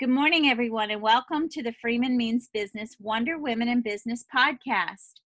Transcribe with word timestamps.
Good 0.00 0.10
morning, 0.10 0.48
everyone, 0.48 0.90
and 0.90 1.00
welcome 1.00 1.48
to 1.50 1.62
the 1.62 1.72
Freeman 1.80 2.16
Means 2.16 2.48
Business 2.52 2.96
Wonder 2.98 3.38
Women 3.38 3.68
in 3.68 3.80
Business 3.80 4.24
podcast. 4.34 5.20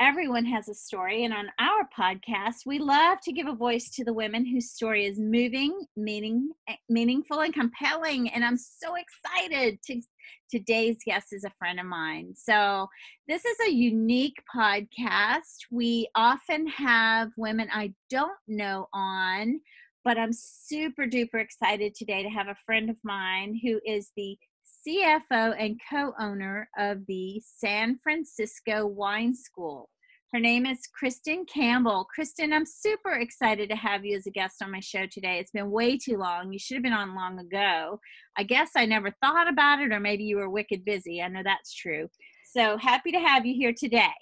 Everyone 0.00 0.44
has 0.44 0.68
a 0.68 0.74
story, 0.74 1.22
and 1.22 1.32
on 1.32 1.46
our 1.60 1.88
podcast, 1.96 2.66
we 2.66 2.80
love 2.80 3.20
to 3.22 3.32
give 3.32 3.46
a 3.46 3.54
voice 3.54 3.90
to 3.90 4.04
the 4.04 4.12
women 4.12 4.44
whose 4.44 4.72
story 4.72 5.06
is 5.06 5.20
moving, 5.20 5.86
meaning, 5.96 6.50
meaningful, 6.88 7.42
and 7.42 7.54
compelling. 7.54 8.28
And 8.30 8.44
I'm 8.44 8.56
so 8.56 8.96
excited 8.96 9.78
to 9.84 10.02
today's 10.50 10.96
guest 11.06 11.28
is 11.30 11.44
a 11.44 11.52
friend 11.56 11.78
of 11.78 11.86
mine. 11.86 12.34
So, 12.36 12.88
this 13.28 13.44
is 13.44 13.56
a 13.68 13.72
unique 13.72 14.42
podcast. 14.52 15.68
We 15.70 16.08
often 16.16 16.66
have 16.66 17.30
women 17.36 17.68
I 17.72 17.94
don't 18.10 18.32
know 18.48 18.88
on 18.92 19.60
but 20.04 20.18
I'm 20.18 20.32
super 20.32 21.04
duper 21.04 21.40
excited 21.40 21.94
today 21.94 22.22
to 22.22 22.28
have 22.28 22.48
a 22.48 22.56
friend 22.66 22.90
of 22.90 22.96
mine 23.04 23.58
who 23.62 23.80
is 23.84 24.10
the 24.16 24.38
CFO 24.86 25.54
and 25.58 25.80
co 25.90 26.12
owner 26.20 26.68
of 26.78 27.06
the 27.06 27.42
San 27.44 27.98
Francisco 28.02 28.86
Wine 28.86 29.34
School. 29.34 29.88
Her 30.32 30.40
name 30.40 30.66
is 30.66 30.86
Kristen 30.98 31.46
Campbell. 31.46 32.06
Kristen, 32.14 32.52
I'm 32.52 32.66
super 32.66 33.12
excited 33.12 33.70
to 33.70 33.76
have 33.76 34.04
you 34.04 34.14
as 34.14 34.26
a 34.26 34.30
guest 34.30 34.62
on 34.62 34.70
my 34.70 34.80
show 34.80 35.06
today. 35.06 35.38
It's 35.38 35.52
been 35.52 35.70
way 35.70 35.96
too 35.96 36.18
long. 36.18 36.52
You 36.52 36.58
should 36.58 36.74
have 36.74 36.82
been 36.82 36.92
on 36.92 37.14
long 37.14 37.38
ago. 37.38 37.98
I 38.36 38.42
guess 38.42 38.70
I 38.76 38.84
never 38.84 39.10
thought 39.22 39.48
about 39.48 39.80
it, 39.80 39.90
or 39.90 40.00
maybe 40.00 40.24
you 40.24 40.36
were 40.36 40.50
wicked 40.50 40.84
busy. 40.84 41.22
I 41.22 41.28
know 41.28 41.42
that's 41.42 41.72
true. 41.72 42.08
So 42.44 42.76
happy 42.76 43.10
to 43.12 43.18
have 43.20 43.46
you 43.46 43.54
here 43.54 43.72
today. 43.76 44.12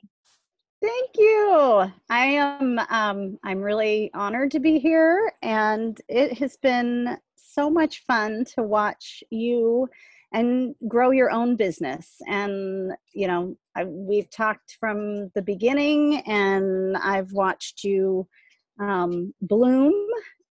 Thank 0.83 1.11
you. 1.16 1.91
I 2.11 2.27
am 2.27 2.79
um, 2.91 3.39
I'm 3.43 3.61
really 3.61 4.11
honored 4.12 4.51
to 4.51 4.61
be 4.61 4.79
here, 4.79 5.33
and 5.43 5.99
it 6.09 6.37
has 6.39 6.59
been 6.59 7.16
so 7.35 7.71
much 7.71 8.05
fun 8.07 8.45
to 8.55 8.62
watch 8.62 9.25
you 9.30 9.89
and 10.35 10.75
grow 10.87 11.12
your 11.12 11.30
own 11.30 11.57
business. 11.57 12.16
And 12.29 12.93
you 13.15 13.27
know, 13.27 13.57
I, 13.74 13.85
we've 13.85 14.30
talked 14.30 14.77
from 14.79 15.30
the 15.35 15.43
beginning, 15.43 16.19
and 16.27 16.97
I've 16.99 17.32
watched 17.32 17.82
you 17.82 18.29
um, 18.79 19.32
bloom. 19.41 19.95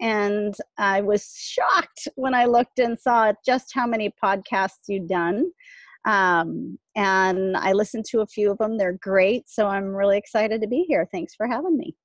And 0.01 0.55
I 0.77 1.01
was 1.01 1.33
shocked 1.37 2.07
when 2.15 2.33
I 2.33 2.45
looked 2.45 2.79
and 2.79 2.99
saw 2.99 3.31
just 3.45 3.73
how 3.73 3.87
many 3.87 4.13
podcasts 4.21 4.89
you'd 4.89 5.07
done. 5.07 5.51
Um, 6.05 6.77
and 6.95 7.57
I 7.57 7.73
listened 7.73 8.05
to 8.11 8.21
a 8.21 8.27
few 8.27 8.51
of 8.51 8.57
them. 8.57 8.77
They're 8.77 8.97
great. 9.01 9.49
So 9.49 9.67
I'm 9.67 9.95
really 9.95 10.17
excited 10.17 10.61
to 10.61 10.67
be 10.67 10.85
here. 10.87 11.07
Thanks 11.11 11.33
for 11.35 11.47
having 11.47 11.77
me. 11.77 11.95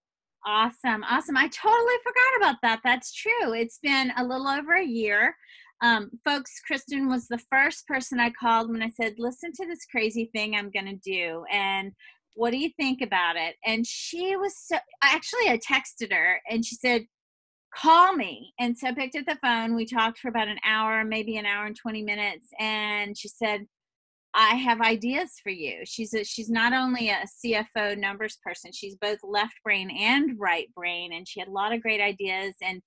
Awesome. 0.47 1.05
Awesome. 1.05 1.37
I 1.37 1.49
totally 1.49 1.95
forgot 2.03 2.37
about 2.39 2.57
that. 2.63 2.81
That's 2.83 3.13
true. 3.13 3.53
It's 3.53 3.79
been 3.83 4.11
a 4.17 4.25
little 4.25 4.49
over 4.49 4.75
a 4.75 4.87
year. 4.87 5.35
Um, 5.83 6.11
folks, 6.25 6.61
Kristen 6.67 7.09
was 7.09 7.27
the 7.27 7.41
first 7.51 7.87
person 7.87 8.21
I 8.21 8.31
called 8.31 8.71
when 8.71 8.83
I 8.83 8.91
said, 8.91 9.15
listen 9.19 9.53
to 9.53 9.67
this 9.67 9.85
crazy 9.91 10.31
thing 10.35 10.55
I'm 10.55 10.71
going 10.71 10.87
to 10.87 10.97
do. 10.97 11.45
And 11.53 11.93
what 12.35 12.51
do 12.53 12.59
you 12.59 12.71
think 12.79 13.03
about 13.03 13.37
it? 13.37 13.57
And 13.67 13.87
she 13.87 14.37
was 14.37 14.55
so, 14.57 14.77
actually, 15.03 15.49
I 15.49 15.59
texted 15.59 16.13
her 16.13 16.41
and 16.49 16.65
she 16.65 16.77
said, 16.77 17.03
call 17.75 18.15
me. 18.15 18.53
And 18.59 18.77
so 18.77 18.89
I 18.89 18.95
picked 18.95 19.17
up 19.17 19.27
the 19.27 19.39
phone. 19.43 19.75
We 19.75 19.87
talked 19.87 20.19
for 20.19 20.29
about 20.29 20.49
an 20.49 20.59
hour, 20.65 21.05
maybe 21.05 21.37
an 21.37 21.47
hour 21.47 21.67
and 21.67 21.77
20 21.77 22.03
minutes. 22.03 22.49
And 22.59 23.17
she 23.17 23.29
said, 23.29 23.67
I 24.35 24.55
have 24.57 24.81
ideas 24.81 25.33
for 25.43 25.51
you. 25.51 25.81
She's 25.85 26.15
a, 26.15 26.25
she's 26.25 26.49
not 26.49 26.73
only 26.73 27.09
a 27.11 27.25
CFO 27.45 27.99
numbers 27.99 28.39
person, 28.45 28.71
she's 28.73 28.97
both 28.97 29.19
left 29.23 29.55
brain 29.65 29.91
and 29.91 30.39
right 30.39 30.73
brain, 30.75 31.13
and 31.13 31.27
she 31.27 31.41
had 31.41 31.49
a 31.49 31.53
lot 31.53 31.73
of 31.73 31.83
great 31.83 32.01
ideas. 32.01 32.55
And 32.63 32.81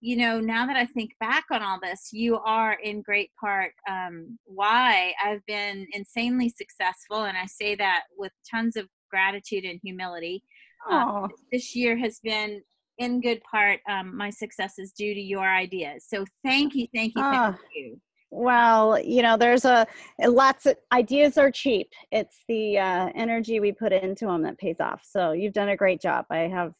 you 0.00 0.16
know, 0.16 0.38
now 0.38 0.64
that 0.66 0.76
I 0.76 0.86
think 0.86 1.10
back 1.18 1.44
on 1.50 1.60
all 1.60 1.80
this, 1.82 2.10
you 2.12 2.38
are 2.38 2.74
in 2.74 3.02
great 3.02 3.30
part 3.40 3.72
um, 3.88 4.38
why 4.44 5.12
I've 5.22 5.44
been 5.46 5.86
insanely 5.92 6.48
successful, 6.48 7.24
and 7.24 7.36
I 7.36 7.46
say 7.46 7.74
that 7.74 8.04
with 8.16 8.32
tons 8.50 8.76
of 8.76 8.86
gratitude 9.10 9.64
and 9.64 9.80
humility. 9.82 10.42
Uh, 10.90 11.28
this 11.52 11.74
year 11.74 11.98
has 11.98 12.20
been 12.22 12.62
in 12.98 13.20
good 13.20 13.40
part 13.50 13.80
um, 13.88 14.16
my 14.16 14.30
success 14.30 14.74
is 14.78 14.92
due 14.92 15.14
to 15.14 15.20
your 15.20 15.48
ideas. 15.48 16.06
So 16.08 16.24
thank 16.44 16.74
you, 16.74 16.86
thank 16.94 17.14
you, 17.16 17.22
thank 17.22 17.56
you. 17.74 18.00
Well, 18.30 19.00
you 19.00 19.22
know, 19.22 19.36
there's 19.36 19.64
a 19.64 19.86
lots 20.22 20.66
of 20.66 20.76
ideas 20.92 21.38
are 21.38 21.50
cheap. 21.50 21.90
It's 22.12 22.44
the 22.46 22.78
uh, 22.78 23.10
energy 23.14 23.58
we 23.58 23.72
put 23.72 23.92
into 23.92 24.26
them 24.26 24.42
that 24.42 24.58
pays 24.58 24.80
off. 24.80 25.02
So 25.04 25.32
you've 25.32 25.54
done 25.54 25.70
a 25.70 25.76
great 25.76 26.00
job. 26.00 26.26
I 26.30 26.40
have 26.40 26.74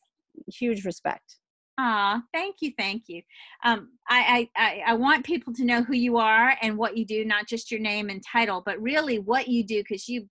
huge 0.46 0.84
respect. 0.84 1.36
Ah, 1.80 2.22
thank 2.34 2.56
you, 2.60 2.72
thank 2.76 3.04
you. 3.06 3.22
Um, 3.64 3.90
I, 4.08 4.48
I 4.56 4.82
I 4.88 4.94
want 4.94 5.24
people 5.24 5.54
to 5.54 5.64
know 5.64 5.82
who 5.82 5.94
you 5.94 6.16
are 6.18 6.56
and 6.60 6.76
what 6.76 6.96
you 6.96 7.06
do, 7.06 7.24
not 7.24 7.46
just 7.46 7.70
your 7.70 7.80
name 7.80 8.10
and 8.10 8.20
title, 8.20 8.62
but 8.66 8.82
really 8.82 9.20
what 9.20 9.46
you 9.46 9.64
do, 9.64 9.80
because 9.82 10.08
you 10.08 10.28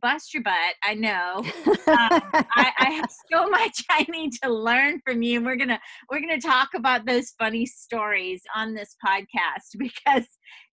bust 0.00 0.34
your 0.34 0.42
butt. 0.42 0.74
I 0.82 0.94
know. 0.94 1.44
Um, 1.66 1.74
I, 1.86 2.72
I, 2.78 2.90
have 2.90 3.10
so 3.32 3.48
much 3.48 3.82
I 3.90 4.06
need 4.08 4.32
to 4.42 4.52
learn 4.52 5.00
from 5.04 5.22
you. 5.22 5.38
And 5.38 5.46
we're 5.46 5.56
gonna 5.56 5.80
we're 6.10 6.20
gonna 6.20 6.40
talk 6.40 6.70
about 6.74 7.06
those 7.06 7.34
funny 7.38 7.66
stories 7.66 8.42
on 8.54 8.74
this 8.74 8.96
podcast 9.04 9.78
because 9.78 10.26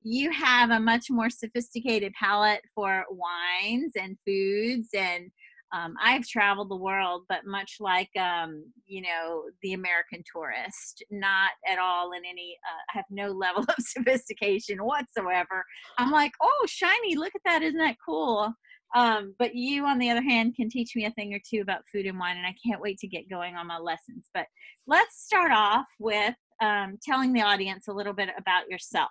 you 0.03 0.31
have 0.31 0.71
a 0.71 0.81
much 0.81 1.07
more 1.11 1.31
sophisticated 1.31 2.13
palate 2.15 2.63
for 2.75 3.05
wines 3.11 3.93
and 4.01 4.17
foods 4.27 4.89
and 4.95 5.31
um, 5.73 5.95
I've 6.03 6.27
traveled 6.27 6.69
the 6.69 6.77
world, 6.77 7.27
but 7.29 7.47
much 7.47 7.77
like 7.79 8.11
um, 8.19 8.65
you 8.87 9.03
know 9.03 9.45
the 9.63 9.75
American 9.75 10.25
tourist, 10.35 11.05
not 11.13 11.51
at 11.69 11.79
all 11.79 12.11
in 12.11 12.23
any. 12.29 12.57
Uh, 12.69 12.99
have 12.99 13.05
no 13.09 13.31
level 13.31 13.63
of 13.63 13.75
sophistication 13.79 14.79
whatsoever. 14.79 15.65
I'm 15.97 16.11
like, 16.11 16.33
oh, 16.43 16.67
shiny! 16.67 17.15
Look 17.15 17.37
at 17.37 17.43
that! 17.45 17.63
Isn't 17.63 17.79
that 17.79 17.95
cool? 18.05 18.53
Um, 18.95 19.35
but 19.39 19.55
you, 19.55 19.87
on 19.87 19.99
the 19.99 20.11
other 20.11 20.23
hand, 20.23 20.57
can 20.57 20.69
teach 20.69 20.97
me 20.97 21.07
a 21.07 21.11
thing 21.13 21.33
or 21.33 21.41
two 21.49 21.61
about 21.61 21.83
food 21.93 22.07
and 22.07 22.19
wine, 22.19 22.37
and 22.37 22.47
I 22.47 22.55
can't 22.67 22.81
wait 22.81 22.99
to 22.99 23.09
get 23.09 23.31
going 23.31 23.55
on 23.55 23.67
my 23.67 23.79
lessons. 23.79 24.29
But 24.35 24.47
let's 24.87 25.23
start 25.25 25.53
off 25.53 25.87
with 25.99 26.35
um, 26.61 26.99
telling 27.03 27.33
the 27.33 27.43
audience 27.43 27.89
a 27.89 27.93
little 27.93 28.13
bit 28.13 28.31
about 28.37 28.69
yourself. 28.69 29.11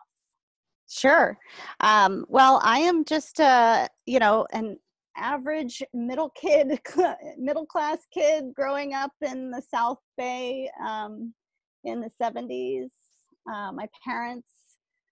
Sure. 0.90 1.38
Um, 1.80 2.26
well, 2.28 2.60
I 2.64 2.80
am 2.80 3.06
just, 3.06 3.40
uh, 3.40 3.88
you 4.06 4.20
know, 4.20 4.48
an 4.52 4.78
average 5.16 5.84
middle 5.94 6.32
kid, 6.32 6.80
middle 7.38 7.66
class 7.66 8.00
kid 8.14 8.46
growing 8.56 8.94
up 8.94 9.12
in 9.22 9.52
the 9.52 9.62
South 9.62 10.00
Bay 10.18 10.70
um, 10.84 11.34
in 11.84 12.02
the 12.02 12.12
70s. 12.22 12.90
Uh, 13.52 13.72
my 13.72 13.88
parents 14.04 14.48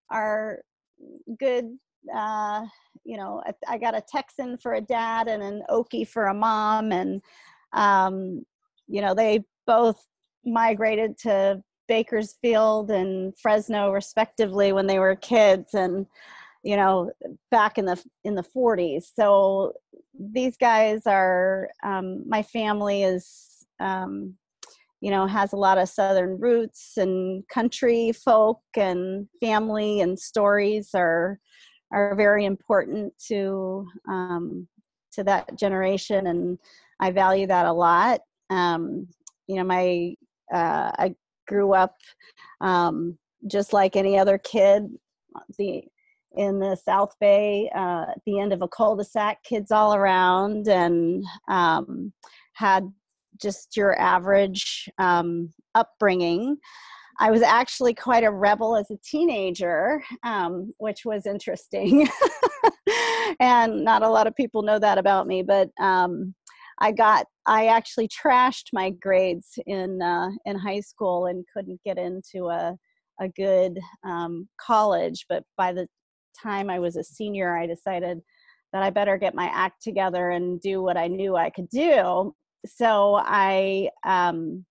are 0.10 0.62
good 1.40 1.78
uh, 2.14 2.66
you 3.04 3.18
know, 3.18 3.42
I, 3.68 3.78
got 3.78 3.96
a 3.96 4.04
Texan 4.08 4.58
for 4.58 4.74
a 4.74 4.82
dad 4.82 5.28
and 5.28 5.42
an 5.42 5.64
Okie 5.70 6.08
for 6.08 6.26
a 6.28 6.34
mom, 6.34 6.92
and 6.92 7.22
um, 7.74 8.46
you 8.88 9.02
know, 9.02 9.14
they 9.14 9.44
both 9.66 10.06
migrated 10.46 11.18
to 11.20 11.62
Bakersfield 11.88 12.92
and 12.92 13.34
Fresno 13.40 13.92
respectively 13.92 14.74
when 14.74 14.88
they 14.88 15.00
were 15.00 15.16
kids, 15.16 15.74
and 15.74 16.06
you 16.64 16.76
know, 16.76 17.12
back 17.50 17.78
in 17.78 17.86
the 17.86 18.04
in 18.24 18.36
the 18.36 18.44
40s. 18.44 19.06
So 19.16 19.74
these 20.20 20.58
guys 20.58 21.02
are 21.06 21.70
um, 21.84 22.28
my 22.28 22.44
family 22.44 23.04
is. 23.04 23.66
Um, 23.80 24.36
you 25.00 25.12
know 25.12 25.28
has 25.28 25.54
a 25.54 25.58
lot 25.58 25.78
of 25.78 25.88
southern 25.88 26.40
roots 26.40 26.94
and 26.98 27.48
country 27.50 28.12
folk 28.12 28.62
and 28.76 29.28
family 29.40 30.02
and 30.02 30.20
stories 30.20 30.90
are 30.96 31.40
are 31.92 32.16
very 32.16 32.46
important 32.46 33.14
to 33.28 33.88
um, 34.08 34.68
to 35.14 35.24
that 35.24 35.58
generation, 35.58 36.28
and 36.28 36.60
I 37.00 37.12
value 37.12 37.48
that 37.48 37.66
a 37.66 37.74
lot. 37.74 38.22
Um, 38.50 39.08
you 39.48 39.56
know, 39.56 39.64
my 39.64 40.16
uh, 40.54 40.92
I 40.98 41.16
grew 41.48 41.74
up 41.74 41.96
um, 42.62 43.18
just 43.48 43.74
like 43.74 43.96
any 43.96 44.18
other 44.18 44.38
kid. 44.38 44.88
The 45.58 45.84
in 46.36 46.60
the 46.60 46.76
South 46.76 47.16
Bay, 47.20 47.70
uh, 47.76 48.06
at 48.12 48.22
the 48.26 48.40
end 48.40 48.54
of 48.54 48.62
a 48.62 48.68
cul-de-sac, 48.68 49.44
kids 49.44 49.72
all 49.72 49.96
around, 49.96 50.68
and 50.68 51.24
um, 51.48 52.14
had 52.54 52.92
just 53.42 53.76
your 53.76 54.00
average 54.00 54.90
um, 54.98 55.54
upbringing. 55.76 56.58
I 57.20 57.32
was 57.32 57.42
actually 57.42 57.94
quite 57.94 58.24
a 58.24 58.32
rebel 58.32 58.76
as 58.76 58.92
a 58.92 58.98
teenager, 59.04 60.04
um, 60.24 60.74
which 60.78 61.04
was 61.04 61.26
interesting. 61.26 62.08
and 63.40 63.84
not 63.84 64.04
a 64.04 64.10
lot 64.10 64.28
of 64.28 64.36
people 64.36 64.62
know 64.62 64.80
that 64.80 64.98
about 64.98 65.28
me, 65.28 65.42
but 65.42 65.70
um, 65.80 66.36
I 66.80 66.92
got 66.92 67.26
I 67.46 67.68
actually 67.68 68.08
trashed 68.08 68.68
my 68.72 68.92
grades 68.92 69.58
in 69.66 70.02
uh, 70.02 70.30
in 70.46 70.58
high 70.58 70.82
school 70.82 71.26
and 71.26 71.46
couldn't 71.56 71.82
get 71.84 71.98
into 71.98 72.50
a 72.50 72.76
a 73.20 73.30
good 73.30 73.80
um, 74.04 74.48
college. 74.62 75.26
But 75.28 75.44
by 75.58 75.74
the 75.74 75.88
time 76.40 76.70
I 76.70 76.78
was 76.80 76.98
a 76.98 77.04
senior, 77.04 77.58
I 77.58 77.66
decided 77.66 78.20
that 78.74 78.84
I 78.84 78.90
better 78.92 79.18
get 79.18 79.34
my 79.34 79.50
act 79.54 79.82
together 79.82 80.32
and 80.32 80.62
do 80.62 80.84
what 80.84 80.98
I 80.98 81.08
knew 81.08 81.36
I 81.36 81.50
could 81.50 81.70
do. 81.70 82.36
So 82.66 83.20
I 83.24 83.90
um, 84.06 84.66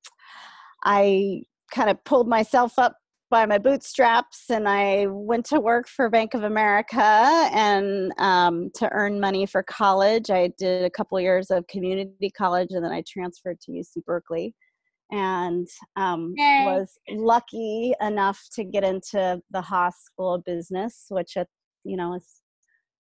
I 0.85 1.43
kind 1.73 1.91
of 1.91 2.03
pulled 2.05 2.29
myself 2.29 2.79
up 2.79 2.97
by 3.31 3.45
my 3.45 3.59
bootstraps 3.59 4.45
and 4.51 4.69
I 4.69 5.07
went 5.09 5.47
to 5.47 5.61
work 5.61 5.89
for 5.89 6.09
Bank 6.09 6.35
of 6.35 6.45
America 6.45 7.03
and 7.53 8.13
um, 8.19 8.71
to 8.77 8.89
earn 8.93 9.19
money 9.21 9.47
for 9.47 9.65
college. 9.65 10.31
I 10.31 10.53
did 10.59 10.85
a 10.85 10.91
couple 10.91 11.19
years 11.21 11.51
of 11.51 11.67
community 11.67 12.31
college 12.31 12.69
and 12.71 12.85
then 12.85 12.93
I 12.93 13.03
transferred 13.07 13.61
to 13.63 13.73
UC 13.73 14.05
Berkeley 14.05 14.55
and 15.11 15.67
um, 15.97 16.35
was 16.37 16.99
lucky 17.11 17.95
enough 18.01 18.41
to 18.55 18.65
get 18.65 18.85
into 18.85 19.41
the 19.51 19.61
Haas 19.61 19.95
School 20.05 20.35
of 20.35 20.45
Business, 20.45 21.07
which, 21.11 21.37
at, 21.37 21.49
you 21.85 21.97
know, 21.97 22.15
is 22.15 22.43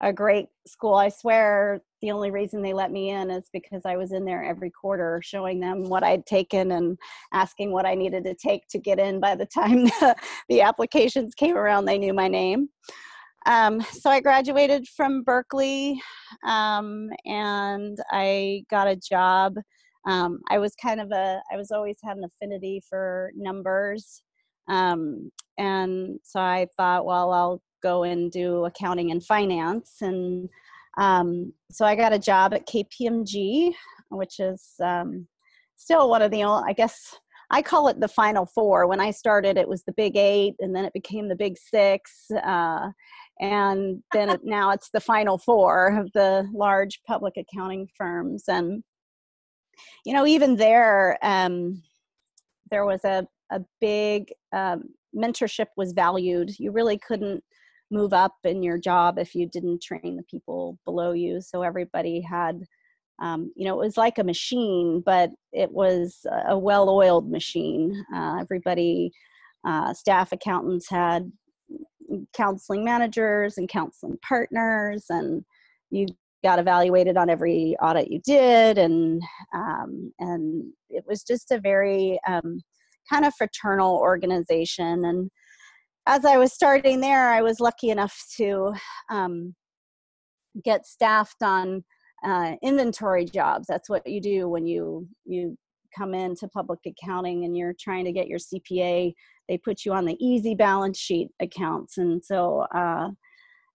a 0.02 0.12
great 0.12 0.48
school. 0.66 0.96
I 0.96 1.10
swear 1.10 1.82
the 2.02 2.12
only 2.12 2.32
reason 2.32 2.62
they 2.62 2.74
let 2.74 2.92
me 2.92 3.12
in 3.12 3.30
is 3.30 3.50
because 3.54 3.84
I 3.86 3.96
was 3.98 4.12
in 4.12 4.26
there 4.26 4.44
every 4.44 4.72
quarter 4.72 5.22
showing 5.24 5.60
them 5.60 5.84
what 5.84 6.04
I'd 6.04 6.26
taken 6.26 6.72
and 6.72 6.98
asking 7.32 7.72
what 7.72 7.86
I 7.86 7.94
needed 7.94 8.24
to 8.26 8.34
take 8.34 8.68
to 8.70 8.80
get 8.80 9.00
in. 9.00 9.20
By 9.20 9.36
the 9.36 9.46
time 9.46 9.86
the, 9.86 10.16
the 10.50 10.62
applications 10.62 11.36
came 11.36 11.56
around, 11.56 11.86
they 11.86 12.00
knew 12.00 12.14
my 12.14 12.28
name. 12.28 12.70
Um, 13.46 13.82
so 13.82 14.10
I 14.10 14.22
graduated 14.22 14.88
from 14.88 15.24
Berkeley 15.24 16.02
um, 16.46 17.10
and 17.26 17.98
I 18.12 18.64
got 18.70 18.88
a 18.88 18.96
job. 18.96 19.56
Um, 20.08 20.40
I 20.50 20.58
was 20.58 20.74
kind 20.76 21.00
of 21.00 21.12
a, 21.12 21.42
I 21.52 21.58
was 21.58 21.72
always 21.72 21.98
had 22.04 22.18
an 22.18 22.24
affinity 22.24 22.82
for 22.88 23.32
numbers. 23.36 24.24
Um, 24.68 25.32
and 25.58 26.20
so 26.24 26.40
I 26.40 26.68
thought, 26.78 27.06
well, 27.06 27.32
I'll 27.32 27.62
go 27.82 28.04
and 28.04 28.32
do 28.32 28.66
accounting 28.66 29.12
and 29.12 29.24
finance. 29.24 29.96
And 30.02 30.50
um, 30.98 31.54
so 31.70 31.86
I 31.86 31.96
got 31.96 32.14
a 32.14 32.20
job 32.20 32.54
at 32.54 32.68
KPMG, 32.68 33.74
which 34.10 34.40
is 34.40 34.74
um, 34.84 35.28
still 35.76 36.10
one 36.10 36.22
of 36.22 36.32
the 36.32 36.44
only, 36.44 36.70
I 36.70 36.74
guess, 36.74 37.16
I 37.50 37.62
call 37.62 37.90
it 37.90 38.00
the 38.00 38.08
final 38.08 38.46
four. 38.46 38.88
When 38.88 39.02
I 39.02 39.12
started, 39.12 39.58
it 39.58 39.68
was 39.68 39.84
the 39.84 39.94
big 39.94 40.16
eight, 40.16 40.56
and 40.60 40.74
then 40.76 40.86
it 40.86 40.94
became 40.94 41.28
the 41.28 41.36
big 41.36 41.58
six. 41.58 42.32
Uh, 42.32 42.90
and 43.42 44.02
then 44.14 44.30
it, 44.30 44.42
now 44.44 44.72
it's 44.72 44.90
the 44.94 45.02
final 45.02 45.38
four 45.38 45.98
of 46.00 46.10
the 46.14 46.48
large 46.54 47.02
public 47.06 47.34
accounting 47.38 47.88
firms. 47.98 48.44
And, 48.48 48.84
you 50.06 50.14
know, 50.14 50.26
even 50.26 50.56
there, 50.56 51.18
um, 51.22 51.82
there 52.70 52.86
was 52.86 53.04
a, 53.04 53.28
a 53.52 53.60
big 53.82 54.32
um, 54.54 54.84
mentorship 55.16 55.68
was 55.76 55.92
valued. 55.92 56.52
You 56.58 56.72
really 56.72 57.00
couldn't 57.00 57.44
move 57.92 58.14
up 58.14 58.36
in 58.44 58.64
your 58.64 58.78
job 58.78 59.20
if 59.20 59.36
you 59.36 59.48
didn't 59.48 59.82
train 59.82 60.16
the 60.16 60.24
people 60.24 60.78
below 60.86 61.12
you. 61.12 61.42
So 61.42 61.62
everybody 61.62 62.22
had, 62.22 62.64
um, 63.22 63.52
you 63.56 63.66
know, 63.66 63.74
it 63.80 63.86
was 63.86 63.98
like 63.98 64.18
a 64.18 64.24
machine, 64.24 65.04
but 65.06 65.30
it 65.52 65.72
was 65.72 66.26
a 66.48 66.58
well 66.58 66.90
oiled 66.90 67.30
machine. 67.30 68.04
Uh, 68.14 68.38
everybody, 68.40 69.12
uh, 69.66 69.94
staff 69.94 70.32
accountants 70.32 70.90
had 70.90 71.32
counseling 72.36 72.84
managers 72.84 73.58
and 73.58 73.70
counseling 73.70 74.18
partners, 74.28 75.06
and 75.10 75.44
you 75.92 76.08
got 76.44 76.60
evaluated 76.60 77.18
on 77.18 77.30
every 77.30 77.76
audit 77.82 78.12
you 78.12 78.20
did 78.26 78.78
and 78.78 79.22
um, 79.54 80.12
and 80.20 80.74
it 80.90 81.04
was 81.08 81.24
just 81.24 81.52
a 81.52 81.60
very 81.60 82.20
um, 82.28 82.62
kind 83.10 83.26
of 83.26 83.34
fraternal 83.36 83.98
organization 83.98 85.06
and 85.06 85.30
as 86.08 86.26
I 86.26 86.38
was 86.38 86.54
starting 86.54 87.00
there, 87.00 87.30
I 87.30 87.42
was 87.42 87.60
lucky 87.60 87.90
enough 87.90 88.18
to 88.38 88.74
um, 89.10 89.56
get 90.64 90.86
staffed 90.86 91.42
on 91.44 91.84
uh, 92.24 92.54
inventory 92.62 93.26
jobs. 93.26 93.68
That's 93.68 93.90
what 93.90 94.06
you 94.08 94.22
do 94.22 94.50
when 94.50 94.66
you 94.66 95.08
you 95.26 95.58
come 95.96 96.14
into 96.14 96.48
public 96.48 96.80
accounting 96.86 97.44
and 97.44 97.58
you're 97.58 97.76
trying 97.80 98.06
to 98.06 98.14
get 98.14 98.28
your 98.28 98.40
CPA. 98.40 99.14
They 99.50 99.58
put 99.58 99.84
you 99.86 99.92
on 99.92 100.06
the 100.06 100.18
easy 100.26 100.56
balance 100.56 100.98
sheet 100.98 101.30
accounts, 101.40 101.98
and 101.98 102.24
so 102.24 102.66
uh, 102.74 103.10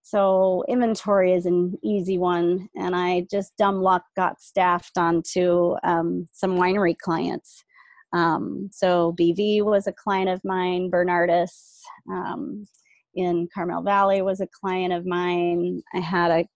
so 0.03 0.65
inventory 0.69 1.33
is 1.33 1.47
an 1.47 1.75
easy 1.83 2.19
one. 2.19 2.69
And 2.77 2.95
I 2.95 3.27
just 3.31 3.57
dumb 3.57 3.83
luck 3.83 4.05
got 4.17 4.41
staffed 4.41 4.99
onto 4.99 5.75
um, 5.85 6.29
some 6.33 6.57
winery 6.57 6.97
clients. 6.97 7.65
Um, 8.13 8.69
so 8.73 9.15
BV 9.19 9.65
was 9.65 9.87
a 9.87 9.93
client 9.93 10.31
of 10.31 10.41
mine, 10.45 10.91
Bernardus 10.91 11.81
um, 12.11 12.67
in 13.15 13.49
Carmel 13.53 13.83
Valley 13.83 14.23
was 14.23 14.41
a 14.41 14.47
client 14.47 14.93
of 14.93 15.07
mine. 15.07 15.83
I 15.95 16.01
had 16.01 16.31
a 16.31 16.47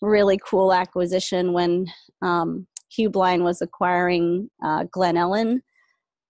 really 0.00 0.38
cool 0.44 0.72
acquisition 0.72 1.52
when 1.52 1.86
um, 2.22 2.66
Heublein 2.96 3.42
was 3.42 3.60
acquiring 3.62 4.50
uh, 4.64 4.84
Glen 4.90 5.16
Ellen 5.16 5.62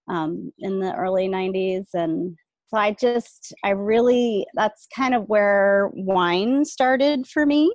um, 0.09 0.51
in 0.59 0.79
the 0.79 0.93
early 0.95 1.27
90s. 1.29 1.85
And 1.93 2.35
so 2.67 2.77
I 2.77 2.91
just, 2.99 3.53
I 3.63 3.69
really, 3.69 4.45
that's 4.53 4.87
kind 4.95 5.15
of 5.15 5.23
where 5.27 5.89
wine 5.93 6.65
started 6.65 7.25
for 7.25 7.45
me. 7.45 7.73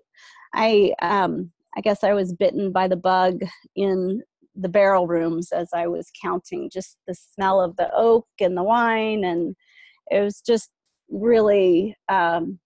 I, 0.54 0.92
um, 1.00 1.50
I 1.76 1.80
guess 1.80 2.04
I 2.04 2.12
was 2.12 2.32
bitten 2.32 2.70
by 2.70 2.86
the 2.86 2.96
bug 2.96 3.40
in 3.74 4.22
the 4.56 4.68
barrel 4.68 5.06
rooms 5.06 5.52
as 5.52 5.68
I 5.74 5.86
was 5.86 6.10
counting, 6.20 6.70
just 6.70 6.96
the 7.06 7.14
smell 7.14 7.60
of 7.60 7.76
the 7.76 7.90
oak 7.94 8.26
and 8.40 8.56
the 8.56 8.62
wine, 8.62 9.24
and 9.24 9.56
it 10.10 10.20
was 10.20 10.40
just 10.40 10.70
really, 11.08 11.96
um, 12.08 12.58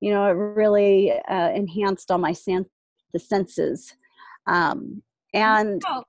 you 0.00 0.12
know, 0.12 0.26
it 0.26 0.32
really 0.32 1.12
uh, 1.12 1.50
enhanced 1.50 2.10
all 2.10 2.18
my 2.18 2.32
sen- 2.32 2.66
the 3.12 3.18
senses. 3.18 3.94
Um, 4.46 5.02
and 5.34 5.82
oh, 5.86 6.04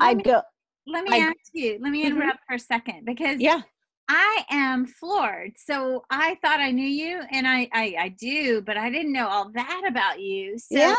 I'd 0.00 0.18
me, 0.18 0.22
go. 0.24 0.42
Let 0.86 1.04
me 1.04 1.16
I'd, 1.16 1.28
ask 1.28 1.50
you. 1.52 1.78
Let 1.80 1.92
me 1.92 2.04
mm-hmm. 2.04 2.16
interrupt 2.16 2.38
mm-hmm. 2.38 2.52
for 2.52 2.56
a 2.56 2.58
second 2.58 3.04
because 3.04 3.40
yeah. 3.40 3.62
I 4.08 4.44
am 4.50 4.86
floored. 4.86 5.52
So 5.56 6.02
I 6.10 6.36
thought 6.42 6.60
I 6.60 6.70
knew 6.70 6.86
you, 6.86 7.22
and 7.30 7.46
I, 7.46 7.68
I 7.72 7.94
I 7.98 8.08
do, 8.08 8.60
but 8.62 8.76
I 8.76 8.90
didn't 8.90 9.12
know 9.12 9.28
all 9.28 9.50
that 9.54 9.82
about 9.86 10.20
you. 10.20 10.58
So 10.58 10.76
yeah 10.76 10.96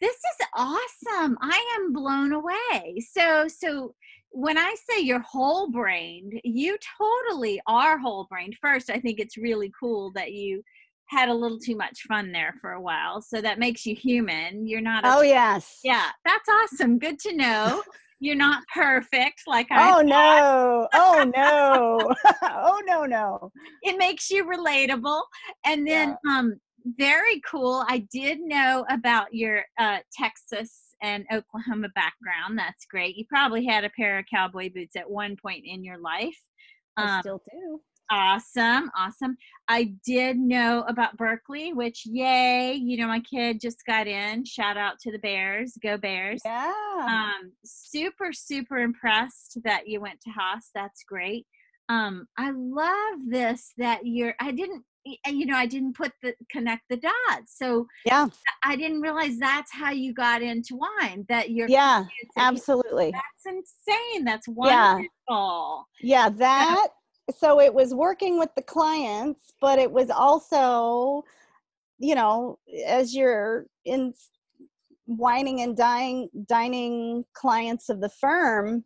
this 0.00 0.16
is 0.16 0.46
awesome. 0.54 1.36
I 1.40 1.76
am 1.78 1.92
blown 1.92 2.32
away. 2.32 3.02
So, 3.12 3.46
so 3.48 3.94
when 4.30 4.56
I 4.56 4.74
say 4.88 5.00
you're 5.00 5.20
whole 5.20 5.70
brained, 5.70 6.40
you 6.44 6.78
totally 6.98 7.60
are 7.66 7.98
whole 7.98 8.26
brained. 8.30 8.56
First, 8.60 8.90
I 8.90 8.98
think 9.00 9.20
it's 9.20 9.36
really 9.36 9.72
cool 9.78 10.12
that 10.14 10.32
you 10.32 10.62
had 11.06 11.28
a 11.28 11.34
little 11.34 11.58
too 11.58 11.76
much 11.76 12.02
fun 12.08 12.32
there 12.32 12.54
for 12.60 12.72
a 12.72 12.80
while. 12.80 13.20
So 13.20 13.40
that 13.40 13.58
makes 13.58 13.84
you 13.84 13.94
human. 13.94 14.66
You're 14.66 14.80
not. 14.80 15.04
A, 15.04 15.16
oh, 15.16 15.22
yes. 15.22 15.80
Yeah, 15.82 16.06
that's 16.24 16.48
awesome. 16.48 16.98
Good 16.98 17.18
to 17.20 17.36
know. 17.36 17.82
You're 18.20 18.36
not 18.36 18.62
perfect 18.72 19.42
like 19.46 19.66
I. 19.70 19.98
Oh, 19.98 20.02
no. 20.02 20.88
Oh, 20.92 21.30
no. 21.34 22.14
oh, 22.42 22.80
no, 22.86 23.04
no. 23.06 23.50
It 23.82 23.98
makes 23.98 24.30
you 24.30 24.44
relatable. 24.44 25.22
And 25.64 25.86
then, 25.86 26.16
yeah. 26.24 26.38
um, 26.38 26.60
very 26.84 27.40
cool. 27.48 27.84
I 27.88 28.06
did 28.12 28.40
know 28.40 28.84
about 28.90 29.32
your 29.32 29.64
uh, 29.78 29.98
Texas 30.12 30.94
and 31.02 31.24
Oklahoma 31.32 31.88
background. 31.94 32.58
That's 32.58 32.84
great. 32.86 33.16
You 33.16 33.24
probably 33.28 33.64
had 33.64 33.84
a 33.84 33.90
pair 33.90 34.18
of 34.18 34.26
cowboy 34.32 34.70
boots 34.72 34.96
at 34.96 35.10
one 35.10 35.36
point 35.40 35.64
in 35.66 35.84
your 35.84 35.98
life. 35.98 36.38
Um, 36.96 37.08
I 37.08 37.20
still 37.20 37.42
do. 37.50 37.80
Awesome, 38.12 38.90
awesome. 38.96 39.36
I 39.68 39.92
did 40.04 40.36
know 40.36 40.84
about 40.88 41.16
Berkeley, 41.16 41.72
which 41.72 42.02
yay, 42.06 42.74
you 42.74 42.96
know, 42.96 43.06
my 43.06 43.20
kid 43.20 43.60
just 43.60 43.86
got 43.86 44.08
in. 44.08 44.44
Shout 44.44 44.76
out 44.76 44.98
to 45.02 45.12
the 45.12 45.18
Bears. 45.20 45.74
Go 45.80 45.96
Bears. 45.96 46.40
Yeah. 46.44 46.72
Um, 47.08 47.52
super, 47.64 48.32
super 48.32 48.78
impressed 48.78 49.58
that 49.62 49.86
you 49.86 50.00
went 50.00 50.20
to 50.22 50.30
Haas. 50.30 50.70
That's 50.74 51.04
great. 51.04 51.46
Um, 51.88 52.26
I 52.36 52.50
love 52.52 53.20
this 53.28 53.72
that 53.78 54.00
you're 54.04 54.34
I 54.40 54.50
didn't 54.50 54.84
you 55.04 55.46
know 55.46 55.56
i 55.56 55.66
didn't 55.66 55.96
put 55.96 56.12
the 56.22 56.34
connect 56.50 56.82
the 56.90 56.96
dots 56.96 57.56
so 57.56 57.86
yeah. 58.04 58.26
I 58.64 58.76
didn't 58.76 59.00
realize 59.00 59.38
that's 59.38 59.72
how 59.72 59.90
you 59.90 60.12
got 60.12 60.42
into 60.42 60.76
wine 60.76 61.24
that 61.28 61.50
you're 61.50 61.68
yeah 61.68 62.04
absolutely. 62.36 63.12
that's 63.12 63.46
insane 63.46 64.24
that's 64.24 64.46
wonderful. 64.48 65.86
Yeah, 66.00 66.24
yeah 66.24 66.28
that 66.28 66.88
so 67.36 67.60
it 67.60 67.72
was 67.72 67.94
working 67.94 68.38
with 68.38 68.50
the 68.56 68.62
clients 68.62 69.52
but 69.60 69.78
it 69.78 69.90
was 69.90 70.10
also 70.10 71.22
you 71.98 72.14
know 72.14 72.58
as 72.86 73.14
you're 73.14 73.66
in 73.84 74.12
whining 75.06 75.62
and 75.62 75.76
dining 75.76 76.28
dining 76.46 77.24
clients 77.34 77.88
of 77.88 78.00
the 78.00 78.08
firm 78.08 78.84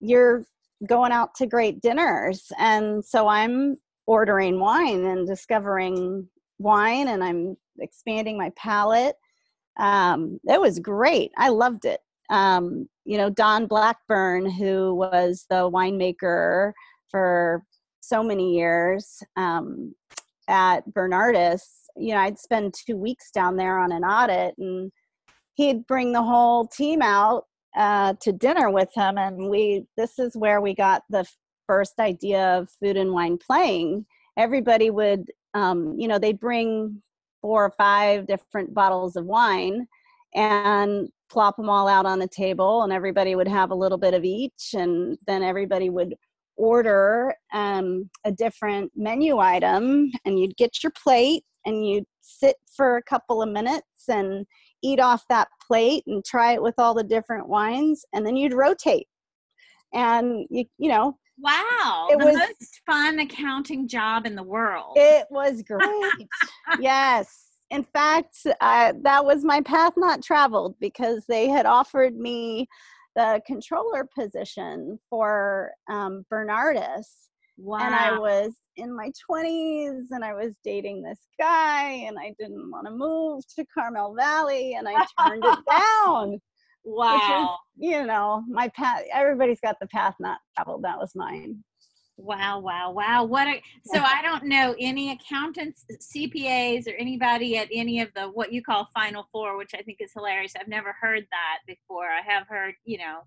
you're 0.00 0.44
going 0.86 1.12
out 1.12 1.34
to 1.34 1.46
great 1.46 1.82
dinners 1.82 2.50
and 2.58 3.04
so 3.04 3.28
i'm 3.28 3.76
ordering 4.06 4.58
wine 4.58 5.04
and 5.04 5.26
discovering 5.26 6.28
wine 6.58 7.08
and 7.08 7.22
I'm 7.22 7.56
expanding 7.80 8.36
my 8.38 8.50
palate. 8.56 9.16
Um, 9.78 10.38
it 10.48 10.60
was 10.60 10.78
great. 10.78 11.30
I 11.36 11.48
loved 11.48 11.84
it. 11.84 12.00
Um, 12.28 12.88
you 13.04 13.16
know, 13.16 13.30
Don 13.30 13.66
Blackburn, 13.66 14.48
who 14.48 14.94
was 14.94 15.46
the 15.50 15.70
winemaker 15.70 16.72
for 17.10 17.64
so 18.00 18.22
many 18.22 18.54
years 18.56 19.22
um, 19.36 19.94
at 20.48 20.88
Bernardus, 20.92 21.62
you 21.96 22.14
know, 22.14 22.20
I'd 22.20 22.38
spend 22.38 22.74
two 22.74 22.96
weeks 22.96 23.30
down 23.30 23.56
there 23.56 23.78
on 23.78 23.92
an 23.92 24.04
audit 24.04 24.54
and 24.58 24.92
he'd 25.54 25.86
bring 25.86 26.12
the 26.12 26.22
whole 26.22 26.66
team 26.66 27.02
out 27.02 27.44
uh, 27.76 28.14
to 28.20 28.32
dinner 28.32 28.70
with 28.70 28.88
him. 28.94 29.18
And 29.18 29.48
we, 29.48 29.86
this 29.96 30.18
is 30.18 30.36
where 30.36 30.60
we 30.60 30.74
got 30.74 31.02
the 31.10 31.24
first 31.70 32.00
idea 32.00 32.58
of 32.58 32.68
food 32.82 32.96
and 32.96 33.12
wine 33.12 33.38
playing, 33.38 34.04
everybody 34.36 34.90
would, 34.90 35.30
um, 35.54 35.94
you 35.96 36.08
know, 36.08 36.18
they'd 36.18 36.40
bring 36.40 37.00
four 37.40 37.64
or 37.64 37.70
five 37.70 38.26
different 38.26 38.74
bottles 38.74 39.14
of 39.14 39.24
wine 39.24 39.86
and 40.34 41.08
plop 41.30 41.56
them 41.56 41.70
all 41.70 41.86
out 41.86 42.06
on 42.06 42.18
the 42.18 42.26
table, 42.26 42.82
and 42.82 42.92
everybody 42.92 43.36
would 43.36 43.46
have 43.46 43.70
a 43.70 43.80
little 43.82 43.98
bit 43.98 44.14
of 44.14 44.24
each, 44.24 44.74
and 44.74 45.16
then 45.28 45.44
everybody 45.44 45.90
would 45.90 46.16
order 46.56 47.32
um, 47.52 48.10
a 48.24 48.32
different 48.32 48.90
menu 48.96 49.38
item, 49.38 50.10
and 50.24 50.40
you'd 50.40 50.56
get 50.56 50.82
your 50.82 50.92
plate 51.00 51.44
and 51.66 51.86
you'd 51.86 52.04
sit 52.20 52.56
for 52.74 52.96
a 52.96 53.02
couple 53.04 53.42
of 53.42 53.48
minutes 53.48 54.08
and 54.08 54.44
eat 54.82 54.98
off 54.98 55.22
that 55.28 55.46
plate 55.64 56.02
and 56.08 56.24
try 56.24 56.54
it 56.54 56.62
with 56.62 56.74
all 56.78 56.94
the 56.94 57.04
different 57.04 57.48
wines, 57.48 58.04
and 58.12 58.26
then 58.26 58.34
you'd 58.34 58.54
rotate. 58.54 59.06
And 59.94 60.46
you, 60.50 60.64
you 60.78 60.88
know, 60.88 61.16
Wow. 61.40 62.08
It 62.10 62.18
the 62.18 62.24
was 62.26 62.36
most 62.36 62.80
fun 62.86 63.18
accounting 63.18 63.88
job 63.88 64.26
in 64.26 64.34
the 64.34 64.42
world. 64.42 64.96
It 64.96 65.26
was 65.30 65.62
great. 65.62 66.28
yes. 66.80 67.46
In 67.70 67.84
fact, 67.84 68.36
uh, 68.60 68.92
that 69.02 69.24
was 69.24 69.44
my 69.44 69.60
path 69.60 69.92
not 69.96 70.22
traveled 70.22 70.74
because 70.80 71.24
they 71.28 71.48
had 71.48 71.66
offered 71.66 72.16
me 72.16 72.66
the 73.16 73.40
controller 73.46 74.08
position 74.18 74.98
for 75.08 75.72
um, 75.88 76.24
Bernardus. 76.30 77.06
Wow. 77.56 77.80
And 77.80 77.94
I 77.94 78.18
was 78.18 78.54
in 78.76 78.94
my 78.94 79.10
20s 79.30 80.06
and 80.10 80.24
I 80.24 80.32
was 80.34 80.52
dating 80.64 81.02
this 81.02 81.18
guy 81.38 81.90
and 82.06 82.18
I 82.18 82.34
didn't 82.38 82.70
want 82.70 82.86
to 82.86 82.92
move 82.92 83.44
to 83.56 83.66
Carmel 83.72 84.14
Valley 84.14 84.74
and 84.74 84.88
I 84.88 85.04
turned 85.20 85.44
it 85.44 85.58
down. 85.70 86.40
Wow. 86.84 87.58
Is, 87.78 87.90
you 87.90 88.06
know, 88.06 88.44
my 88.48 88.68
path, 88.68 89.02
everybody's 89.12 89.60
got 89.60 89.76
the 89.80 89.86
path 89.88 90.14
not 90.20 90.38
traveled. 90.56 90.82
That 90.84 90.98
was 90.98 91.12
mine. 91.14 91.62
Wow, 92.16 92.60
wow, 92.60 92.92
wow. 92.92 93.24
What 93.24 93.48
a, 93.48 93.62
so 93.86 94.00
I 94.00 94.20
don't 94.22 94.44
know 94.44 94.74
any 94.78 95.12
accountants, 95.12 95.86
CPAs 96.14 96.86
or 96.86 96.94
anybody 96.98 97.56
at 97.56 97.68
any 97.72 98.00
of 98.00 98.10
the 98.14 98.24
what 98.24 98.52
you 98.52 98.62
call 98.62 98.88
final 98.94 99.26
four, 99.32 99.56
which 99.56 99.70
I 99.74 99.82
think 99.82 99.98
is 100.00 100.12
hilarious. 100.14 100.52
I've 100.58 100.68
never 100.68 100.94
heard 101.00 101.26
that 101.30 101.58
before. 101.66 102.06
I 102.06 102.20
have 102.30 102.46
heard, 102.46 102.74
you 102.84 102.98
know, 102.98 103.20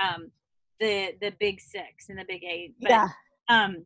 um 0.00 0.30
the 0.78 1.14
the 1.20 1.32
big 1.40 1.60
six 1.60 2.08
and 2.08 2.18
the 2.18 2.24
big 2.28 2.44
eight. 2.44 2.74
But, 2.80 2.90
yeah. 2.90 3.08
um 3.48 3.84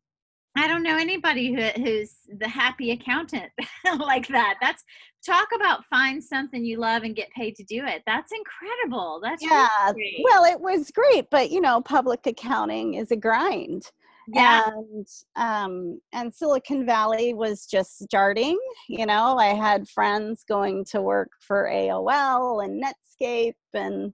I 0.56 0.68
don't 0.68 0.82
know 0.82 0.96
anybody 0.96 1.52
who, 1.52 1.62
who's 1.82 2.12
the 2.38 2.48
happy 2.48 2.90
accountant 2.90 3.50
like 3.98 4.28
that. 4.28 4.56
That's 4.60 4.84
talk 5.24 5.48
about 5.54 5.84
find 5.86 6.22
something 6.22 6.64
you 6.64 6.78
love 6.78 7.04
and 7.04 7.16
get 7.16 7.30
paid 7.30 7.56
to 7.56 7.64
do 7.64 7.84
it. 7.86 8.02
That's 8.06 8.32
incredible. 8.32 9.20
That's 9.22 9.42
yeah. 9.42 9.68
Really 9.94 10.24
well, 10.24 10.44
it 10.44 10.60
was 10.60 10.90
great, 10.90 11.26
but 11.30 11.50
you 11.50 11.60
know, 11.60 11.80
public 11.80 12.26
accounting 12.26 12.94
is 12.94 13.10
a 13.10 13.16
grind. 13.16 13.90
Yeah. 14.28 14.68
And 14.68 15.06
um, 15.36 16.00
and 16.12 16.32
Silicon 16.32 16.86
Valley 16.86 17.34
was 17.34 17.66
just 17.66 17.98
starting. 18.02 18.58
You 18.88 19.06
know, 19.06 19.36
I 19.36 19.54
had 19.54 19.88
friends 19.88 20.44
going 20.48 20.84
to 20.90 21.00
work 21.00 21.30
for 21.40 21.68
AOL 21.72 22.64
and 22.64 22.82
Netscape 22.82 23.54
and 23.74 24.12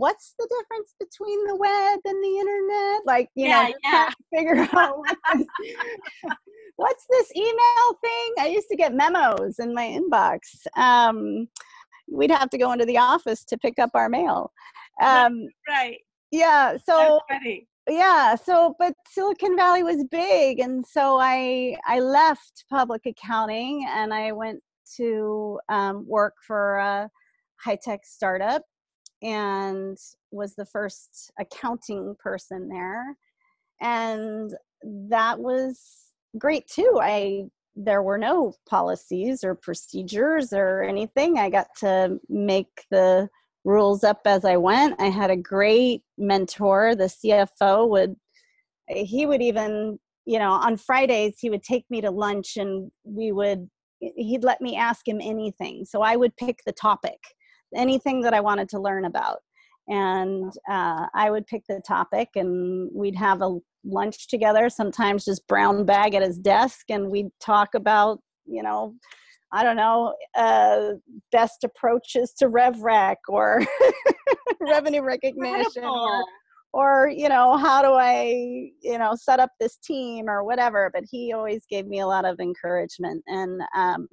what's 0.00 0.34
the 0.38 0.48
difference 0.48 0.94
between 0.98 1.46
the 1.46 1.56
web 1.56 2.00
and 2.04 2.24
the 2.24 2.38
internet? 2.38 3.06
Like, 3.06 3.28
you 3.34 3.46
yeah, 3.46 3.68
know, 3.68 3.74
yeah. 3.84 4.10
figure 4.34 4.56
out 4.72 4.98
what 4.98 5.16
this, 5.34 5.46
what's 6.76 7.04
this 7.10 7.30
email 7.36 7.98
thing? 8.02 8.34
I 8.38 8.48
used 8.48 8.68
to 8.68 8.76
get 8.76 8.94
memos 8.94 9.58
in 9.58 9.74
my 9.74 9.84
inbox. 9.86 10.38
Um, 10.76 11.48
we'd 12.10 12.30
have 12.30 12.48
to 12.50 12.58
go 12.58 12.72
into 12.72 12.86
the 12.86 12.96
office 12.96 13.44
to 13.44 13.58
pick 13.58 13.78
up 13.78 13.90
our 13.94 14.08
mail. 14.08 14.52
Um, 15.02 15.46
right. 15.68 15.98
Yeah. 16.30 16.78
So 16.84 17.20
yeah 17.88 18.36
so 18.36 18.76
but 18.78 18.92
silicon 19.08 19.56
valley 19.56 19.82
was 19.82 20.04
big 20.10 20.60
and 20.60 20.84
so 20.86 21.18
i 21.18 21.74
i 21.88 21.98
left 21.98 22.64
public 22.70 23.00
accounting 23.06 23.84
and 23.88 24.12
i 24.12 24.30
went 24.30 24.60
to 24.96 25.58
um, 25.68 26.06
work 26.06 26.34
for 26.46 26.76
a 26.76 27.10
high-tech 27.64 28.00
startup 28.04 28.62
and 29.22 29.96
was 30.30 30.54
the 30.54 30.66
first 30.66 31.30
accounting 31.38 32.16
person 32.22 32.68
there 32.68 33.16
and 33.80 34.54
that 34.82 35.38
was 35.38 35.80
great 36.38 36.66
too. 36.66 36.98
I 37.00 37.44
there 37.76 38.02
were 38.02 38.18
no 38.18 38.52
policies 38.68 39.44
or 39.44 39.54
procedures 39.54 40.52
or 40.52 40.82
anything. 40.82 41.38
I 41.38 41.50
got 41.50 41.68
to 41.78 42.18
make 42.28 42.84
the 42.90 43.28
rules 43.64 44.04
up 44.04 44.22
as 44.24 44.44
i 44.44 44.56
went. 44.56 45.00
I 45.00 45.06
had 45.06 45.30
a 45.30 45.36
great 45.36 46.02
mentor. 46.18 46.94
The 46.94 47.04
cfo 47.04 47.88
would 47.88 48.16
he 48.88 49.26
would 49.26 49.42
even 49.42 49.98
you 50.26 50.38
know 50.38 50.50
on 50.50 50.76
fridays 50.76 51.36
he 51.40 51.50
would 51.50 51.62
take 51.62 51.84
me 51.90 52.00
to 52.00 52.10
lunch 52.10 52.56
and 52.56 52.90
we 53.04 53.32
would 53.32 53.68
he'd 54.00 54.44
let 54.44 54.60
me 54.60 54.76
ask 54.76 55.06
him 55.06 55.20
anything. 55.22 55.84
So 55.84 56.02
i 56.02 56.16
would 56.16 56.36
pick 56.36 56.60
the 56.66 56.72
topic 56.72 57.18
anything 57.74 58.20
that 58.22 58.34
I 58.34 58.40
wanted 58.40 58.68
to 58.70 58.80
learn 58.80 59.04
about. 59.04 59.38
And 59.88 60.52
uh, 60.68 61.06
I 61.14 61.30
would 61.30 61.46
pick 61.46 61.64
the 61.68 61.82
topic 61.86 62.28
and 62.36 62.90
we'd 62.94 63.16
have 63.16 63.42
a 63.42 63.58
lunch 63.84 64.28
together, 64.28 64.68
sometimes 64.68 65.24
just 65.24 65.46
brown 65.48 65.84
bag 65.84 66.14
at 66.14 66.22
his 66.22 66.38
desk, 66.38 66.86
and 66.90 67.10
we'd 67.10 67.30
talk 67.40 67.74
about, 67.74 68.20
you 68.46 68.62
know, 68.62 68.94
I 69.52 69.64
don't 69.64 69.76
know, 69.76 70.14
uh, 70.36 70.92
best 71.32 71.64
approaches 71.64 72.32
to 72.38 72.48
RevRec 72.48 73.16
or 73.28 73.62
revenue 74.60 75.02
recognition 75.02 75.84
or, 75.84 76.24
or, 76.72 77.08
you 77.08 77.28
know, 77.28 77.56
how 77.56 77.82
do 77.82 77.88
I, 77.94 78.70
you 78.80 78.98
know, 78.98 79.16
set 79.16 79.40
up 79.40 79.50
this 79.58 79.76
team 79.78 80.28
or 80.28 80.44
whatever. 80.44 80.88
But 80.94 81.04
he 81.10 81.32
always 81.32 81.64
gave 81.68 81.86
me 81.86 81.98
a 81.98 82.06
lot 82.06 82.24
of 82.24 82.38
encouragement. 82.38 83.24
And 83.26 83.60
um, 83.74 84.06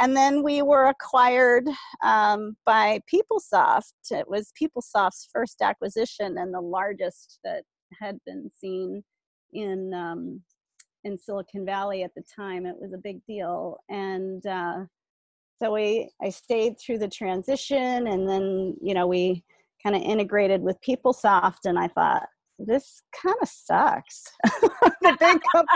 and 0.00 0.16
then 0.16 0.42
we 0.42 0.62
were 0.62 0.86
acquired 0.86 1.68
um, 2.02 2.56
by 2.64 3.00
PeopleSoft. 3.12 3.92
It 4.10 4.28
was 4.28 4.52
PeopleSoft's 4.60 5.28
first 5.32 5.60
acquisition 5.62 6.38
and 6.38 6.52
the 6.52 6.60
largest 6.60 7.40
that 7.44 7.64
had 8.00 8.18
been 8.26 8.50
seen 8.54 9.02
in 9.52 9.92
um, 9.94 10.42
in 11.04 11.18
Silicon 11.18 11.64
Valley 11.64 12.02
at 12.02 12.14
the 12.14 12.22
time. 12.34 12.66
It 12.66 12.76
was 12.78 12.92
a 12.92 12.98
big 12.98 13.24
deal, 13.26 13.78
and 13.88 14.44
uh, 14.46 14.84
so 15.60 15.72
we 15.72 16.10
I 16.22 16.30
stayed 16.30 16.78
through 16.78 16.98
the 16.98 17.08
transition, 17.08 18.06
and 18.06 18.28
then 18.28 18.76
you 18.80 18.94
know 18.94 19.06
we 19.06 19.44
kind 19.82 19.96
of 19.96 20.02
integrated 20.02 20.60
with 20.60 20.76
PeopleSoft, 20.86 21.64
and 21.64 21.78
I 21.78 21.88
thought 21.88 22.26
this 22.58 23.02
kind 23.20 23.36
of 23.40 23.48
sucks. 23.48 24.24
the 24.44 25.16
big, 25.18 25.40
com- 25.54 25.66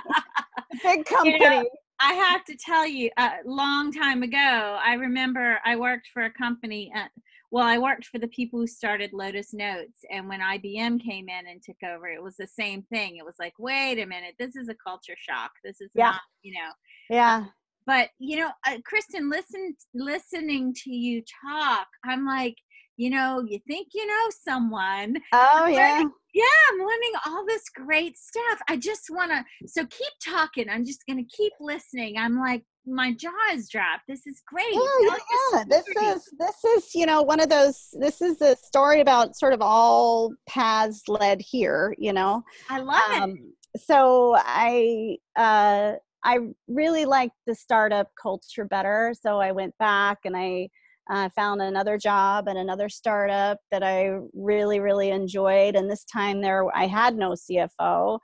big 0.82 1.04
company. 1.06 1.32
You 1.32 1.38
know, 1.38 1.64
I 2.02 2.14
have 2.14 2.44
to 2.46 2.56
tell 2.56 2.86
you, 2.86 3.10
a 3.16 3.30
long 3.44 3.92
time 3.92 4.24
ago, 4.24 4.78
I 4.84 4.94
remember 4.94 5.60
I 5.64 5.76
worked 5.76 6.08
for 6.12 6.24
a 6.24 6.32
company. 6.32 6.90
At, 6.92 7.12
well, 7.52 7.64
I 7.64 7.78
worked 7.78 8.06
for 8.06 8.18
the 8.18 8.28
people 8.28 8.58
who 8.58 8.66
started 8.66 9.12
Lotus 9.12 9.54
Notes, 9.54 10.04
and 10.10 10.28
when 10.28 10.40
IBM 10.40 11.00
came 11.00 11.28
in 11.28 11.46
and 11.46 11.62
took 11.62 11.76
over, 11.88 12.08
it 12.08 12.22
was 12.22 12.36
the 12.36 12.46
same 12.46 12.82
thing. 12.82 13.18
It 13.18 13.24
was 13.24 13.36
like, 13.38 13.54
wait 13.56 14.00
a 14.00 14.06
minute, 14.06 14.34
this 14.36 14.56
is 14.56 14.68
a 14.68 14.74
culture 14.74 15.14
shock. 15.16 15.52
This 15.62 15.80
is 15.80 15.90
yeah. 15.94 16.06
not, 16.06 16.20
you 16.42 16.54
know. 16.54 16.70
Yeah. 17.08 17.44
But 17.86 18.10
you 18.18 18.38
know, 18.38 18.50
uh, 18.66 18.78
Kristen, 18.84 19.30
listen, 19.30 19.76
listening 19.94 20.74
to 20.82 20.90
you 20.90 21.22
talk, 21.44 21.86
I'm 22.04 22.26
like, 22.26 22.56
you 22.96 23.10
know, 23.10 23.42
you 23.46 23.58
think 23.66 23.88
you 23.94 24.06
know 24.06 24.30
someone. 24.44 25.16
Oh 25.32 25.66
yeah. 25.66 26.02
Yeah, 26.34 26.44
I'm 26.70 26.78
learning 26.78 27.12
all 27.26 27.44
this 27.46 27.64
great 27.74 28.16
stuff. 28.16 28.58
I 28.66 28.76
just 28.76 29.10
want 29.10 29.32
to 29.32 29.44
so 29.66 29.84
keep 29.86 30.12
talking. 30.24 30.68
I'm 30.70 30.86
just 30.86 31.04
going 31.06 31.18
to 31.18 31.36
keep 31.36 31.52
listening. 31.60 32.16
I'm 32.16 32.40
like 32.40 32.64
my 32.86 33.12
jaw 33.12 33.30
is 33.52 33.68
dropped. 33.68 34.02
This 34.08 34.26
is 34.26 34.42
great. 34.46 34.64
Yeah, 34.72 35.16
yeah. 35.52 35.64
This 35.68 35.86
is 35.86 36.28
this 36.38 36.64
is, 36.64 36.94
you 36.94 37.06
know, 37.06 37.22
one 37.22 37.40
of 37.40 37.48
those 37.48 37.88
this 37.98 38.20
is 38.20 38.40
a 38.40 38.56
story 38.56 39.00
about 39.00 39.36
sort 39.36 39.52
of 39.52 39.60
all 39.60 40.32
paths 40.48 41.02
led 41.08 41.40
here, 41.40 41.94
you 41.98 42.12
know. 42.12 42.42
I 42.68 42.80
love 42.80 43.22
um, 43.22 43.30
it. 43.30 43.80
So 43.80 44.34
I 44.38 45.16
uh 45.36 45.94
I 46.24 46.38
really 46.68 47.04
liked 47.04 47.36
the 47.46 47.54
startup 47.54 48.10
culture 48.20 48.64
better. 48.64 49.14
So 49.20 49.40
I 49.40 49.52
went 49.52 49.76
back 49.78 50.18
and 50.24 50.36
I 50.36 50.68
I 51.08 51.28
found 51.30 51.60
another 51.60 51.98
job 51.98 52.48
and 52.48 52.58
another 52.58 52.88
startup 52.88 53.58
that 53.70 53.82
I 53.82 54.18
really, 54.34 54.80
really 54.80 55.10
enjoyed. 55.10 55.74
And 55.74 55.90
this 55.90 56.04
time 56.04 56.40
there, 56.40 56.64
I 56.74 56.86
had 56.86 57.16
no 57.16 57.32
CFO. 57.32 58.18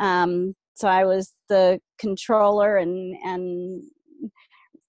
Um, 0.00 0.54
so 0.74 0.88
I 0.88 1.04
was 1.04 1.32
the 1.48 1.80
controller 1.98 2.78
and, 2.78 3.16
and 3.24 3.82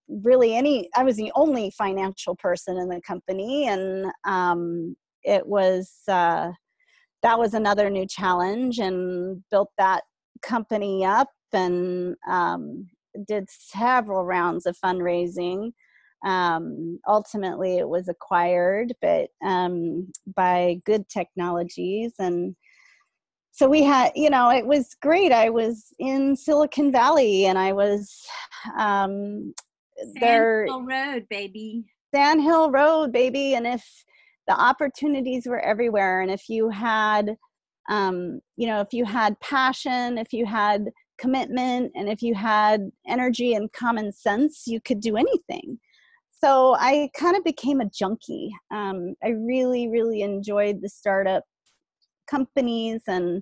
really 0.08 0.56
any, 0.56 0.90
I 0.96 1.04
was 1.04 1.16
the 1.16 1.32
only 1.36 1.72
financial 1.72 2.36
person 2.36 2.78
in 2.78 2.90
the 2.90 3.02
company. 3.02 3.68
And 3.68 4.08
um, 4.26 4.96
it 5.24 5.46
was, 5.46 5.92
uh, 6.08 6.52
that 7.22 7.40
was 7.40 7.54
another 7.54 7.90
new 7.90 8.08
challenge 8.08 8.80
and 8.80 9.44
built 9.52 9.70
that 9.78 10.04
company 10.42 11.06
up 11.06 11.30
and 11.54 12.16
um, 12.30 12.88
did 13.28 13.48
several 13.50 14.26
rounds 14.26 14.66
of 14.66 14.78
fundraising 14.84 15.72
um, 16.26 17.00
ultimately, 17.08 17.78
it 17.78 17.88
was 17.88 18.08
acquired, 18.08 18.94
but 19.02 19.30
um, 19.46 20.12
by 20.36 20.82
good 20.86 21.08
technologies 21.08 22.14
and 22.20 22.56
so 23.56 23.70
we 23.70 23.84
had 23.84 24.12
you 24.16 24.30
know 24.30 24.50
it 24.50 24.68
was 24.68 24.98
great. 25.02 25.32
I 25.32 25.50
was 25.50 25.94
in 25.98 26.36
silicon 26.36 26.92
valley 26.92 27.46
and 27.46 27.58
i 27.58 27.72
was 27.72 28.22
um 28.78 29.54
there 30.20 30.68
road 30.68 31.26
baby. 31.30 31.86
Sand 32.14 32.42
hill 32.42 32.70
road 32.70 33.14
baby 33.14 33.56
and 33.56 33.66
if 33.66 33.84
the 34.48 34.60
opportunities 34.60 35.46
were 35.46 35.60
everywhere 35.60 36.22
and 36.22 36.30
if 36.30 36.50
you 36.50 36.70
had 36.70 37.38
um 37.90 38.42
you 38.58 38.68
know 38.68 38.82
if 38.82 38.92
you 38.92 39.06
had 39.06 39.40
passion 39.40 40.18
if 40.18 40.34
you 40.34 40.46
had 40.46 40.90
commitment 41.18 41.92
and 41.96 42.10
if 42.10 42.22
you 42.22 42.36
had 42.36 42.92
energy 43.08 43.54
and 43.54 43.72
common 43.72 44.12
sense 44.12 44.64
you 44.68 44.82
could 44.82 45.00
do 45.00 45.16
anything 45.16 45.80
so 46.44 46.76
i 46.80 47.10
kind 47.18 47.36
of 47.36 47.44
became 47.44 47.82
a 47.82 47.90
junkie 47.90 48.52
um, 48.72 49.16
i 49.24 49.30
really 49.30 49.88
really 49.88 50.22
enjoyed 50.22 50.82
the 50.82 50.90
startup 50.90 51.44
companies 52.30 53.02
and 53.08 53.42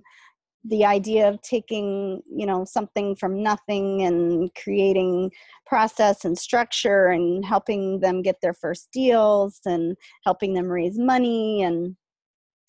the 0.66 0.84
idea 0.84 1.28
of 1.28 1.40
taking 1.42 2.22
you 2.34 2.46
know 2.46 2.64
something 2.64 3.14
from 3.16 3.42
nothing 3.42 4.02
and 4.02 4.50
creating 4.54 5.30
process 5.66 6.24
and 6.24 6.38
structure 6.38 7.08
and 7.08 7.44
helping 7.44 8.00
them 8.00 8.22
get 8.22 8.36
their 8.40 8.54
first 8.54 8.88
deals 8.92 9.60
and 9.66 9.96
helping 10.24 10.54
them 10.54 10.66
raise 10.66 10.98
money 10.98 11.62
and 11.62 11.96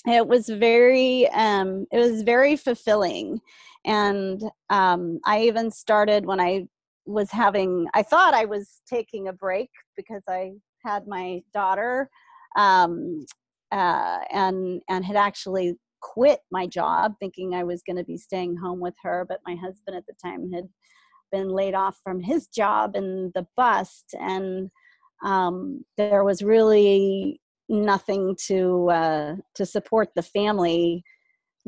it 0.07 0.27
was 0.27 0.47
very 0.49 1.27
um, 1.29 1.85
it 1.91 1.97
was 1.97 2.21
very 2.21 2.55
fulfilling. 2.55 3.39
And 3.85 4.41
um, 4.69 5.19
i 5.25 5.41
even 5.41 5.71
started 5.71 6.25
when 6.25 6.39
i 6.39 6.67
was 7.05 7.31
having 7.31 7.87
i 7.93 8.01
thought 8.01 8.33
i 8.33 8.45
was 8.45 8.81
taking 8.87 9.27
a 9.27 9.33
break 9.33 9.69
because 9.95 10.23
i 10.27 10.51
had 10.83 11.07
my 11.07 11.41
daughter 11.53 12.09
um, 12.57 13.25
uh, 13.71 14.19
and 14.31 14.81
and 14.89 15.03
had 15.03 15.15
actually 15.15 15.75
quit 16.01 16.39
my 16.51 16.67
job 16.67 17.13
thinking 17.19 17.53
i 17.53 17.63
was 17.63 17.81
going 17.85 17.97
to 17.97 18.03
be 18.03 18.17
staying 18.17 18.55
home 18.55 18.79
with 18.79 18.93
her 19.03 19.25
but 19.27 19.39
my 19.45 19.55
husband 19.55 19.95
at 19.95 20.05
the 20.07 20.13
time 20.23 20.51
had 20.51 20.67
been 21.31 21.49
laid 21.49 21.73
off 21.73 21.99
from 22.03 22.19
his 22.19 22.47
job 22.47 22.95
in 22.95 23.31
the 23.35 23.45
bust 23.57 24.15
and 24.19 24.69
um, 25.23 25.83
there 25.97 26.23
was 26.23 26.43
really 26.43 27.41
nothing 27.67 28.35
to 28.47 28.89
uh, 28.89 29.35
to 29.55 29.65
support 29.65 30.09
the 30.15 30.21
family 30.21 31.03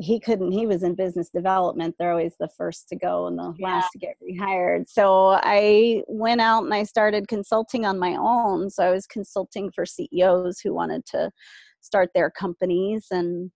he 0.00 0.20
couldn't 0.20 0.52
he 0.52 0.66
was 0.66 0.84
in 0.84 0.94
business 0.94 1.28
development 1.28 1.94
they're 1.98 2.12
always 2.12 2.36
the 2.38 2.48
first 2.56 2.88
to 2.88 2.96
go 2.96 3.26
and 3.26 3.36
the 3.36 3.52
yeah. 3.58 3.66
last 3.66 3.90
to 3.90 3.98
get 3.98 4.14
rehired. 4.22 4.88
So 4.88 5.38
i 5.42 6.02
went 6.06 6.40
out 6.40 6.64
and 6.64 6.72
i 6.72 6.84
started 6.84 7.28
consulting 7.28 7.84
on 7.84 7.98
my 7.98 8.14
own. 8.14 8.70
So 8.70 8.84
i 8.84 8.90
was 8.90 9.06
consulting 9.06 9.70
for 9.72 9.84
ceos 9.84 10.60
who 10.60 10.72
wanted 10.72 11.04
to 11.06 11.30
start 11.80 12.10
their 12.14 12.30
companies 12.30 13.06
and 13.10 13.50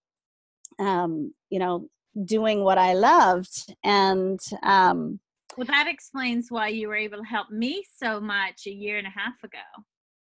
um, 0.79 1.33
you 1.49 1.59
know 1.59 1.89
doing 2.25 2.65
what 2.65 2.79
i 2.79 2.93
loved. 2.93 3.75
And 3.85 4.41
um, 4.65 5.21
well 5.57 5.67
that 5.69 5.87
explains 5.87 6.47
why 6.51 6.69
you 6.69 6.89
were 6.89 6.97
able 6.97 7.19
to 7.19 7.25
help 7.25 7.51
me 7.51 7.85
so 7.97 8.21
much 8.21 8.67
a 8.67 8.73
year 8.73 8.99
and 8.99 9.07
a 9.07 9.11
half 9.11 9.43
ago 9.45 9.59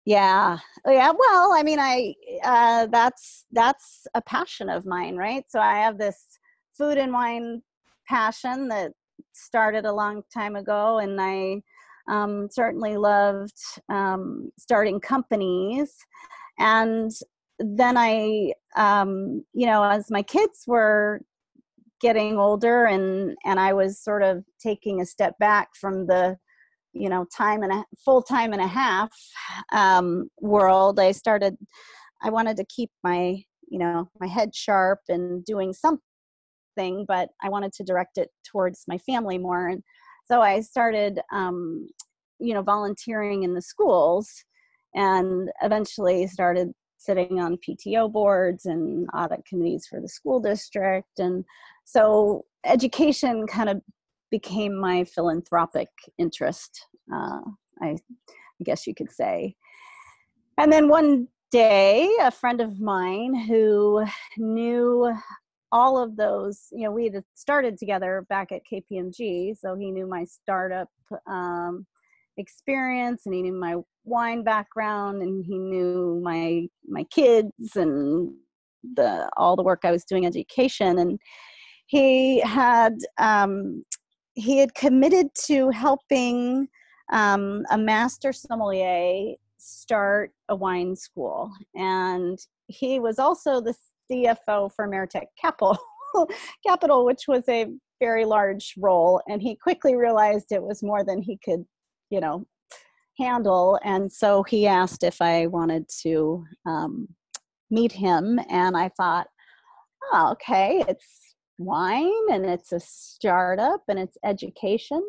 yeah. 0.05 0.59
Oh, 0.87 0.93
yeah 0.93 1.13
well 1.17 1.53
i 1.55 1.63
mean 1.63 1.79
i 1.81 2.15
uh, 2.45 2.87
that's 2.87 3.47
that's 3.53 4.07
a 4.15 4.23
passion 4.23 4.69
of 4.69 4.85
mine 4.87 5.17
right? 5.17 5.45
So 5.49 5.61
i 5.61 5.79
have 5.79 5.99
this 5.99 6.39
food 6.77 6.99
and 6.99 7.13
wine 7.13 7.63
passion 8.09 8.69
that 8.69 8.93
started 9.33 9.87
a 9.87 9.93
long 9.93 10.23
time 10.33 10.57
ago 10.57 10.99
and 10.99 11.21
i 11.21 11.61
um, 12.07 12.49
certainly 12.51 12.99
loved 12.99 13.57
um, 13.89 14.51
starting 14.59 15.01
companies. 15.01 15.95
And 16.59 17.11
then 17.59 17.97
i 17.97 18.53
um, 18.77 19.45
you 19.53 19.67
know 19.67 19.83
as 19.85 20.11
my 20.11 20.23
kids 20.23 20.65
were 20.67 21.21
getting 22.01 22.37
older 22.37 22.85
and 22.87 23.37
and 23.45 23.61
i 23.61 23.73
was 23.73 24.03
sort 24.03 24.23
of 24.23 24.45
taking 24.61 25.01
a 25.01 25.07
step 25.07 25.39
back 25.39 25.69
from 25.81 26.07
the 26.07 26.37
you 26.95 27.09
know 27.09 27.27
time 27.37 27.63
and 27.63 27.73
a 27.73 27.85
full 28.05 28.23
time 28.23 28.53
and 28.53 28.63
a 28.63 28.67
half 28.67 29.11
um, 29.73 30.29
world 30.41 30.99
i 31.01 31.13
started 31.13 31.57
i 32.23 32.31
wanted 32.31 32.57
to 32.57 32.65
keep 32.67 32.91
my 33.03 33.43
you 33.69 33.79
know 33.79 34.09
my 34.21 34.27
head 34.27 34.55
sharp 34.55 35.01
and 35.09 35.45
doing 35.45 35.73
something 35.73 37.05
but 37.07 37.29
i 37.43 37.49
wanted 37.49 37.73
to 37.73 37.85
direct 37.85 38.19
it 38.19 38.31
towards 38.51 38.85
my 38.89 38.99
family 38.99 39.39
more. 39.39 39.69
And 39.69 39.83
so 40.27 40.41
i 40.41 40.61
started 40.61 41.21
um, 41.33 41.89
you 42.39 42.55
know 42.55 42.63
volunteering 42.63 43.43
in 43.43 43.55
the 43.55 43.63
schools 43.63 44.31
and 44.95 45.51
eventually 45.63 46.27
started 46.27 46.73
sitting 47.05 47.41
on 47.41 47.59
pto 47.59 48.11
boards 48.11 48.65
and 48.65 49.07
audit 49.15 49.45
committees 49.45 49.87
for 49.89 50.01
the 50.01 50.09
school 50.09 50.41
district. 50.41 51.19
And 51.19 51.45
so 51.85 52.45
education 52.65 53.47
kind 53.47 53.69
of 53.69 53.83
became 54.35 54.75
my 54.75 55.05
philanthropic 55.05 55.89
interest, 56.19 56.89
uh, 57.15 57.39
I, 57.81 57.91
I 57.91 58.65
guess 58.65 58.85
you 58.85 58.93
could 58.93 59.13
say. 59.13 59.55
And 60.59 60.73
then 60.73 60.89
one 60.89 61.29
day, 61.53 62.11
a 62.21 62.33
friend 62.33 62.61
of 62.61 62.81
mine 62.81 63.33
who 63.47 64.05
knew 64.37 65.15
all 65.71 66.03
of 66.03 66.17
those, 66.17 66.67
you 66.73 66.83
know, 66.83 66.91
we 66.91 67.05
had 67.05 67.23
started 67.35 67.79
together 67.79 68.27
back 68.29 68.51
at 68.51 68.63
KPMG, 68.69 69.57
so 69.57 69.77
he 69.77 69.93
knew 69.93 70.09
my 70.09 70.25
startup 70.25 70.89
um, 71.29 71.87
experience 72.37 73.27
and 73.27 73.37
he 73.37 73.43
knew 73.43 73.53
my 73.53 73.77
wine 74.03 74.43
background 74.43 75.23
and 75.23 75.45
he 75.45 75.57
knew 75.61 76.21
my 76.25 76.67
my 76.89 77.05
kids 77.05 77.77
and 77.77 78.33
the 78.97 79.31
all 79.37 79.55
the 79.55 79.63
work 79.63 79.83
I 79.85 79.93
was 79.93 80.05
doing 80.05 80.27
education 80.27 80.99
and 80.99 81.21
he 81.87 82.41
had 82.41 82.95
um, 83.19 83.85
he 84.35 84.59
had 84.59 84.75
committed 84.75 85.29
to 85.47 85.71
helping 85.71 86.69
um, 87.13 87.65
a 87.71 87.79
master 87.79 88.33
sommelier 88.33 89.35
start 89.59 90.33
a 90.49 90.57
wine 90.57 90.97
school, 90.97 91.51
and 91.75 92.39
he 92.67 93.01
was 93.01 93.19
also 93.19 93.61
the 93.61 93.75
CFO 94.11 94.71
for 94.75 94.89
Meritech 94.89 95.27
Capital, 95.41 95.79
Capital, 96.67 97.05
which 97.05 97.23
was 97.29 97.45
a 97.49 97.67
very 98.01 98.25
large 98.25 98.75
role, 98.79 99.23
and 99.29 99.41
he 99.41 99.57
quickly 99.57 99.97
realized 99.97 100.47
it 100.51 100.63
was 100.63 100.83
more 100.83 101.05
than 101.05 101.23
he 101.23 101.39
could, 101.45 101.65
you 102.11 102.21
know, 102.21 102.47
handle, 103.19 103.79
and 103.85 104.13
so 104.13 104.43
he 104.43 104.67
asked 104.67 105.05
if 105.05 105.23
I 105.23 105.47
wanted 105.47 105.89
to 106.03 106.45
um, 106.67 107.09
meet 107.71 107.93
him, 107.93 108.41
and 108.51 108.77
I 108.77 108.91
thought, 108.97 109.29
oh, 110.13 110.33
okay, 110.33 110.85
it's 110.89 111.24
wine 111.59 112.31
and 112.31 112.45
it's 112.45 112.73
a 112.73 112.81
startup 112.81 113.83
and 113.89 113.99
it's 113.99 114.19
education. 114.25 115.03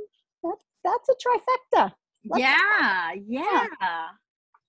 That, 0.44 0.56
that's 0.84 1.10
a 1.10 1.14
trifecta. 1.14 1.92
Let's 2.28 2.42
yeah, 2.42 3.12
yeah. 3.28 3.68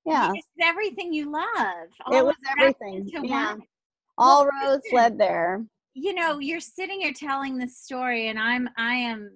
Yeah. 0.04 0.30
It's 0.34 0.48
everything 0.62 1.12
you 1.12 1.32
love. 1.32 1.88
All 2.06 2.14
it 2.14 2.24
was 2.24 2.36
everything. 2.58 3.10
Yeah. 3.24 3.52
One. 3.52 3.62
All 4.18 4.46
roads 4.46 4.82
listen, 4.84 4.96
led 4.96 5.18
there. 5.18 5.64
You 5.94 6.14
know, 6.14 6.38
you're 6.38 6.60
sitting 6.60 7.00
here 7.00 7.12
telling 7.12 7.58
this 7.58 7.78
story 7.78 8.28
and 8.28 8.38
I'm 8.38 8.68
I 8.76 8.94
am 8.94 9.30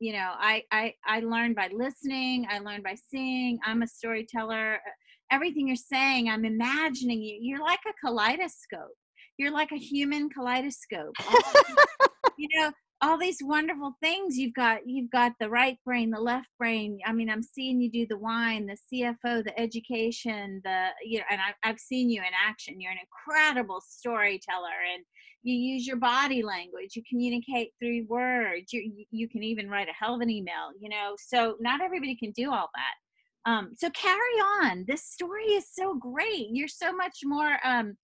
you 0.00 0.12
know, 0.12 0.32
I 0.38 0.62
I 0.70 0.94
I 1.06 1.20
learned 1.20 1.56
by 1.56 1.70
listening, 1.72 2.46
I 2.50 2.58
learned 2.58 2.84
by 2.84 2.96
seeing. 3.10 3.58
I'm 3.64 3.82
a 3.82 3.86
storyteller. 3.86 4.74
Uh, 4.74 4.90
everything 5.30 5.66
you're 5.66 5.76
saying, 5.76 6.28
I'm 6.28 6.44
imagining 6.44 7.22
you. 7.22 7.38
You're 7.40 7.62
like 7.62 7.80
a 7.88 8.06
kaleidoscope 8.06 8.96
you're 9.38 9.52
like 9.52 9.72
a 9.72 9.76
human 9.76 10.28
kaleidoscope. 10.30 11.14
you 12.38 12.48
know, 12.54 12.72
all 13.04 13.18
these 13.18 13.38
wonderful 13.42 13.94
things. 14.02 14.38
You've 14.38 14.54
got 14.54 14.80
you've 14.86 15.10
got 15.10 15.32
the 15.38 15.50
right 15.50 15.76
brain 15.84 16.10
the 16.10 16.20
left 16.20 16.48
brain. 16.58 16.98
I 17.04 17.12
mean 17.12 17.28
i'm 17.28 17.42
seeing 17.42 17.80
you 17.80 17.90
do 17.90 18.06
the 18.06 18.18
wine 18.18 18.66
the 18.66 18.78
cfo 18.92 19.44
the 19.44 19.58
education 19.60 20.60
the 20.64 20.88
you 21.04 21.18
know 21.18 21.24
and 21.30 21.40
I, 21.40 21.68
i've 21.68 21.78
seen 21.78 22.08
you 22.08 22.20
in 22.20 22.32
action. 22.46 22.80
You're 22.80 22.92
an 22.92 22.98
incredible 22.98 23.82
storyteller 23.86 24.78
and 24.94 25.04
you 25.42 25.54
use 25.54 25.86
your 25.86 25.96
body 25.96 26.42
language. 26.42 26.96
You 26.96 27.02
communicate 27.08 27.72
through 27.78 28.06
words. 28.08 28.72
You 28.72 29.04
you 29.10 29.28
can 29.28 29.42
even 29.42 29.68
write 29.68 29.88
a 29.88 30.04
hell 30.04 30.14
of 30.14 30.20
an 30.20 30.30
email 30.30 30.70
you 30.80 30.88
know? 30.88 31.14
So 31.18 31.56
not 31.60 31.82
everybody 31.82 32.16
can 32.16 32.32
do 32.32 32.50
all 32.50 32.70
that. 32.74 33.50
Um, 33.50 33.72
so 33.76 33.90
carry 33.90 34.40
on. 34.62 34.86
This 34.88 35.04
story 35.04 35.44
is 35.44 35.66
so 35.70 35.94
great. 35.94 36.46
You're 36.50 36.68
so 36.68 36.94
much 36.96 37.18
more 37.24 37.58
um, 37.62 37.94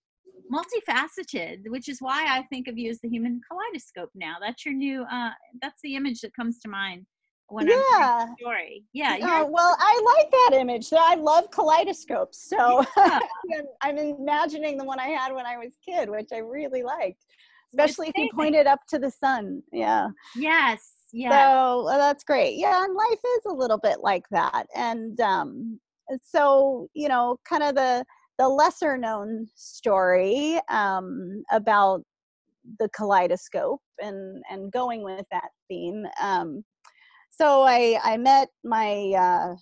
multifaceted, 0.50 1.68
which 1.68 1.88
is 1.88 1.98
why 2.00 2.26
I 2.28 2.42
think 2.44 2.68
of 2.68 2.76
you 2.76 2.90
as 2.90 3.00
the 3.00 3.08
human 3.08 3.40
kaleidoscope 3.50 4.10
now. 4.14 4.36
That's 4.40 4.64
your 4.64 4.74
new 4.74 5.04
uh 5.10 5.30
that's 5.62 5.80
the 5.82 5.96
image 5.96 6.20
that 6.20 6.34
comes 6.34 6.58
to 6.60 6.68
mind 6.68 7.06
when 7.48 7.68
yeah. 7.68 8.26
I'm 8.28 8.34
story. 8.40 8.84
Yeah. 8.92 9.18
Uh, 9.20 9.46
well, 9.46 9.76
I 9.78 10.16
like 10.16 10.30
that 10.30 10.60
image. 10.60 10.88
I 10.96 11.16
love 11.16 11.50
kaleidoscopes. 11.50 12.48
So 12.48 12.84
yeah. 12.96 13.18
I'm 13.82 13.98
imagining 13.98 14.78
the 14.78 14.84
one 14.84 15.00
I 15.00 15.08
had 15.08 15.34
when 15.34 15.46
I 15.46 15.56
was 15.56 15.72
kid, 15.84 16.08
which 16.08 16.28
I 16.32 16.38
really 16.38 16.82
liked. 16.82 17.24
Especially 17.72 18.08
if 18.08 18.14
you 18.16 18.28
pointed 18.34 18.66
up 18.66 18.80
to 18.88 18.98
the 18.98 19.10
sun. 19.10 19.62
Yeah. 19.72 20.08
Yes. 20.36 20.92
Yeah. 21.12 21.30
So 21.30 21.88
uh, 21.88 21.98
that's 21.98 22.24
great. 22.24 22.56
Yeah, 22.56 22.84
and 22.84 22.94
life 22.94 23.20
is 23.38 23.46
a 23.46 23.52
little 23.52 23.78
bit 23.78 23.98
like 24.00 24.24
that. 24.30 24.66
And 24.74 25.20
um 25.20 25.80
so, 26.22 26.88
you 26.94 27.08
know, 27.08 27.38
kind 27.48 27.62
of 27.62 27.74
the 27.74 28.04
the 28.40 28.48
lesser 28.48 28.96
known 28.96 29.46
story 29.54 30.58
um, 30.70 31.44
about 31.52 32.00
the 32.78 32.88
kaleidoscope 32.88 33.82
and 34.00 34.42
and 34.50 34.72
going 34.72 35.04
with 35.04 35.26
that 35.30 35.50
theme. 35.68 36.06
Um, 36.22 36.64
so 37.30 37.62
I 37.62 38.00
I 38.02 38.16
met 38.16 38.48
my 38.64 39.12
uh, 39.14 39.54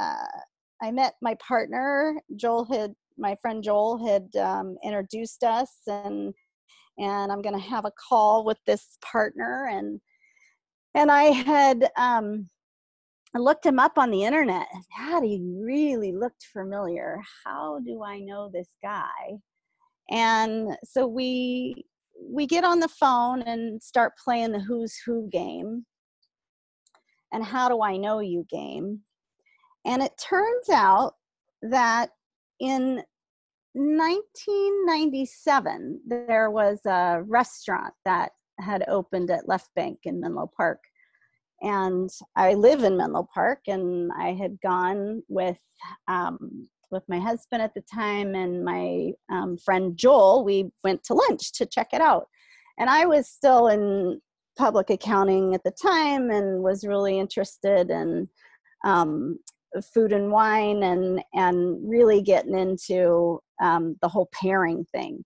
uh, 0.00 0.40
I 0.82 0.90
met 0.90 1.14
my 1.22 1.36
partner 1.36 2.20
Joel 2.34 2.64
had 2.64 2.94
my 3.16 3.36
friend 3.40 3.62
Joel 3.62 4.04
had 4.04 4.34
um, 4.42 4.76
introduced 4.82 5.44
us 5.44 5.70
and 5.86 6.34
and 6.98 7.30
I'm 7.30 7.42
to 7.54 7.70
have 7.70 7.84
a 7.84 7.92
call 8.08 8.44
with 8.44 8.58
this 8.66 8.98
partner 9.02 9.68
and 9.70 10.00
and 10.96 11.12
I 11.12 11.24
had 11.24 11.92
um, 11.96 12.48
I 13.34 13.38
looked 13.38 13.66
him 13.66 13.78
up 13.78 13.98
on 13.98 14.10
the 14.10 14.24
internet. 14.24 14.66
God, 14.98 15.22
he 15.22 15.40
really 15.42 16.12
looked 16.12 16.46
familiar. 16.52 17.20
How 17.44 17.80
do 17.84 18.02
I 18.02 18.20
know 18.20 18.50
this 18.52 18.70
guy? 18.82 19.38
And 20.10 20.76
so 20.84 21.06
we 21.06 21.84
we 22.18 22.46
get 22.46 22.64
on 22.64 22.80
the 22.80 22.88
phone 22.88 23.42
and 23.42 23.82
start 23.82 24.14
playing 24.22 24.52
the 24.52 24.60
who's 24.60 24.96
who 25.04 25.28
game 25.30 25.84
and 27.32 27.44
how 27.44 27.68
do 27.68 27.82
I 27.82 27.98
know 27.98 28.20
you 28.20 28.46
game. 28.48 29.00
And 29.84 30.02
it 30.02 30.12
turns 30.18 30.70
out 30.70 31.12
that 31.62 32.10
in 32.60 33.02
1997 33.74 36.00
there 36.06 36.50
was 36.50 36.80
a 36.86 37.22
restaurant 37.26 37.92
that 38.04 38.32
had 38.58 38.84
opened 38.88 39.30
at 39.30 39.48
Left 39.48 39.68
Bank 39.76 40.00
in 40.04 40.20
Menlo 40.20 40.50
Park 40.56 40.80
and 41.62 42.10
I 42.34 42.54
live 42.54 42.82
in 42.82 42.96
Menlo 42.96 43.28
Park, 43.32 43.60
and 43.66 44.10
I 44.18 44.32
had 44.32 44.60
gone 44.60 45.22
with 45.28 45.58
um, 46.08 46.68
with 46.90 47.02
my 47.08 47.18
husband 47.18 47.62
at 47.62 47.74
the 47.74 47.82
time 47.92 48.34
and 48.34 48.64
my 48.64 49.12
um, 49.30 49.56
friend 49.58 49.96
Joel. 49.96 50.44
We 50.44 50.70
went 50.84 51.02
to 51.04 51.14
lunch 51.14 51.52
to 51.54 51.66
check 51.66 51.88
it 51.92 52.00
out, 52.00 52.26
and 52.78 52.90
I 52.90 53.06
was 53.06 53.28
still 53.28 53.68
in 53.68 54.20
public 54.58 54.90
accounting 54.90 55.54
at 55.54 55.62
the 55.64 55.70
time 55.70 56.30
and 56.30 56.62
was 56.62 56.86
really 56.86 57.18
interested 57.18 57.90
in 57.90 58.28
um, 58.84 59.38
food 59.92 60.12
and 60.12 60.30
wine 60.30 60.82
and 60.82 61.22
and 61.34 61.78
really 61.88 62.22
getting 62.22 62.56
into 62.56 63.40
um, 63.62 63.96
the 64.02 64.08
whole 64.08 64.28
pairing 64.32 64.84
thing. 64.92 65.24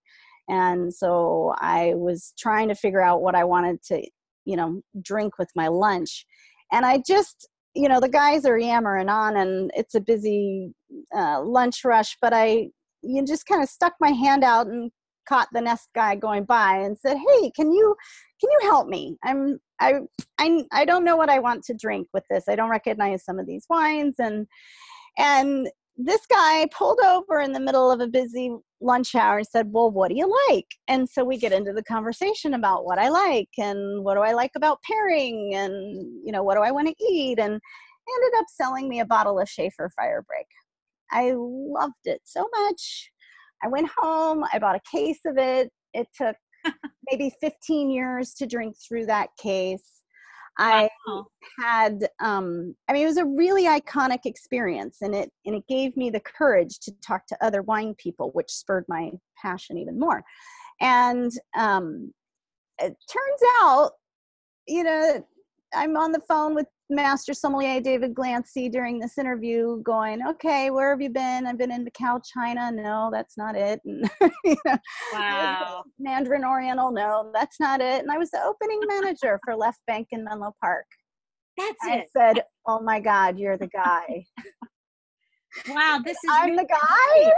And 0.48 0.92
so 0.92 1.54
I 1.58 1.94
was 1.94 2.32
trying 2.36 2.68
to 2.68 2.74
figure 2.74 3.02
out 3.02 3.22
what 3.22 3.36
I 3.36 3.44
wanted 3.44 3.82
to 3.84 4.04
you 4.44 4.56
know 4.56 4.82
drink 5.02 5.38
with 5.38 5.50
my 5.54 5.68
lunch. 5.68 6.26
And 6.72 6.86
i 6.86 7.02
just 7.04 7.48
you 7.74 7.88
know 7.88 8.00
the 8.00 8.08
guys 8.08 8.44
are 8.44 8.58
yammering 8.58 9.08
on 9.08 9.36
and 9.36 9.70
it's 9.74 9.94
a 9.94 10.00
busy 10.00 10.72
uh, 11.14 11.40
lunch 11.42 11.84
rush 11.84 12.16
but 12.20 12.32
i 12.32 12.68
you 13.02 13.24
just 13.24 13.46
kind 13.46 13.62
of 13.62 13.68
stuck 13.68 13.94
my 14.00 14.10
hand 14.10 14.44
out 14.44 14.66
and 14.66 14.90
caught 15.28 15.48
the 15.52 15.60
next 15.60 15.88
guy 15.94 16.14
going 16.14 16.44
by 16.44 16.78
and 16.78 16.98
said 16.98 17.16
hey 17.16 17.50
can 17.54 17.72
you 17.72 17.94
can 18.40 18.50
you 18.50 18.70
help 18.70 18.88
me? 18.88 19.16
I'm 19.22 19.58
i 19.80 20.00
i, 20.38 20.64
I 20.72 20.84
don't 20.84 21.04
know 21.04 21.16
what 21.16 21.30
i 21.30 21.38
want 21.38 21.62
to 21.64 21.74
drink 21.74 22.08
with 22.12 22.24
this. 22.30 22.44
I 22.48 22.56
don't 22.56 22.70
recognize 22.70 23.24
some 23.24 23.38
of 23.38 23.46
these 23.46 23.66
wines. 23.68 24.16
And 24.18 24.46
and 25.18 25.68
this 26.02 26.24
guy 26.26 26.66
pulled 26.76 27.00
over 27.04 27.40
in 27.40 27.52
the 27.52 27.60
middle 27.60 27.90
of 27.90 28.00
a 28.00 28.06
busy 28.06 28.50
lunch 28.80 29.14
hour 29.14 29.38
and 29.38 29.46
said, 29.46 29.70
Well, 29.70 29.90
what 29.90 30.08
do 30.08 30.16
you 30.16 30.32
like? 30.48 30.66
And 30.88 31.08
so 31.08 31.24
we 31.24 31.36
get 31.36 31.52
into 31.52 31.72
the 31.72 31.82
conversation 31.82 32.54
about 32.54 32.84
what 32.84 32.98
I 32.98 33.08
like 33.08 33.50
and 33.58 34.02
what 34.02 34.14
do 34.14 34.20
I 34.20 34.32
like 34.32 34.52
about 34.56 34.82
pairing 34.82 35.54
and, 35.54 35.74
you 36.24 36.32
know, 36.32 36.42
what 36.42 36.56
do 36.56 36.62
I 36.62 36.70
want 36.70 36.88
to 36.88 37.04
eat? 37.04 37.38
And 37.38 37.52
ended 37.52 38.38
up 38.38 38.46
selling 38.48 38.88
me 38.88 39.00
a 39.00 39.06
bottle 39.06 39.38
of 39.38 39.48
Shafer 39.48 39.90
Firebreak. 39.98 40.48
I 41.12 41.34
loved 41.36 42.06
it 42.06 42.22
so 42.24 42.48
much. 42.62 43.10
I 43.62 43.68
went 43.68 43.90
home, 43.96 44.44
I 44.52 44.58
bought 44.58 44.76
a 44.76 44.90
case 44.90 45.20
of 45.26 45.36
it. 45.36 45.70
It 45.92 46.06
took 46.16 46.36
maybe 47.10 47.32
15 47.40 47.90
years 47.90 48.32
to 48.34 48.46
drink 48.46 48.76
through 48.88 49.06
that 49.06 49.28
case. 49.40 49.99
I 50.58 50.88
had 51.58 52.08
um 52.20 52.74
I 52.88 52.92
mean 52.92 53.02
it 53.02 53.06
was 53.06 53.16
a 53.16 53.24
really 53.24 53.64
iconic 53.64 54.26
experience 54.26 54.98
and 55.00 55.14
it 55.14 55.30
and 55.46 55.54
it 55.54 55.66
gave 55.68 55.96
me 55.96 56.10
the 56.10 56.20
courage 56.20 56.78
to 56.80 56.92
talk 57.00 57.26
to 57.28 57.44
other 57.44 57.62
wine 57.62 57.94
people 57.96 58.30
which 58.32 58.50
spurred 58.50 58.84
my 58.88 59.10
passion 59.40 59.78
even 59.78 59.98
more. 59.98 60.22
And 60.80 61.32
um 61.56 62.12
it 62.78 62.96
turns 63.10 63.42
out 63.62 63.92
you 64.66 64.84
know 64.84 65.26
I'm 65.74 65.96
on 65.96 66.12
the 66.12 66.20
phone 66.28 66.54
with 66.54 66.66
master 66.88 67.32
sommelier 67.32 67.80
David 67.80 68.14
Glancy 68.14 68.70
during 68.70 68.98
this 68.98 69.18
interview 69.18 69.80
going, 69.82 70.26
okay, 70.26 70.70
where 70.70 70.90
have 70.90 71.00
you 71.00 71.10
been? 71.10 71.46
I've 71.46 71.58
been 71.58 71.70
in 71.70 71.86
Macau, 71.86 72.20
China. 72.24 72.70
No, 72.72 73.10
that's 73.12 73.36
not 73.38 73.54
it. 73.56 73.80
And, 73.86 74.10
you 74.44 74.56
know, 74.64 74.78
wow. 75.12 75.84
Mandarin 75.98 76.44
Oriental. 76.44 76.90
No, 76.90 77.30
that's 77.32 77.60
not 77.60 77.80
it. 77.80 78.02
And 78.02 78.10
I 78.10 78.18
was 78.18 78.30
the 78.30 78.42
opening 78.42 78.80
manager 78.86 79.38
for 79.44 79.54
Left 79.54 79.80
Bank 79.86 80.08
in 80.10 80.24
Menlo 80.24 80.54
Park. 80.60 80.86
That's 81.56 81.78
I 81.84 81.96
it. 81.96 82.00
I 82.00 82.06
said, 82.18 82.44
oh 82.66 82.80
my 82.80 83.00
God, 83.00 83.38
you're 83.38 83.58
the 83.58 83.68
guy. 83.68 84.24
wow, 85.68 86.00
this 86.04 86.16
is. 86.16 86.30
I'm 86.30 86.56
the 86.56 86.64
guy. 86.64 87.32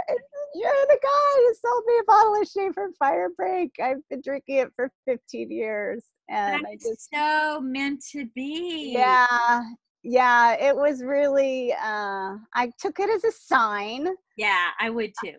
You're 0.55 0.85
the 0.87 0.99
guy 1.01 1.35
who 1.35 1.53
sold 1.65 1.83
me 1.87 1.93
a 1.99 2.03
bottle 2.05 2.41
of 2.41 2.47
Shafer 2.47 2.91
Firebreak. 3.01 3.71
I've 3.81 4.07
been 4.09 4.21
drinking 4.23 4.57
it 4.57 4.69
for 4.75 4.91
15 5.05 5.51
years 5.51 6.03
and 6.29 6.63
That's 6.63 6.85
I 6.85 6.89
just 6.89 7.09
so 7.13 7.61
meant 7.61 8.03
to 8.11 8.25
be. 8.35 8.93
Yeah, 8.93 9.61
yeah, 10.03 10.53
it 10.53 10.75
was 10.75 11.03
really. 11.03 11.73
Uh, 11.73 12.37
I 12.53 12.71
took 12.79 12.99
it 12.99 13.09
as 13.09 13.23
a 13.23 13.31
sign. 13.31 14.09
Yeah, 14.37 14.69
I 14.79 14.89
would 14.89 15.13
too. 15.23 15.37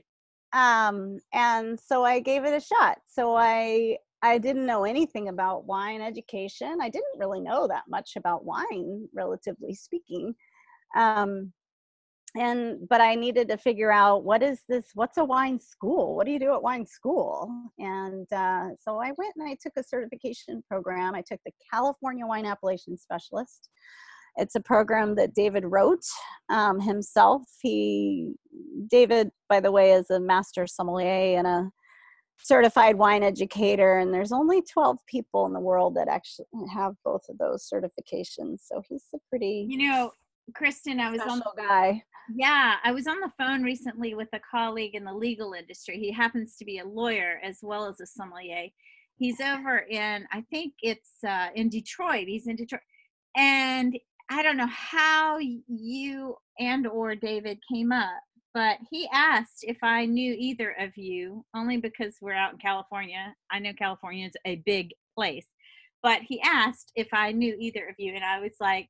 Um, 0.53 1.19
and 1.33 1.79
so 1.79 2.05
I 2.05 2.21
gave 2.21 2.45
it 2.45 2.55
a 2.55 2.61
shot. 2.61 2.99
So 3.07 3.35
I 3.35 3.99
I 4.23 4.39
didn't 4.39 4.67
know 4.67 4.85
anything 4.85 5.29
about 5.29 5.67
wine 5.67 6.01
education. 6.01 6.79
I 6.81 6.89
didn't 6.89 7.19
really 7.19 7.41
know 7.41 7.69
that 7.69 7.85
much 7.89 8.17
about 8.17 8.45
wine, 8.45 9.07
relatively 9.13 9.75
speaking. 9.75 10.35
Um, 10.97 11.53
and 12.37 12.89
but 12.89 13.01
i 13.01 13.15
needed 13.15 13.49
to 13.49 13.57
figure 13.57 13.93
out 13.93 14.25
what 14.25 14.43
is 14.43 14.63
this 14.69 14.87
what's 14.95 15.19
a 15.19 15.25
wine 15.25 15.61
school? 15.61 16.17
What 16.17 16.27
do 16.27 16.33
you 16.33 16.39
do 16.39 16.55
at 16.55 16.63
wine 16.63 16.87
school? 16.87 17.51
And 17.79 18.31
uh, 18.33 18.71
so 18.81 18.99
i 18.99 19.13
went 19.17 19.35
and 19.37 19.49
i 19.49 19.57
took 19.61 19.75
a 19.77 19.83
certification 19.83 20.63
program. 20.69 21.15
I 21.15 21.23
took 21.23 21.41
the 21.45 21.53
california 21.73 22.27
wine 22.27 22.47
appellation 22.47 22.97
specialist. 22.97 23.69
It's 24.37 24.57
a 24.57 24.61
program 24.61 25.15
that 25.17 25.35
david 25.35 25.65
wrote 25.65 26.05
um, 26.49 26.81
himself. 26.81 27.43
He 27.63 28.33
david 28.89 29.31
by 29.49 29.61
the 29.61 29.73
way 29.73 29.93
is 29.93 30.11
a 30.11 30.21
master 30.21 30.67
sommelier 30.67 31.39
and 31.39 31.47
a 31.47 31.71
certified 32.43 32.97
wine 32.97 33.23
educator 33.23 33.99
and 33.99 34.13
there's 34.13 34.33
only 34.33 34.61
12 34.61 34.99
people 35.07 35.47
in 35.47 35.53
the 35.53 35.61
world 35.61 35.95
that 35.95 36.09
actually 36.09 36.47
have 36.73 36.95
both 37.05 37.23
of 37.29 37.39
those 37.39 37.69
certifications. 37.73 38.59
So 38.65 38.83
he's 38.89 39.05
a 39.15 39.19
pretty 39.31 39.67
you 39.71 39.89
know 39.89 40.11
Kristen, 40.55 41.01
I 41.01 41.11
was 41.11 41.21
on 41.21 41.39
the 41.39 41.53
guy. 41.57 42.03
Yeah, 42.35 42.77
I 42.83 42.93
was 42.93 43.07
on 43.07 43.21
the 43.21 43.33
phone 43.39 43.63
recently 43.63 44.15
with 44.15 44.29
a 44.33 44.41
colleague 44.51 44.95
in 44.95 45.05
the 45.05 45.13
legal 45.13 45.53
industry. 45.53 45.99
He 45.99 46.11
happens 46.11 46.57
to 46.57 46.65
be 46.65 46.79
a 46.79 46.85
lawyer 46.85 47.41
as 47.43 47.59
well 47.63 47.87
as 47.87 48.01
a 48.01 48.07
sommelier. 48.07 48.69
He's 49.17 49.41
over 49.41 49.79
in, 49.79 50.27
I 50.33 50.43
think 50.51 50.75
it's 50.83 51.23
uh, 51.27 51.49
in 51.55 51.69
Detroit. 51.69 52.27
He's 52.27 52.47
in 52.47 52.57
Detroit, 52.57 52.83
and 53.37 53.97
I 54.31 54.43
don't 54.43 54.57
know 54.57 54.69
how 54.69 55.39
you 55.39 56.37
and 56.59 56.87
or 56.87 57.15
David 57.15 57.59
came 57.71 57.93
up, 57.93 58.21
but 58.55 58.79
he 58.91 59.09
asked 59.13 59.61
if 59.63 59.77
I 59.83 60.07
knew 60.07 60.35
either 60.39 60.75
of 60.81 60.97
you, 60.97 61.45
only 61.55 61.77
because 61.77 62.17
we're 62.21 62.35
out 62.35 62.53
in 62.53 62.59
California. 62.59 63.35
I 63.51 63.59
know 63.59 63.73
California 63.75 64.27
is 64.27 64.37
a 64.47 64.63
big 64.65 64.91
place, 65.15 65.47
but 66.03 66.23
he 66.27 66.41
asked 66.41 66.91
if 66.97 67.09
I 67.13 67.33
knew 67.33 67.57
either 67.61 67.87
of 67.87 67.97
you, 67.99 68.15
and 68.15 68.25
I 68.25 68.41
was 68.41 68.55
like, 68.61 68.89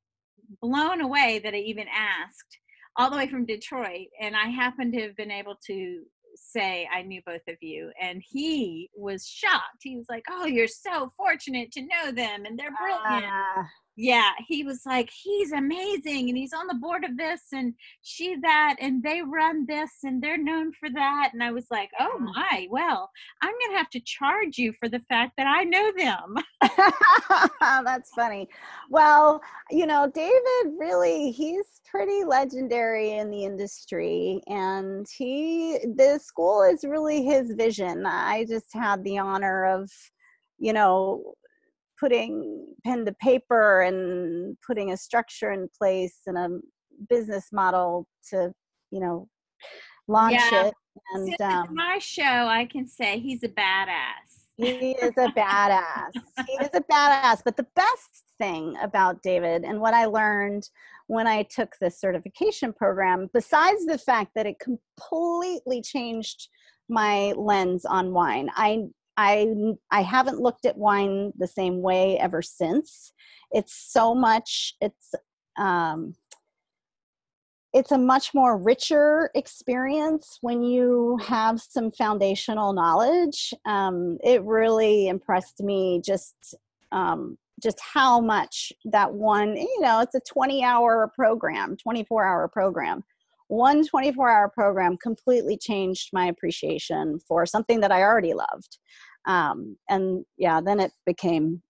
blown 0.61 1.01
away 1.01 1.39
that 1.43 1.53
I 1.53 1.57
even 1.57 1.87
asked 1.93 2.59
all 2.97 3.09
the 3.09 3.17
way 3.17 3.27
from 3.27 3.45
Detroit. 3.45 4.07
And 4.21 4.35
I 4.35 4.47
happened 4.47 4.93
to 4.93 5.01
have 5.01 5.15
been 5.15 5.31
able 5.31 5.55
to 5.67 6.03
say 6.35 6.87
I 6.93 7.01
knew 7.01 7.21
both 7.25 7.41
of 7.47 7.55
you. 7.61 7.91
And 8.01 8.21
he 8.25 8.89
was 8.95 9.27
shocked. 9.27 9.81
He 9.81 9.97
was 9.97 10.05
like, 10.09 10.23
Oh, 10.29 10.45
you're 10.45 10.67
so 10.67 11.11
fortunate 11.17 11.71
to 11.73 11.81
know 11.81 12.11
them 12.11 12.45
and 12.45 12.57
they're 12.57 12.75
brilliant. 12.81 13.25
Uh, 13.25 13.63
yeah, 13.97 14.31
he 14.47 14.63
was 14.63 14.81
like, 14.85 15.09
he's 15.09 15.53
amazing 15.53 16.27
and 16.27 16.37
he's 16.37 16.53
on 16.53 16.67
the 16.67 16.73
board 16.73 17.05
of 17.05 17.17
this 17.17 17.41
and 17.53 17.73
she 18.01 18.35
that 18.41 18.75
and 18.79 19.01
they 19.01 19.21
run 19.21 19.65
this 19.67 19.91
and 20.03 20.21
they're 20.21 20.41
known 20.41 20.73
for 20.73 20.89
that. 20.89 21.29
And 21.31 21.41
I 21.41 21.51
was 21.51 21.67
like, 21.71 21.89
oh 21.99 22.19
my, 22.19 22.67
well, 22.69 23.09
I'm 23.41 23.53
to 23.71 23.77
have 23.77 23.89
to 23.91 24.01
charge 24.01 24.57
you 24.57 24.73
for 24.73 24.89
the 24.89 24.99
fact 25.07 25.33
that 25.37 25.47
I 25.47 25.63
know 25.63 25.91
them. 25.97 26.35
That's 27.85 28.11
funny. 28.11 28.49
Well, 28.89 29.41
you 29.71 29.85
know, 29.85 30.11
David 30.13 30.75
really, 30.77 31.31
he's 31.31 31.65
pretty 31.89 32.25
legendary 32.25 33.11
in 33.11 33.31
the 33.31 33.45
industry 33.45 34.41
and 34.47 35.07
he, 35.17 35.79
the 35.95 36.19
school 36.21 36.63
is 36.63 36.83
really 36.83 37.23
his 37.23 37.51
vision. 37.51 38.05
I 38.05 38.45
just 38.45 38.73
had 38.73 39.05
the 39.05 39.19
honor 39.19 39.65
of, 39.65 39.89
you 40.59 40.73
know, 40.73 41.35
putting 41.99 42.67
pen 42.85 43.05
to 43.05 43.13
paper 43.13 43.81
and 43.81 44.57
putting 44.65 44.91
a 44.91 44.97
structure 44.97 45.51
in 45.51 45.69
place 45.77 46.21
and 46.27 46.37
a 46.37 46.49
business 47.09 47.47
model 47.51 48.07
to 48.29 48.53
you 48.91 48.99
know 48.99 49.27
launch 50.07 50.39
yeah. 50.51 50.67
it 50.67 50.73
and 51.13 51.41
um, 51.41 51.67
my 51.73 51.97
show 51.99 52.23
i 52.23 52.65
can 52.65 52.87
say 52.87 53.19
he's 53.19 53.43
a 53.43 53.49
badass 53.49 54.45
He 54.57 54.91
is 54.91 55.11
a 55.17 55.27
badass. 55.37 56.11
he 56.47 56.53
is 56.53 56.69
a 56.73 56.81
badass. 56.81 57.41
But 57.43 57.57
the 57.57 57.67
best 57.75 58.23
thing 58.37 58.77
about 58.81 59.21
David 59.21 59.63
and 59.63 59.81
what 59.81 59.93
I 59.93 60.05
learned 60.05 60.69
when 61.07 61.27
I 61.27 61.43
took 61.43 61.75
this 61.79 61.99
certification 61.99 62.71
program, 62.71 63.29
besides 63.33 63.85
the 63.85 63.97
fact 63.97 64.31
that 64.35 64.45
it 64.45 64.55
completely 64.59 65.81
changed 65.81 66.47
my 66.87 67.33
lens 67.33 67.85
on 67.85 68.13
wine, 68.13 68.49
I 68.55 68.85
I 69.17 69.47
I 69.91 70.01
haven't 70.01 70.39
looked 70.39 70.65
at 70.65 70.77
wine 70.77 71.31
the 71.37 71.47
same 71.47 71.81
way 71.81 72.17
ever 72.19 72.41
since. 72.41 73.13
It's 73.51 73.73
so 73.73 74.13
much. 74.13 74.75
It's 74.81 75.13
um, 75.57 76.15
it's 77.73 77.91
a 77.91 77.97
much 77.97 78.33
more 78.33 78.57
richer 78.57 79.29
experience 79.35 80.37
when 80.41 80.63
you 80.63 81.19
have 81.25 81.59
some 81.59 81.91
foundational 81.91 82.73
knowledge. 82.73 83.53
Um, 83.65 84.17
it 84.23 84.43
really 84.43 85.07
impressed 85.07 85.61
me 85.61 86.01
just 86.03 86.55
um, 86.91 87.37
just 87.61 87.79
how 87.81 88.19
much 88.19 88.71
that 88.85 89.13
one. 89.13 89.55
You 89.55 89.81
know, 89.81 90.01
it's 90.01 90.15
a 90.15 90.21
twenty 90.21 90.63
hour 90.63 91.11
program, 91.15 91.77
twenty 91.77 92.03
four 92.03 92.25
hour 92.25 92.47
program 92.47 93.03
one 93.47 93.85
24 93.85 94.29
hour 94.29 94.49
program 94.49 94.97
completely 94.97 95.57
changed 95.57 96.09
my 96.13 96.27
appreciation 96.27 97.19
for 97.27 97.45
something 97.45 97.79
that 97.81 97.91
I 97.91 98.01
already 98.01 98.33
loved. 98.33 98.77
Um, 99.25 99.77
and 99.89 100.25
yeah, 100.37 100.61
then 100.61 100.79
it 100.79 100.91
became, 101.05 101.61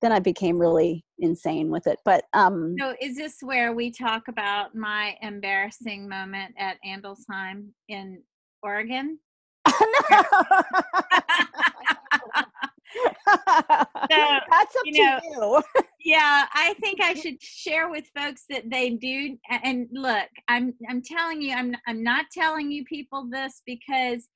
then 0.00 0.12
I 0.12 0.20
became 0.20 0.58
really 0.58 1.04
insane 1.18 1.70
with 1.70 1.86
it. 1.86 1.98
But 2.04 2.24
um, 2.32 2.76
so 2.78 2.94
is 3.00 3.16
this 3.16 3.36
where 3.40 3.72
we 3.72 3.90
talk 3.90 4.28
about 4.28 4.74
my 4.74 5.16
embarrassing 5.22 6.08
moment 6.08 6.54
at 6.58 6.76
Adelsheim 6.86 7.68
in 7.88 8.22
Oregon? 8.62 9.18
so, 13.28 13.36
That's 14.08 14.76
up 14.76 14.82
you 14.84 15.02
know, 15.02 15.20
to 15.20 15.62
you. 15.76 15.82
yeah, 16.00 16.46
I 16.52 16.74
think 16.80 17.00
I 17.02 17.14
should 17.14 17.42
share 17.42 17.90
with 17.90 18.04
folks 18.16 18.44
that 18.50 18.70
they 18.70 18.90
do. 18.90 19.36
And 19.50 19.88
look, 19.92 20.28
I'm 20.46 20.74
I'm 20.88 21.02
telling 21.02 21.42
you, 21.42 21.54
I'm 21.54 21.74
I'm 21.86 22.02
not 22.02 22.26
telling 22.32 22.70
you 22.70 22.84
people 22.84 23.28
this 23.30 23.62
because 23.66 24.28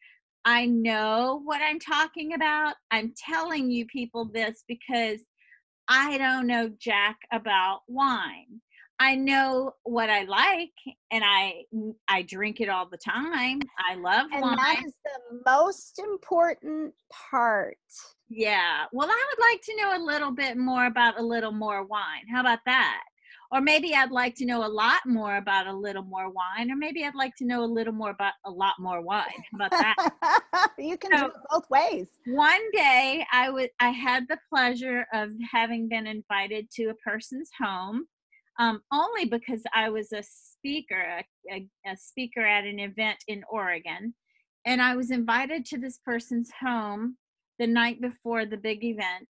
I 0.44 0.66
know 0.66 1.40
what 1.44 1.61
I'm 1.62 1.79
talking 1.79 2.35
about. 2.35 2.75
I'm 2.90 3.14
telling 3.16 3.70
you 3.70 3.87
people 3.87 4.25
this 4.25 4.64
because 4.66 5.20
I 5.88 6.18
don't 6.18 6.46
know 6.46 6.70
jack 6.81 7.18
about 7.33 7.83
wine. 7.87 8.61
I 8.98 9.16
know 9.16 9.72
what 9.83 10.11
I 10.11 10.25
like 10.25 10.70
and 11.11 11.25
I 11.25 11.64
I 12.09 12.22
drink 12.22 12.61
it 12.61 12.68
all 12.68 12.88
the 12.88 12.98
time. 12.98 13.61
I 13.79 13.94
love 13.94 14.27
and 14.33 14.42
wine. 14.42 14.57
that 14.57 14.83
is 14.87 14.94
most 15.47 15.99
important 15.99 16.95
part. 17.11 17.77
Yeah. 18.29 18.85
Well, 18.92 19.09
I 19.11 19.27
would 19.31 19.42
like 19.42 19.61
to 19.62 19.77
know 19.77 19.97
a 19.97 20.05
little 20.05 20.31
bit 20.31 20.57
more 20.57 20.87
about 20.87 21.18
a 21.18 21.23
little 21.23 21.53
more 21.53 21.85
wine. 21.85 22.27
How 22.33 22.40
about 22.40 22.61
that? 22.66 23.03
Or 23.51 23.61
maybe 23.61 23.95
I'd 23.95 24.11
like 24.11 24.35
to 24.37 24.47
know 24.47 24.64
a 24.64 24.66
lot 24.66 25.01
more 25.05 25.37
about 25.37 25.66
a 25.66 25.73
little 25.73 26.05
more 26.05 26.31
wine, 26.31 26.71
or 26.71 26.77
maybe 26.77 27.05
I'd 27.05 27.14
like 27.14 27.35
to 27.37 27.45
know 27.45 27.62
a 27.62 27.66
little 27.66 27.92
more 27.92 28.11
about 28.11 28.33
a 28.47 28.51
lot 28.51 28.75
more 28.79 29.03
wine. 29.03 29.27
How 29.53 29.66
about 29.66 29.71
that? 29.73 30.71
you 30.79 30.97
can 30.97 31.11
so, 31.12 31.18
do 31.18 31.27
it 31.27 31.33
both 31.51 31.68
ways. 31.68 32.07
One 32.27 32.71
day 32.73 33.27
I 33.31 33.51
would 33.51 33.68
I 33.79 33.90
had 33.90 34.27
the 34.29 34.38
pleasure 34.49 35.07
of 35.12 35.33
having 35.51 35.87
been 35.87 36.07
invited 36.07 36.71
to 36.77 36.85
a 36.87 36.95
person's 36.95 37.51
home 37.61 38.07
um, 38.59 38.81
only 38.92 39.25
because 39.25 39.62
I 39.75 39.88
was 39.88 40.12
a 40.12 40.23
speaker, 40.23 41.01
a, 41.01 41.25
a, 41.53 41.68
a 41.90 41.97
speaker 41.97 42.45
at 42.45 42.64
an 42.64 42.79
event 42.79 43.18
in 43.29 43.42
Oregon. 43.51 44.14
And 44.64 44.81
I 44.81 44.96
was 44.96 45.11
invited 45.11 45.64
to 45.66 45.79
this 45.79 45.98
person's 46.05 46.51
home 46.61 47.16
the 47.59 47.66
night 47.66 48.01
before 48.01 48.46
the 48.46 48.57
big 48.57 48.85
event. 48.85 49.29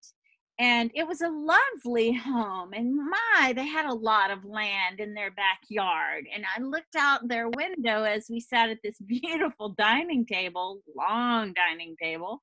And 0.60 0.92
it 0.94 1.08
was 1.08 1.22
a 1.22 1.30
lovely 1.30 2.14
home. 2.14 2.74
And 2.74 2.96
my, 2.96 3.54
they 3.54 3.66
had 3.66 3.86
a 3.86 3.94
lot 3.94 4.30
of 4.30 4.46
land 4.46 5.00
in 5.00 5.14
their 5.14 5.32
backyard. 5.32 6.26
And 6.34 6.44
I 6.56 6.62
looked 6.62 6.96
out 6.98 7.28
their 7.28 7.50
window 7.50 8.04
as 8.04 8.28
we 8.30 8.40
sat 8.40 8.70
at 8.70 8.78
this 8.84 8.98
beautiful 9.08 9.70
dining 9.78 10.26
table, 10.26 10.82
long 10.96 11.54
dining 11.54 11.96
table. 12.02 12.42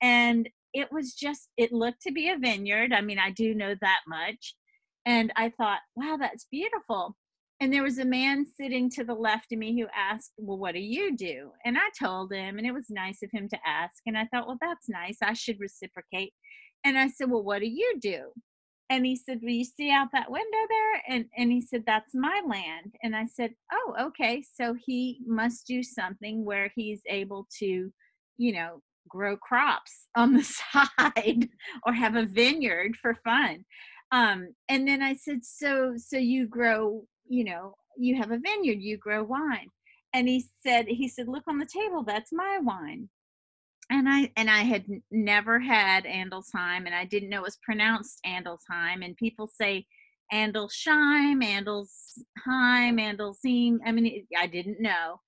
And 0.00 0.48
it 0.74 0.92
was 0.92 1.14
just, 1.14 1.48
it 1.56 1.72
looked 1.72 2.02
to 2.02 2.12
be 2.12 2.28
a 2.28 2.38
vineyard. 2.38 2.92
I 2.92 3.00
mean, 3.00 3.18
I 3.18 3.30
do 3.30 3.54
know 3.54 3.74
that 3.80 4.00
much 4.06 4.54
and 5.06 5.32
I 5.36 5.52
thought, 5.56 5.78
wow, 5.94 6.16
that's 6.18 6.46
beautiful. 6.50 7.16
And 7.60 7.72
there 7.72 7.82
was 7.82 7.98
a 7.98 8.04
man 8.04 8.44
sitting 8.44 8.90
to 8.90 9.04
the 9.04 9.14
left 9.14 9.50
of 9.50 9.58
me 9.58 9.80
who 9.80 9.86
asked, 9.94 10.32
Well, 10.36 10.58
what 10.58 10.74
do 10.74 10.80
you 10.80 11.16
do? 11.16 11.50
And 11.64 11.78
I 11.78 11.88
told 11.98 12.32
him, 12.32 12.58
and 12.58 12.66
it 12.66 12.72
was 12.72 12.90
nice 12.90 13.22
of 13.22 13.30
him 13.32 13.48
to 13.48 13.58
ask. 13.66 13.94
And 14.06 14.16
I 14.16 14.26
thought, 14.26 14.46
Well, 14.46 14.58
that's 14.60 14.88
nice. 14.88 15.18
I 15.22 15.32
should 15.32 15.58
reciprocate. 15.58 16.32
And 16.84 16.98
I 16.98 17.08
said, 17.08 17.30
Well, 17.30 17.42
what 17.42 17.60
do 17.60 17.66
you 17.66 17.94
do? 18.00 18.32
And 18.90 19.06
he 19.06 19.16
said, 19.16 19.40
Well, 19.42 19.52
you 19.52 19.64
see 19.64 19.90
out 19.90 20.08
that 20.12 20.30
window 20.30 20.58
there? 20.68 21.02
And, 21.08 21.24
and 21.36 21.50
he 21.50 21.62
said, 21.62 21.84
That's 21.86 22.14
my 22.14 22.42
land. 22.46 22.94
And 23.02 23.16
I 23.16 23.24
said, 23.24 23.52
Oh, 23.72 23.94
okay. 24.08 24.44
So 24.54 24.74
he 24.84 25.20
must 25.26 25.66
do 25.66 25.82
something 25.82 26.44
where 26.44 26.70
he's 26.74 27.00
able 27.08 27.46
to, 27.60 27.90
you 28.36 28.52
know, 28.52 28.82
grow 29.08 29.36
crops 29.36 30.08
on 30.14 30.34
the 30.34 30.44
side 30.74 31.48
or 31.86 31.92
have 31.92 32.16
a 32.16 32.26
vineyard 32.26 32.96
for 33.00 33.14
fun 33.24 33.64
um 34.12 34.48
and 34.68 34.86
then 34.86 35.02
i 35.02 35.14
said 35.14 35.44
so 35.44 35.94
so 35.96 36.16
you 36.16 36.46
grow 36.46 37.04
you 37.28 37.44
know 37.44 37.74
you 37.96 38.16
have 38.16 38.30
a 38.30 38.38
vineyard 38.38 38.80
you 38.80 38.96
grow 38.96 39.22
wine. 39.22 39.68
And 40.12 40.28
he 40.28 40.46
said 40.64 40.86
he 40.88 41.08
said 41.08 41.28
look 41.28 41.44
on 41.48 41.58
the 41.58 41.66
table 41.66 42.02
that's 42.02 42.32
my 42.32 42.58
wine. 42.62 43.08
And 43.90 44.08
i 44.08 44.30
and 44.36 44.50
i 44.50 44.60
had 44.60 44.84
never 45.10 45.58
had 45.60 46.04
andelsheim 46.04 46.86
and 46.86 46.94
i 46.94 47.04
didn't 47.04 47.28
know 47.28 47.38
it 47.38 47.42
was 47.42 47.58
pronounced 47.62 48.20
andelsheim 48.26 49.04
and 49.04 49.16
people 49.16 49.48
say 49.48 49.86
andelsheim 50.32 51.42
andelsheim 51.42 52.98
andelseem 53.00 53.78
i 53.86 53.92
mean 53.92 54.26
i 54.38 54.46
didn't 54.46 54.80
know. 54.80 55.20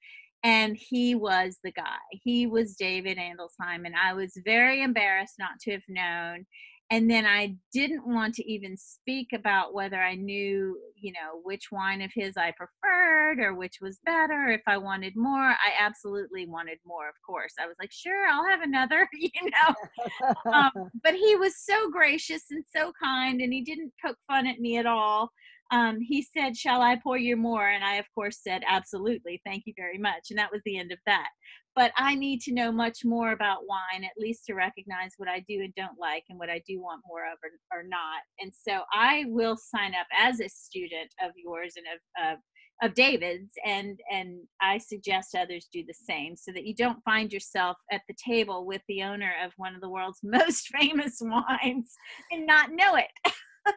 And 0.45 0.77
he 0.77 1.17
was 1.17 1.59
the 1.65 1.73
guy. 1.73 1.99
He 2.13 2.47
was 2.47 2.77
david 2.77 3.19
Adelsheim 3.19 3.87
and 3.87 3.95
i 3.97 4.13
was 4.13 4.33
very 4.45 4.83
embarrassed 4.83 5.35
not 5.39 5.59
to 5.63 5.73
have 5.73 5.83
known 5.89 6.47
and 6.91 7.11
then 7.11 7.27
I 7.27 7.55
didn't 7.73 8.07
want 8.07 8.35
to 8.37 8.51
even 8.51 8.77
speak 8.77 9.29
about 9.35 9.75
whether 9.75 10.01
I 10.01 10.15
knew, 10.15 10.79
you 10.97 11.13
know, 11.13 11.41
which 11.43 11.71
wine 11.71 12.01
of 12.01 12.11
his 12.15 12.37
I 12.39 12.53
preferred 12.53 13.41
or 13.41 13.55
which 13.55 13.77
was 13.83 14.01
better, 14.07 14.49
if 14.49 14.63
I 14.67 14.79
wanted 14.79 15.13
more. 15.15 15.39
I 15.39 15.73
absolutely 15.79 16.47
wanted 16.47 16.79
more, 16.87 17.07
of 17.07 17.15
course. 17.27 17.53
I 17.61 17.67
was 17.67 17.77
like, 17.79 17.93
sure, 17.93 18.27
I'll 18.27 18.49
have 18.49 18.63
another, 18.63 19.07
you 19.13 19.29
know. 19.45 20.51
um, 20.51 20.91
but 21.05 21.15
he 21.15 21.37
was 21.37 21.59
so 21.59 21.91
gracious 21.91 22.45
and 22.51 22.65
so 22.75 22.93
kind, 23.03 23.43
and 23.43 23.53
he 23.53 23.61
didn't 23.61 23.93
poke 24.03 24.19
fun 24.27 24.47
at 24.47 24.59
me 24.59 24.79
at 24.79 24.87
all. 24.87 25.31
Um, 25.71 26.01
he 26.01 26.23
said, 26.23 26.57
Shall 26.57 26.81
I 26.81 26.97
pour 26.97 27.19
you 27.19 27.37
more? 27.37 27.69
And 27.69 27.85
I, 27.85 27.97
of 27.97 28.07
course, 28.15 28.39
said, 28.43 28.63
Absolutely. 28.67 29.43
Thank 29.45 29.65
you 29.67 29.75
very 29.77 29.99
much. 29.99 30.29
And 30.31 30.39
that 30.39 30.51
was 30.51 30.63
the 30.65 30.79
end 30.79 30.93
of 30.93 30.99
that 31.05 31.29
but 31.79 31.93
I 31.97 32.17
need 32.17 32.41
to 32.41 32.53
know 32.53 32.73
much 32.73 33.05
more 33.05 33.31
about 33.31 33.61
wine, 33.69 34.03
at 34.03 34.19
least 34.19 34.47
to 34.47 34.55
recognize 34.55 35.13
what 35.17 35.29
I 35.29 35.45
do 35.49 35.61
and 35.63 35.73
don't 35.77 35.97
like 35.97 36.25
and 36.29 36.37
what 36.37 36.51
I 36.51 36.61
do 36.67 36.81
want 36.81 37.03
more 37.07 37.23
of 37.33 37.39
or, 37.41 37.79
or 37.79 37.85
not. 37.85 38.23
And 38.41 38.53
so 38.53 38.81
I 38.93 39.27
will 39.29 39.57
sign 39.57 39.95
up 39.95 40.09
as 40.13 40.41
a 40.41 40.49
student 40.49 41.15
of 41.23 41.31
yours 41.37 41.75
and 41.77 41.87
of, 41.95 42.33
of 42.33 42.39
of 42.81 42.95
David's 42.95 43.51
and 43.65 43.99
and 44.11 44.39
I 44.61 44.79
suggest 44.79 45.35
others 45.35 45.67
do 45.73 45.85
the 45.85 45.95
same 45.95 46.37
so 46.37 46.53
that 46.53 46.65
you 46.65 46.75
don't 46.75 47.03
find 47.05 47.33
yourself 47.33 47.77
at 47.91 48.03
the 48.07 48.15
table 48.25 48.67
with 48.67 48.83
the 48.89 49.03
owner 49.03 49.33
of 49.45 49.53
one 49.57 49.75
of 49.75 49.81
the 49.81 49.89
world's 49.89 50.21
most 50.25 50.69
famous 50.69 51.19
wines 51.21 51.93
and 52.33 52.47
not 52.47 52.71
know 52.73 52.97
it. 52.97 53.33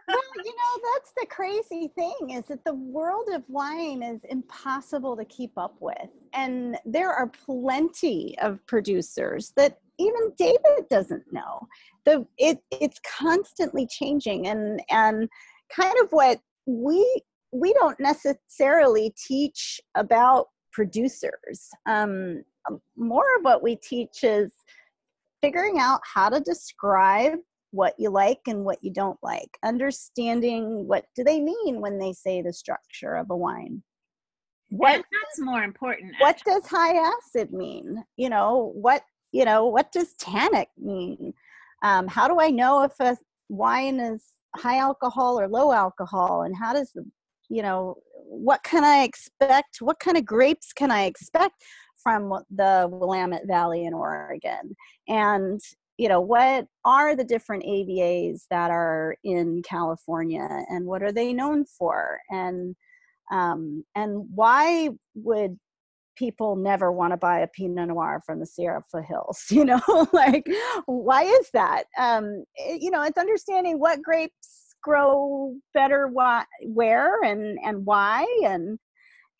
Well, 0.07 0.21
you 0.43 0.55
know, 0.55 0.89
that's 0.93 1.13
the 1.17 1.25
crazy 1.27 1.91
thing 1.95 2.31
is 2.31 2.45
that 2.45 2.63
the 2.65 2.73
world 2.73 3.29
of 3.33 3.43
wine 3.47 4.03
is 4.03 4.21
impossible 4.29 5.15
to 5.17 5.25
keep 5.25 5.51
up 5.57 5.75
with. 5.79 6.09
And 6.33 6.77
there 6.85 7.11
are 7.13 7.27
plenty 7.27 8.37
of 8.39 8.65
producers 8.67 9.53
that 9.57 9.79
even 9.99 10.33
David 10.37 10.87
doesn't 10.89 11.23
know. 11.31 11.67
The 12.05 12.25
it 12.37 12.59
it's 12.71 12.99
constantly 13.19 13.87
changing 13.87 14.47
and 14.47 14.81
and 14.89 15.29
kind 15.75 15.95
of 16.01 16.11
what 16.11 16.39
we 16.65 17.21
we 17.51 17.73
don't 17.73 17.99
necessarily 17.99 19.13
teach 19.27 19.79
about 19.95 20.47
producers. 20.71 21.69
Um, 21.85 22.43
more 22.95 23.25
of 23.37 23.43
what 23.43 23.61
we 23.61 23.75
teach 23.75 24.23
is 24.23 24.51
figuring 25.41 25.79
out 25.79 25.99
how 26.03 26.29
to 26.29 26.39
describe 26.39 27.33
what 27.71 27.95
you 27.97 28.09
like 28.09 28.41
and 28.47 28.63
what 28.63 28.83
you 28.83 28.91
don't 28.91 29.17
like 29.23 29.57
understanding 29.63 30.87
what 30.87 31.05
do 31.15 31.23
they 31.23 31.39
mean 31.39 31.81
when 31.81 31.97
they 31.97 32.13
say 32.13 32.41
the 32.41 32.53
structure 32.53 33.15
of 33.15 33.29
a 33.29 33.35
wine? 33.35 33.81
What 34.69 34.95
and 34.95 35.03
that's 35.03 35.39
more 35.39 35.63
important 35.63 36.13
what 36.19 36.35
actually. 36.35 36.53
does 36.53 36.67
high 36.67 36.95
acid 36.95 37.51
mean? 37.51 38.03
You 38.17 38.29
know 38.29 38.71
what 38.75 39.03
you 39.31 39.45
know 39.45 39.65
what 39.65 39.91
does 39.91 40.13
tannic 40.13 40.69
mean? 40.77 41.33
Um, 41.83 42.07
how 42.07 42.27
do 42.27 42.39
i 42.39 42.49
know 42.49 42.83
if 42.83 42.93
a 42.99 43.17
wine 43.49 43.99
is 43.99 44.23
high 44.55 44.77
alcohol 44.77 45.39
or 45.39 45.47
low 45.47 45.71
alcohol? 45.71 46.43
And 46.43 46.55
how 46.55 46.73
does 46.73 46.91
the 46.93 47.05
you 47.49 47.61
know 47.61 47.95
what 48.13 48.63
can 48.63 48.83
i 48.83 49.03
expect 49.03 49.77
what 49.81 49.99
kind 49.99 50.17
of 50.17 50.25
grapes 50.25 50.71
can 50.71 50.89
i 50.89 51.03
expect 51.03 51.63
from 52.01 52.29
the 52.49 52.87
willamette 52.91 53.47
valley 53.47 53.85
in 53.85 53.93
oregon? 53.93 54.75
And 55.07 55.59
you 56.01 56.09
know 56.09 56.19
what 56.19 56.65
are 56.83 57.15
the 57.15 57.23
different 57.23 57.63
avas 57.63 58.41
that 58.49 58.71
are 58.71 59.15
in 59.23 59.61
california 59.61 60.47
and 60.69 60.83
what 60.83 61.03
are 61.03 61.11
they 61.11 61.31
known 61.31 61.63
for 61.63 62.17
and 62.31 62.75
um, 63.31 63.85
and 63.95 64.25
why 64.33 64.89
would 65.13 65.57
people 66.17 66.55
never 66.55 66.91
want 66.91 67.13
to 67.13 67.17
buy 67.17 67.39
a 67.39 67.47
Pinot 67.47 67.87
Noir 67.87 68.21
from 68.25 68.39
the 68.39 68.45
Sierra 68.45 68.83
foothills. 68.91 69.45
You 69.51 69.65
know, 69.65 70.07
like 70.11 70.45
why 70.85 71.23
is 71.23 71.49
that? 71.53 71.83
Um, 71.97 72.43
it, 72.55 72.81
you 72.81 72.91
know, 72.91 73.03
it's 73.03 73.17
understanding 73.17 73.79
what 73.79 74.01
grapes 74.01 74.75
grow 74.83 75.55
better, 75.73 76.07
why, 76.07 76.43
where, 76.63 77.21
and 77.23 77.57
and 77.63 77.85
why, 77.85 78.25
and 78.43 78.77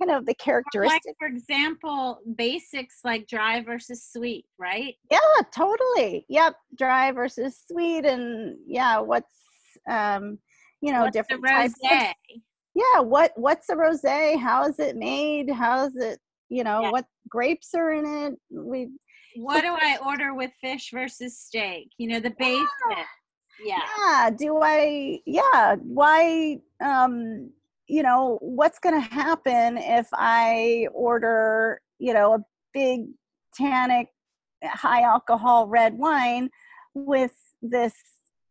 kind 0.02 0.18
of 0.18 0.26
the 0.26 0.34
characteristics. 0.36 1.06
Like 1.06 1.16
for 1.20 1.28
example, 1.28 2.20
basics 2.36 3.00
like 3.04 3.28
dry 3.28 3.62
versus 3.62 4.08
sweet, 4.12 4.46
right? 4.58 4.96
Yeah, 5.10 5.20
totally. 5.54 6.26
Yep, 6.30 6.56
dry 6.78 7.12
versus 7.12 7.62
sweet, 7.70 8.06
and 8.06 8.58
yeah, 8.68 9.00
what's 9.00 9.34
um, 9.90 10.40
you 10.82 10.92
know, 10.92 11.02
what's 11.02 11.16
different 11.16 11.46
types. 11.46 11.74
Of, 11.84 12.08
yeah, 12.74 13.02
what 13.02 13.32
what's 13.36 13.70
a 13.70 13.76
rosé? 13.76 14.38
How 14.40 14.66
is 14.68 14.80
it 14.80 14.96
made? 14.96 15.50
How 15.50 15.86
is 15.86 15.96
it? 15.96 16.20
You 16.50 16.64
know, 16.64 16.82
Yeah. 16.84 16.92
what 16.92 17.06
grapes 17.30 17.74
are 17.76 17.92
in 17.92 18.06
it? 18.06 18.34
We 18.52 18.90
What 19.36 19.62
do 19.62 19.74
I 19.74 19.98
order 20.06 20.34
with 20.34 20.52
fish 20.62 20.92
versus 20.94 21.38
steak? 21.40 21.90
You 21.98 22.10
know, 22.10 22.20
the 22.20 22.34
basics. 22.38 22.68
Yeah. 23.64 23.84
yeah 24.00 24.30
do 24.32 24.60
i 24.64 25.20
yeah 25.28 25.76
why 25.84 26.58
um 26.84 27.52
you 27.88 28.04
know 28.04 28.38
what's 28.42 28.80
going 28.80 28.96
to 28.96 29.14
happen 29.14 29.78
if 29.78 30.08
i 30.14 30.88
order 30.94 31.82
you 32.00 32.14
know 32.14 32.34
a 32.34 32.40
big 32.74 33.02
tannic 33.56 34.08
high 34.64 35.02
alcohol 35.02 35.68
red 35.68 35.98
wine 35.98 36.50
with 36.94 37.36
this 37.62 37.94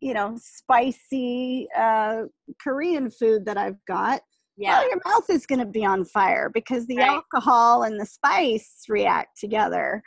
you 0.00 0.14
know 0.14 0.36
spicy 0.40 1.68
uh 1.76 2.22
korean 2.62 3.10
food 3.10 3.44
that 3.44 3.56
i've 3.56 3.82
got 3.86 4.20
Yeah. 4.56 4.78
well 4.78 4.88
your 4.88 5.00
mouth 5.04 5.28
is 5.30 5.46
going 5.46 5.58
to 5.60 5.66
be 5.66 5.84
on 5.84 6.04
fire 6.04 6.50
because 6.52 6.86
the 6.86 6.96
Right. 6.96 7.08
alcohol 7.08 7.84
and 7.84 8.00
the 8.00 8.06
spice 8.06 8.84
react 8.88 9.38
together 9.38 10.02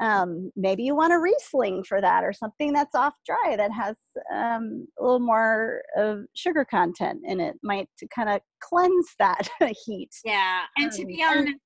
um, 0.00 0.50
maybe 0.56 0.82
you 0.82 0.94
want 0.94 1.12
a 1.12 1.18
riesling 1.18 1.84
for 1.84 2.00
that 2.00 2.24
or 2.24 2.32
something 2.32 2.72
that's 2.72 2.94
off 2.94 3.14
dry 3.24 3.54
that 3.56 3.70
has 3.72 3.96
um, 4.32 4.86
a 4.98 5.02
little 5.02 5.20
more 5.20 5.82
of 5.96 6.24
sugar 6.34 6.64
content 6.64 7.20
in 7.24 7.40
it 7.40 7.56
might 7.62 7.88
to 7.98 8.06
kind 8.08 8.28
of 8.28 8.40
cleanse 8.60 9.08
that 9.18 9.48
heat 9.86 10.10
Yeah. 10.24 10.62
And 10.76 10.90
to 10.92 11.02
Um, 11.02 11.06
be 11.06 11.22
honest, 11.22 11.58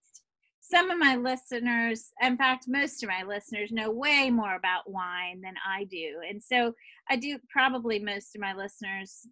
some 0.60 0.90
of 0.90 0.98
my 0.98 1.16
listeners, 1.16 2.10
in 2.20 2.36
fact, 2.36 2.66
most 2.68 3.02
of 3.02 3.08
my 3.08 3.22
listeners 3.22 3.72
know 3.72 3.90
way 3.90 4.30
more 4.30 4.56
about 4.56 4.90
wine 4.90 5.40
than 5.40 5.54
I 5.66 5.84
do. 5.84 6.20
And 6.28 6.42
so 6.42 6.74
I 7.08 7.16
do 7.16 7.38
probably 7.50 7.98
most 7.98 8.34
of 8.34 8.42
my 8.42 8.54
listeners, 8.54 9.26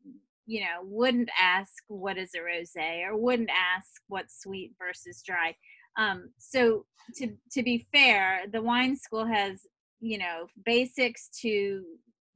you 0.47 0.61
know, 0.61 0.81
wouldn't 0.85 1.29
ask 1.39 1.73
what 1.89 2.17
is 2.17 2.31
a 2.35 2.39
rosé 2.39 3.05
or 3.05 3.17
wouldn't 3.19 3.51
ask 3.51 3.89
what's 4.09 4.41
sweet 4.41 4.73
versus 4.79 5.23
dry. 5.27 5.55
Um, 5.97 6.31
so 6.39 6.85
to 7.17 7.29
to 7.53 7.63
be 7.63 7.87
fair, 7.93 8.43
the 8.53 8.63
wine 8.63 8.97
school 8.97 9.27
has, 9.27 9.67
you 10.01 10.19
know, 10.19 10.47
basics 10.65 11.29
to 11.43 11.83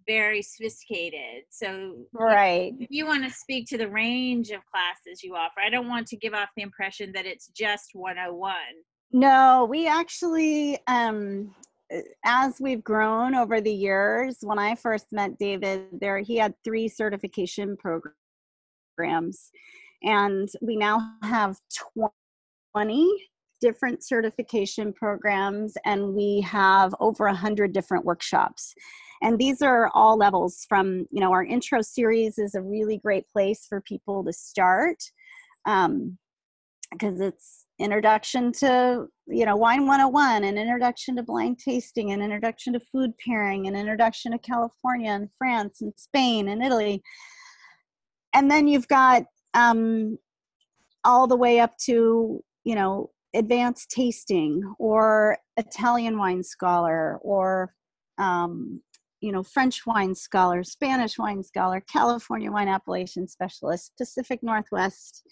very 0.06 0.42
sophisticated. 0.42 1.44
So 1.50 1.94
right 2.12 2.72
if 2.80 2.88
you 2.90 3.06
want 3.06 3.24
to 3.24 3.30
speak 3.30 3.66
to 3.68 3.78
the 3.78 3.88
range 3.88 4.50
of 4.50 4.60
classes 4.66 5.22
you 5.22 5.34
offer, 5.36 5.60
I 5.64 5.70
don't 5.70 5.88
want 5.88 6.06
to 6.08 6.16
give 6.16 6.34
off 6.34 6.48
the 6.56 6.62
impression 6.62 7.12
that 7.12 7.26
it's 7.26 7.48
just 7.48 7.90
101. 7.92 8.54
no 9.12 9.66
we 9.68 9.86
actually 9.88 10.78
um 10.86 11.54
uh, 11.92 11.98
as 12.24 12.56
we've 12.60 12.84
grown 12.84 13.34
over 13.34 13.60
the 13.60 13.72
years 13.72 14.38
when 14.42 14.58
i 14.58 14.74
first 14.74 15.06
met 15.10 15.36
david 15.38 15.86
there 16.00 16.18
he 16.20 16.36
had 16.36 16.54
three 16.62 16.86
certification 16.88 17.76
programs 17.76 19.50
and 20.04 20.48
we 20.62 20.76
now 20.76 21.14
have 21.22 21.56
20 22.74 23.29
different 23.60 24.02
certification 24.04 24.92
programs 24.92 25.74
and 25.84 26.14
we 26.14 26.40
have 26.40 26.94
over 27.00 27.26
100 27.26 27.72
different 27.72 28.04
workshops. 28.04 28.74
And 29.22 29.38
these 29.38 29.60
are 29.60 29.90
all 29.94 30.16
levels 30.16 30.64
from 30.68 31.06
you 31.10 31.20
know 31.20 31.32
our 31.32 31.44
intro 31.44 31.82
series 31.82 32.38
is 32.38 32.54
a 32.54 32.62
really 32.62 32.98
great 32.98 33.28
place 33.28 33.66
for 33.68 33.80
people 33.80 34.24
to 34.24 34.32
start 34.32 34.96
um, 35.66 36.16
because 36.92 37.20
it's 37.20 37.66
introduction 37.78 38.52
to 38.52 39.06
you 39.26 39.46
know 39.46 39.56
wine 39.56 39.86
101 39.86 40.44
an 40.44 40.58
introduction 40.58 41.16
to 41.16 41.22
blind 41.22 41.58
tasting 41.58 42.12
an 42.12 42.20
introduction 42.20 42.74
to 42.74 42.80
food 42.92 43.10
pairing 43.24 43.66
an 43.66 43.74
introduction 43.74 44.32
to 44.32 44.38
california 44.38 45.10
and 45.10 45.30
france 45.38 45.80
and 45.80 45.92
spain 45.96 46.48
and 46.48 46.62
italy. 46.62 47.02
And 48.32 48.48
then 48.50 48.68
you've 48.68 48.86
got 48.86 49.24
um, 49.54 50.16
all 51.04 51.26
the 51.26 51.36
way 51.36 51.60
up 51.60 51.76
to 51.86 52.42
you 52.64 52.74
know 52.74 53.10
advanced 53.34 53.90
tasting 53.90 54.62
or 54.78 55.38
italian 55.56 56.18
wine 56.18 56.42
scholar 56.42 57.18
or 57.22 57.72
um, 58.18 58.80
you 59.20 59.30
know 59.32 59.42
french 59.42 59.86
wine 59.86 60.14
scholar 60.14 60.64
spanish 60.64 61.18
wine 61.18 61.42
scholar 61.42 61.80
california 61.92 62.50
wine 62.50 62.68
appellation 62.68 63.28
specialist 63.28 63.92
pacific 63.98 64.40
northwest 64.42 65.22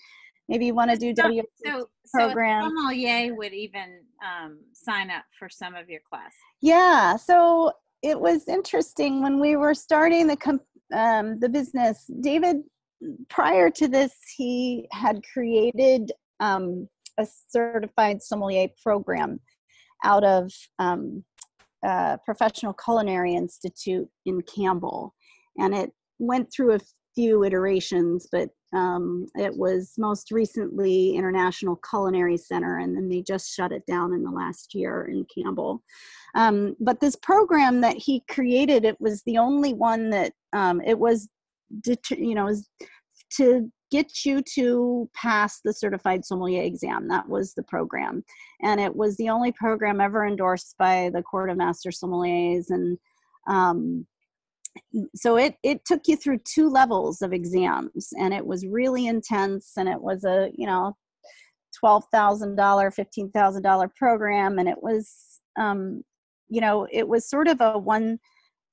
maybe 0.49 0.67
you 0.67 0.75
want 0.75 0.91
to 0.91 0.97
do 0.97 1.13
w 1.15 1.43
So, 1.65 1.87
Program. 2.13 2.63
so 2.63 2.69
sommelier 2.69 3.35
would 3.35 3.53
even 3.53 4.01
um, 4.25 4.59
sign 4.73 5.11
up 5.11 5.25
for 5.39 5.49
some 5.51 5.75
of 5.75 5.89
your 5.91 6.01
class. 6.09 6.33
Yeah, 6.63 7.17
so 7.17 7.73
it 8.03 8.19
was 8.19 8.49
interesting 8.49 9.23
when 9.23 9.39
we 9.41 9.57
were 9.57 9.75
starting 9.75 10.27
the 10.27 10.37
com- 10.37 10.61
um, 10.95 11.39
the 11.41 11.49
business. 11.49 12.11
David, 12.21 12.63
prior 13.29 13.69
to 13.71 13.89
this, 13.89 14.15
he 14.37 14.89
had 14.93 15.23
created 15.33 16.13
um, 16.41 16.89
a 17.19 17.27
certified 17.49 18.23
sommelier 18.23 18.69
program 18.83 19.41
out 20.05 20.25
of 20.25 20.53
um, 20.79 21.25
Professional 22.25 22.73
Culinary 22.73 23.35
Institute 23.35 24.09
in 24.27 24.43
Campbell, 24.43 25.15
and 25.59 25.75
it 25.75 25.93
went 26.19 26.53
through 26.53 26.75
a 26.75 26.81
few 27.15 27.45
iterations, 27.45 28.29
but 28.31 28.49
um, 28.75 29.27
it 29.35 29.57
was 29.57 29.95
most 29.99 30.31
recently 30.31 31.17
International 31.17 31.81
Culinary 31.89 32.37
Center, 32.37 32.79
and 32.79 32.97
then 32.97 33.09
they 33.09 33.23
just 33.23 33.53
shut 33.53 33.73
it 33.73 33.83
down 33.87 34.13
in 34.13 34.23
the 34.23 34.31
last 34.31 34.75
year 34.75 35.09
in 35.11 35.25
Campbell. 35.35 35.83
Um, 36.35 36.77
but 36.79 37.01
this 37.01 37.17
program 37.17 37.81
that 37.81 37.97
he 37.97 38.23
created, 38.29 38.85
it 38.85 39.01
was 39.01 39.23
the 39.25 39.39
only 39.39 39.73
one 39.73 40.11
that 40.11 40.33
um, 40.53 40.81
it 40.83 40.99
was, 40.99 41.29
det- 41.83 42.11
you 42.11 42.35
know, 42.35 42.49
is 42.49 42.69
to 43.37 43.71
get 43.91 44.25
you 44.25 44.43
to 44.55 45.09
pass 45.15 45.61
the 45.65 45.73
certified 45.73 46.25
sommelier 46.25 46.63
exam. 46.63 47.09
That 47.09 47.29
was 47.29 47.55
the 47.55 47.63
program, 47.63 48.25
and 48.63 48.81
it 48.81 48.95
was 48.95 49.17
the 49.17 49.29
only 49.29 49.53
program 49.53 50.01
ever 50.01 50.27
endorsed 50.27 50.77
by 50.79 51.11
the 51.13 51.23
Court 51.23 51.51
of 51.51 51.57
Master 51.57 51.91
Sommeliers. 51.91 52.71
And. 52.71 52.99
Um, 53.49 54.07
so 55.15 55.37
it 55.37 55.57
it 55.63 55.85
took 55.85 56.03
you 56.07 56.17
through 56.17 56.39
two 56.39 56.69
levels 56.69 57.23
of 57.23 57.33
exams. 57.33 58.11
And 58.19 58.33
it 58.33 58.47
was 58.47 58.67
really 58.67 59.07
intense. 59.07 59.73
And 59.77 59.89
it 59.89 60.01
was 60.01 60.25
a 60.25 60.51
you 60.55 60.67
know 60.67 60.97
$12,000 61.83 62.57
$15,000 62.57 63.95
program. 63.97 64.59
And 64.59 64.69
it 64.69 64.83
was 64.83 65.41
um 65.59 66.03
you 66.49 66.61
know 66.61 66.87
it 66.93 67.09
was 67.09 67.29
sort 67.29 67.49
of 67.49 67.61
a 67.61 67.79
one 67.79 68.19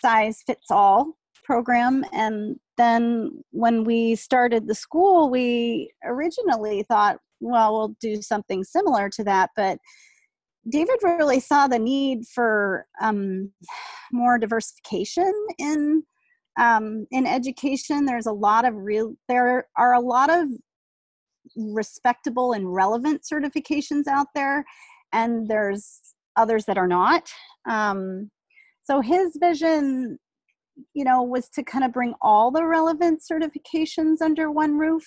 size 0.02 0.44
fits 0.46 0.68
all 0.70 1.18
program. 1.44 2.04
And 2.12 2.58
then 2.78 3.32
when 3.52 3.84
we 3.84 4.16
started 4.16 4.68
the 4.68 4.76
school 4.76 5.30
we 5.30 5.92
originally 6.04 6.84
thought 6.84 7.18
well 7.40 7.74
we'll 7.74 7.96
do 8.00 8.22
something 8.22 8.64
similar 8.64 9.10
to 9.10 9.24
that 9.24 9.50
but 9.56 9.78
David 10.68 10.98
really 11.04 11.40
saw 11.40 11.68
the 11.68 11.78
need 11.78 12.26
for 12.26 12.88
um, 13.00 13.52
more 14.12 14.40
diversification 14.40 15.32
in 15.60 16.04
um, 16.58 17.06
in 17.12 17.28
education. 17.28 18.06
There's 18.06 18.26
a 18.26 18.32
lot 18.32 18.66
of 18.66 18.74
real. 18.76 19.14
There 19.28 19.68
are 19.78 19.94
a 19.94 20.00
lot 20.00 20.30
of 20.32 20.48
respectable 21.56 22.54
and 22.54 22.74
relevant 22.74 23.24
certifications 23.32 24.08
out 24.08 24.28
there, 24.34 24.66
and 25.14 25.48
there's 25.48 26.00
others 26.36 26.66
that 26.66 26.78
are 26.78 26.88
not. 26.88 27.30
Um, 27.70 28.32
so 28.84 29.02
his 29.02 29.38
vision, 29.40 30.18
you 30.94 31.04
know, 31.04 31.24
was 31.24 31.50
to 31.50 31.64
kind 31.64 31.84
of 31.84 31.94
bring 31.94 32.14
all 32.22 32.52
the 32.52 32.66
relevant 32.66 33.22
certifications 33.30 34.22
under 34.22 34.52
one 34.52 34.78
roof 34.78 35.06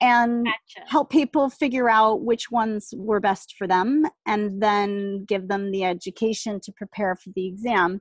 and 0.00 0.46
Gotcha. 0.46 0.88
help 0.88 1.10
people 1.10 1.50
figure 1.50 1.90
out 1.90 2.22
which 2.22 2.50
ones 2.50 2.94
were 2.96 3.20
best 3.20 3.54
for 3.58 3.66
them 3.66 4.06
and 4.26 4.62
then 4.62 5.24
give 5.26 5.48
them 5.48 5.70
the 5.70 5.84
education 5.84 6.60
to 6.60 6.72
prepare 6.72 7.16
for 7.16 7.30
the 7.34 7.46
exam 7.46 8.00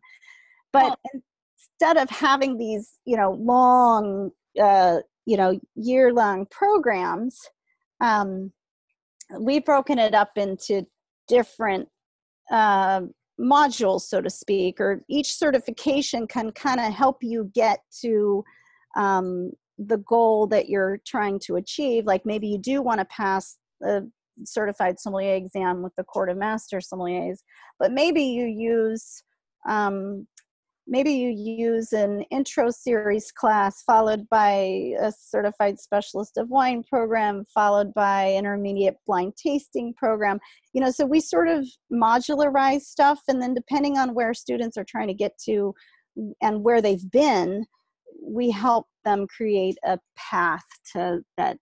but 0.71 0.97
instead 1.59 1.97
of 1.97 2.09
having 2.09 2.57
these 2.57 2.99
you 3.05 3.17
know 3.17 3.31
long 3.39 4.31
uh, 4.61 4.99
you 5.25 5.37
know 5.37 5.59
year 5.75 6.13
long 6.13 6.45
programs 6.49 7.37
um, 8.01 8.51
we've 9.39 9.65
broken 9.65 9.99
it 9.99 10.13
up 10.13 10.31
into 10.37 10.85
different 11.27 11.87
uh, 12.51 13.01
modules, 13.39 14.01
so 14.01 14.21
to 14.21 14.29
speak, 14.29 14.79
or 14.79 15.03
each 15.09 15.35
certification 15.35 16.27
can 16.27 16.51
kind 16.51 16.79
of 16.79 16.93
help 16.93 17.17
you 17.21 17.49
get 17.53 17.79
to 18.01 18.43
um, 18.95 19.51
the 19.77 19.97
goal 19.99 20.47
that 20.47 20.67
you're 20.67 20.99
trying 21.05 21.39
to 21.39 21.55
achieve. 21.55 22.05
Like 22.05 22.25
maybe 22.25 22.47
you 22.47 22.57
do 22.57 22.81
want 22.81 22.99
to 22.99 23.05
pass 23.05 23.57
the 23.79 24.09
certified 24.43 24.99
sommelier 24.99 25.35
exam 25.35 25.81
with 25.81 25.93
the 25.95 26.03
Court 26.03 26.29
of 26.29 26.37
Master 26.37 26.79
Sommeliers, 26.79 27.39
but 27.79 27.91
maybe 27.91 28.23
you 28.23 28.45
use 28.45 29.23
um, 29.67 30.27
maybe 30.89 31.11
you 31.11 31.29
use 31.29 31.93
an 31.93 32.21
intro 32.31 32.71
series 32.71 33.31
class 33.31 33.83
followed 33.83 34.27
by 34.29 34.93
a 34.99 35.11
certified 35.17 35.79
specialist 35.79 36.37
of 36.37 36.49
wine 36.49 36.83
program 36.83 37.45
followed 37.53 37.93
by 37.93 38.33
intermediate 38.33 38.97
blind 39.05 39.33
tasting 39.37 39.93
program. 39.93 40.39
You 40.73 40.81
know 40.81 40.91
so 40.91 41.05
we 41.05 41.21
sort 41.21 41.47
of 41.47 41.67
modularize 41.93 42.81
stuff 42.81 43.21
and 43.27 43.41
then 43.41 43.53
depending 43.53 43.97
on 43.97 44.13
where 44.13 44.33
students 44.33 44.77
are 44.77 44.85
trying 44.85 45.07
to 45.07 45.13
get 45.13 45.37
to 45.45 45.73
and 46.41 46.63
where 46.63 46.81
they've 46.81 47.09
been 47.11 47.65
we 48.21 48.51
help 48.51 48.87
them 49.05 49.27
create 49.27 49.77
a 49.85 49.97
path 50.17 50.65
to 50.93 51.21
that 51.37 51.57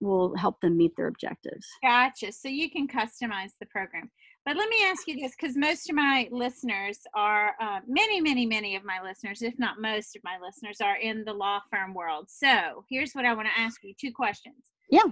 will 0.00 0.36
help 0.36 0.60
them 0.60 0.76
meet 0.76 0.92
their 0.96 1.08
objectives. 1.08 1.66
Gotcha. 1.82 2.32
So 2.32 2.48
you 2.48 2.70
can 2.70 2.86
customize 2.86 3.52
the 3.58 3.66
program 3.66 4.10
but 4.48 4.56
let 4.56 4.70
me 4.70 4.82
ask 4.82 5.06
you 5.06 5.14
this 5.20 5.36
because 5.38 5.58
most 5.58 5.90
of 5.90 5.94
my 5.94 6.26
listeners 6.32 7.00
are, 7.14 7.52
uh, 7.60 7.80
many, 7.86 8.18
many, 8.18 8.46
many 8.46 8.76
of 8.76 8.82
my 8.82 8.98
listeners, 9.02 9.42
if 9.42 9.58
not 9.58 9.78
most 9.78 10.16
of 10.16 10.24
my 10.24 10.38
listeners, 10.42 10.80
are 10.80 10.96
in 10.96 11.22
the 11.26 11.32
law 11.34 11.60
firm 11.70 11.92
world. 11.92 12.30
So 12.30 12.82
here's 12.88 13.12
what 13.12 13.26
I 13.26 13.34
want 13.34 13.46
to 13.48 13.60
ask 13.60 13.84
you 13.84 13.92
two 14.00 14.10
questions. 14.10 14.72
Yeah. 14.90 15.02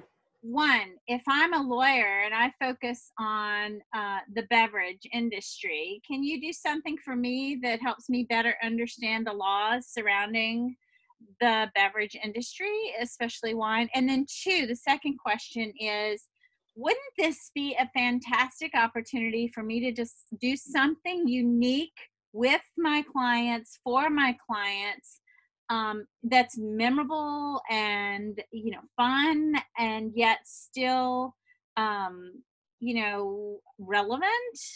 One, 0.40 0.94
if 1.06 1.20
I'm 1.28 1.52
a 1.52 1.60
lawyer 1.62 2.22
and 2.24 2.32
I 2.34 2.50
focus 2.58 3.12
on 3.18 3.82
uh, 3.94 4.20
the 4.34 4.44
beverage 4.44 5.06
industry, 5.12 6.00
can 6.08 6.22
you 6.22 6.40
do 6.40 6.50
something 6.50 6.96
for 7.04 7.14
me 7.14 7.58
that 7.62 7.82
helps 7.82 8.08
me 8.08 8.24
better 8.30 8.54
understand 8.64 9.26
the 9.26 9.34
laws 9.34 9.86
surrounding 9.86 10.76
the 11.42 11.70
beverage 11.74 12.16
industry, 12.24 12.72
especially 13.02 13.52
wine? 13.52 13.90
And 13.94 14.08
then, 14.08 14.24
two, 14.44 14.66
the 14.66 14.76
second 14.76 15.18
question 15.18 15.74
is 15.78 16.24
wouldn't 16.76 17.00
this 17.18 17.50
be 17.54 17.74
a 17.80 17.88
fantastic 17.98 18.72
opportunity 18.74 19.48
for 19.48 19.62
me 19.62 19.80
to 19.80 19.92
just 19.92 20.14
do 20.40 20.56
something 20.56 21.26
unique 21.26 21.98
with 22.32 22.60
my 22.76 23.02
clients 23.10 23.78
for 23.82 24.10
my 24.10 24.36
clients 24.46 25.20
um, 25.70 26.06
that's 26.22 26.56
memorable 26.58 27.60
and 27.70 28.40
you 28.52 28.70
know 28.70 28.82
fun 28.96 29.54
and 29.78 30.12
yet 30.14 30.38
still 30.44 31.34
um, 31.78 32.42
you 32.78 32.94
know 32.94 33.58
relevant? 33.78 34.30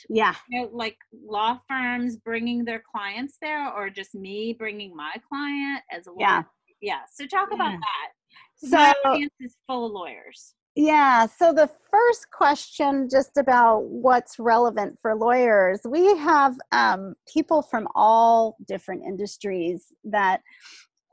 Yeah. 0.09 0.35
You 0.49 0.63
know, 0.63 0.71
like 0.73 0.97
law 1.25 1.59
firms 1.69 2.17
bringing 2.17 2.65
their 2.65 2.83
clients 2.91 3.37
there 3.43 3.71
or 3.71 3.91
just 3.91 4.15
me 4.15 4.57
bringing 4.59 4.97
my 4.97 5.13
client 5.29 5.83
as 5.93 6.07
a 6.07 6.11
lawyer? 6.11 6.21
Yeah. 6.21 6.43
Yeah 6.81 7.01
so 7.13 7.27
talk 7.27 7.49
yeah. 7.51 7.57
about 7.57 7.79
that. 7.79 8.09
So 8.57 8.77
my 8.77 8.95
audience 9.05 9.35
is 9.41 9.57
full 9.67 9.87
of 9.87 9.93
lawyers 9.93 10.55
yeah, 10.81 11.27
so 11.27 11.53
the 11.53 11.69
first 11.91 12.31
question, 12.31 13.07
just 13.11 13.37
about 13.37 13.85
what's 13.85 14.39
relevant 14.39 14.99
for 15.03 15.15
lawyers, 15.15 15.81
we 15.87 16.17
have 16.17 16.57
um, 16.73 17.15
people 17.31 17.61
from 17.61 17.87
all 17.95 18.57
different 18.67 19.03
industries 19.05 19.93
that 20.05 20.41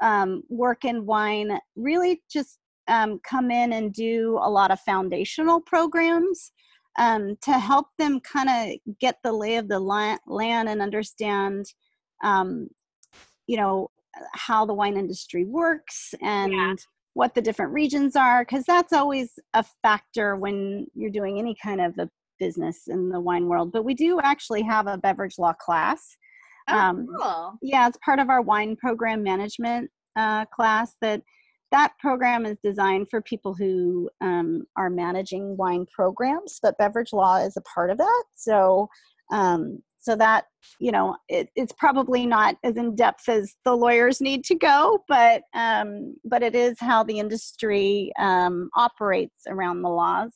um, 0.02 0.44
work 0.48 0.86
in 0.86 1.06
wine 1.06 1.60
really 1.76 2.22
just 2.32 2.60
um, 2.88 3.20
come 3.30 3.52
in 3.52 3.74
and 3.74 3.92
do 3.94 4.40
a 4.42 4.50
lot 4.50 4.72
of 4.72 4.80
foundational 4.80 5.60
programs 5.60 6.54
um, 6.98 7.36
to 7.42 7.60
help 7.60 7.88
them 8.00 8.22
kind 8.22 8.50
of 8.50 8.98
get 9.02 9.18
the 9.22 9.34
lay 9.34 9.58
of 9.58 9.68
the 9.68 9.80
land 9.80 10.70
and 10.70 10.82
understand, 10.82 11.66
um, 12.24 12.70
you 13.48 13.58
know, 13.58 13.90
how 14.32 14.66
the 14.66 14.74
wine 14.74 14.96
industry 14.96 15.44
works 15.44 16.16
and. 16.22 16.80
What 17.18 17.34
the 17.34 17.42
different 17.42 17.74
regions 17.74 18.16
are 18.16 18.46
because 18.46 18.64
that's 18.66 18.94
always 18.94 19.40
a 19.56 19.66
factor 19.82 20.36
when 20.36 20.86
you're 20.94 21.10
doing 21.10 21.40
any 21.40 21.56
kind 21.62 21.82
of 21.82 21.98
a 21.98 22.08
business 22.38 22.84
in 22.88 23.10
the 23.10 23.20
wine 23.20 23.48
world. 23.48 23.72
But 23.72 23.86
we 23.86 23.96
do 23.96 24.20
actually 24.22 24.62
have 24.62 24.86
a 24.86 25.00
beverage 25.00 25.40
law 25.40 25.54
class. 25.54 26.16
Oh, 26.70 26.78
um, 26.78 27.08
cool. 27.18 27.54
yeah 27.62 27.88
it's 27.88 27.98
part 28.04 28.20
of 28.20 28.30
our 28.30 28.42
wine 28.42 28.76
program 28.76 29.24
management 29.24 29.90
uh, 30.18 30.44
class 30.46 30.96
that 31.02 31.22
that 31.72 31.94
program 31.98 32.46
is 32.46 32.58
designed 32.62 33.08
for 33.10 33.22
people 33.22 33.54
who 33.54 34.10
um, 34.20 34.64
are 34.76 34.90
managing 34.90 35.56
wine 35.56 35.86
programs 35.96 36.60
but 36.62 36.78
beverage 36.78 37.14
law 37.14 37.38
is 37.38 37.56
a 37.58 37.62
part 37.62 37.90
of 37.90 37.98
that. 37.98 38.24
So 38.36 38.90
um, 39.32 39.80
so 40.08 40.16
that 40.16 40.46
you 40.80 40.90
know 40.90 41.18
it, 41.28 41.50
it's 41.58 41.74
probably 41.74 42.26
not 42.26 42.56
as 42.64 42.78
in 42.78 42.96
depth 42.96 43.28
as 43.28 43.56
the 43.66 43.76
lawyers 43.76 44.22
need 44.22 44.46
to 44.46 44.56
go 44.56 45.04
but 45.10 45.42
um, 45.54 46.16
but 46.24 46.42
it 46.42 46.56
is 46.56 46.78
how 46.80 47.04
the 47.04 47.20
industry 47.20 48.14
um, 48.18 48.70
operates 48.76 49.44
around 49.48 49.82
the 49.82 49.90
laws. 49.90 50.32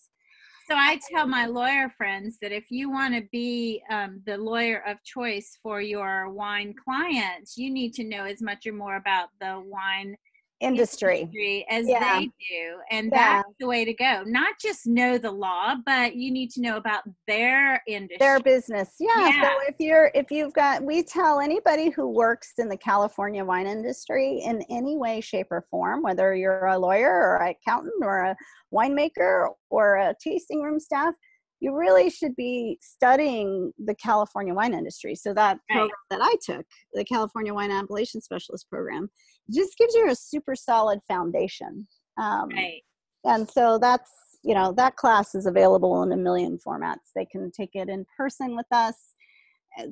So 0.68 0.76
i 0.78 1.00
tell 1.10 1.26
my 1.26 1.46
lawyer 1.46 1.90
friends 1.98 2.38
that 2.42 2.52
if 2.52 2.66
you 2.70 2.92
want 2.92 3.14
to 3.14 3.24
be 3.32 3.82
um, 3.90 4.22
the 4.26 4.38
lawyer 4.38 4.84
of 4.86 4.98
choice 5.04 5.58
for 5.64 5.82
your 5.82 6.30
wine 6.30 6.74
clients 6.84 7.58
you 7.58 7.70
need 7.72 7.94
to 7.94 8.04
know 8.04 8.26
as 8.26 8.42
much 8.42 8.66
or 8.68 8.74
more 8.74 8.98
about 8.98 9.30
the 9.40 9.54
wine 9.66 10.16
industry, 10.62 11.22
industry 11.22 11.66
as 11.70 11.88
yeah. 11.88 12.20
they 12.20 12.26
do 12.26 12.78
and 12.92 13.10
yeah. 13.12 13.38
that's 13.38 13.54
the 13.60 13.68
way 13.68 13.84
to 13.84 13.94
go 13.94 14.24
not 14.26 14.54
just 14.62 14.86
know 14.86 15.18
the 15.18 15.32
law 15.32 15.76
but 15.86 16.16
you 16.16 16.32
need 16.32 16.50
to 16.50 16.62
know 16.62 16.78
about 16.78 17.04
their 17.28 17.82
industry 17.88 18.18
their 18.20 18.40
business 18.40 18.90
yeah. 19.00 19.30
yeah. 19.30 19.42
so 19.44 19.50
if 19.68 19.76
you're 19.80 20.12
if 20.14 20.30
you've 20.32 20.54
got 20.54 20.84
we 20.84 21.04
tell 21.04 21.40
anybody 21.40 21.90
who 21.90 22.08
works 22.08 22.54
in 22.58 22.70
the 22.70 22.78
california 22.78 23.44
wine 23.44 23.68
industry 23.68 24.42
in 24.46 24.64
any 24.70 24.98
way 24.98 25.20
shape 25.20 25.48
or 25.52 25.66
form 25.70 26.02
whether 26.04 26.36
you're 26.36 26.68
a 26.68 26.78
lawyer 26.78 27.10
or 27.12 27.38
an 27.38 27.56
accountant 27.66 28.04
or 28.04 28.20
a 28.20 28.36
winemaker 28.74 29.48
or 29.70 29.98
a 29.98 30.14
tasting 30.24 30.62
room 30.62 30.80
staff 30.80 31.14
you 31.62 31.76
really 31.78 32.10
should 32.10 32.36
be 32.36 32.80
studying 32.82 33.72
the 33.86 33.96
California 33.96 34.54
wine 34.54 34.74
industry. 34.74 35.16
So 35.16 35.32
that 35.36 35.60
right. 35.70 35.78
program 35.78 35.92
that 36.10 36.20
I 36.22 36.34
took, 36.44 36.66
the 36.94 37.06
California 37.06 37.54
Wine 37.54 37.72
Appellation 37.72 38.20
Specialist 38.20 38.68
program, 38.70 39.10
just 39.50 39.78
gives 39.78 39.94
you 39.96 40.10
a 40.10 40.16
super 40.16 40.56
solid 40.56 41.00
foundation. 41.08 41.88
Um, 42.18 42.50
right. 42.50 42.82
And 43.24 43.50
so 43.50 43.78
that's 43.78 44.12
you 44.44 44.56
know 44.56 44.74
that 44.74 44.96
class 44.96 45.36
is 45.36 45.46
available 45.46 46.02
in 46.04 46.12
a 46.12 46.18
million 46.18 46.58
formats. 46.66 47.12
They 47.16 47.26
can 47.26 47.52
take 47.52 47.72
it 47.74 47.90
in 47.90 48.06
person 48.18 48.56
with 48.56 48.66
us, 48.72 48.96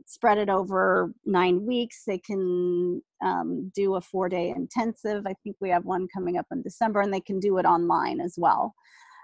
spread 0.06 0.40
it 0.40 0.50
over 0.50 1.14
nine 1.26 1.66
weeks. 1.66 2.04
They 2.08 2.18
can 2.18 3.02
um, 3.24 3.72
do 3.76 3.96
a 3.96 4.02
four 4.02 4.30
day 4.30 4.50
intensive. 4.50 5.26
I 5.28 5.36
think 5.44 5.58
we 5.62 5.70
have 5.70 5.86
one 5.86 6.08
coming 6.14 6.38
up 6.38 6.48
in 6.52 6.64
December, 6.64 7.02
and 7.02 7.14
they 7.14 7.22
can 7.22 7.40
do 7.40 7.58
it 7.60 7.66
online 7.66 8.20
as 8.20 8.36
well. 8.38 8.74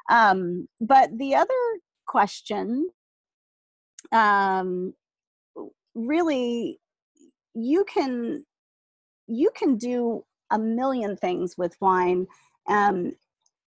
Um, 0.10 0.68
but 0.80 1.10
the 1.18 1.34
other 1.34 1.50
question 2.08 2.88
um, 4.12 4.94
really 5.96 6.80
you 7.54 7.86
can 7.86 8.46
you 9.28 9.52
can 9.56 9.78
do 9.78 10.24
a 10.52 10.60
million 10.60 11.18
things 11.18 11.58
with 11.58 11.76
wine 11.82 12.28
um, 12.68 13.14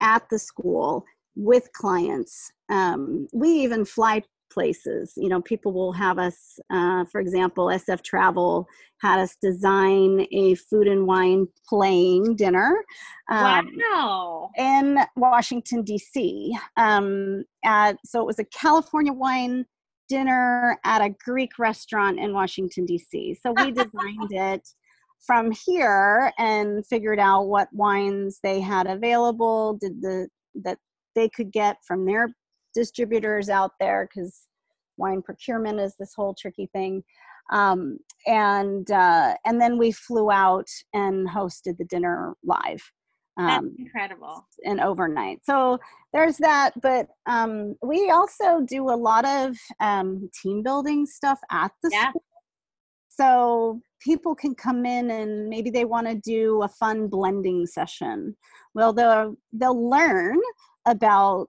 at 0.00 0.28
the 0.30 0.38
school 0.38 1.04
with 1.34 1.72
clients. 1.72 2.52
Um, 2.70 3.28
we 3.32 3.50
even 3.50 3.84
fly 3.84 4.22
places. 4.50 5.12
You 5.16 5.28
know 5.28 5.40
people 5.40 5.72
will 5.72 5.92
have 5.92 6.18
us 6.18 6.58
uh, 6.70 7.04
for 7.04 7.20
example 7.20 7.66
sf 7.66 8.02
travel 8.02 8.66
had 9.00 9.20
us 9.20 9.36
design 9.40 10.26
a 10.32 10.54
food 10.54 10.88
and 10.88 11.06
wine 11.06 11.46
pairing 11.68 12.34
dinner 12.34 12.84
um, 13.30 13.70
wow. 13.92 14.50
in 14.56 14.98
washington 15.16 15.82
d.c 15.82 16.56
um, 16.76 17.44
at, 17.64 17.96
so 18.04 18.20
it 18.20 18.26
was 18.26 18.38
a 18.38 18.44
california 18.44 19.12
wine 19.12 19.64
dinner 20.08 20.78
at 20.84 21.02
a 21.02 21.14
greek 21.24 21.58
restaurant 21.58 22.18
in 22.18 22.32
washington 22.32 22.84
d.c 22.84 23.36
so 23.42 23.52
we 23.52 23.70
designed 23.82 24.32
it 24.32 24.68
from 25.26 25.52
here 25.66 26.32
and 26.38 26.86
figured 26.86 27.18
out 27.18 27.48
what 27.48 27.68
wines 27.72 28.40
they 28.42 28.60
had 28.60 28.86
available 28.86 29.78
did 29.80 30.00
the 30.00 30.28
that 30.62 30.78
they 31.14 31.28
could 31.28 31.52
get 31.52 31.76
from 31.86 32.04
their 32.04 32.28
distributors 32.74 33.48
out 33.48 33.72
there 33.80 34.08
because 34.08 34.46
wine 34.96 35.22
procurement 35.22 35.80
is 35.80 35.94
this 35.98 36.12
whole 36.14 36.34
tricky 36.34 36.68
thing. 36.72 37.02
Um, 37.50 37.98
and 38.26 38.90
uh, 38.90 39.34
and 39.46 39.60
then 39.60 39.78
we 39.78 39.92
flew 39.92 40.30
out 40.30 40.68
and 40.92 41.28
hosted 41.28 41.78
the 41.78 41.84
dinner 41.84 42.34
live. 42.44 42.82
Um, 43.38 43.46
That's 43.46 43.78
incredible. 43.78 44.46
And 44.64 44.80
overnight. 44.80 45.40
So 45.44 45.78
there's 46.12 46.36
that. 46.38 46.72
But 46.82 47.06
um, 47.26 47.76
we 47.82 48.10
also 48.10 48.60
do 48.66 48.90
a 48.90 48.96
lot 48.96 49.24
of 49.24 49.56
um, 49.80 50.28
team 50.42 50.62
building 50.62 51.06
stuff 51.06 51.38
at 51.50 51.70
the 51.82 51.90
yeah. 51.92 52.10
school. 52.10 52.24
So 53.18 53.80
people 54.00 54.34
can 54.34 54.54
come 54.54 54.86
in 54.86 55.10
and 55.10 55.48
maybe 55.48 55.70
they 55.70 55.84
want 55.84 56.06
to 56.06 56.14
do 56.14 56.62
a 56.62 56.68
fun 56.68 57.08
blending 57.08 57.66
session. 57.66 58.36
Well, 58.74 58.92
they'll 58.92 59.34
they'll 59.52 59.90
learn 59.90 60.38
about 60.86 61.48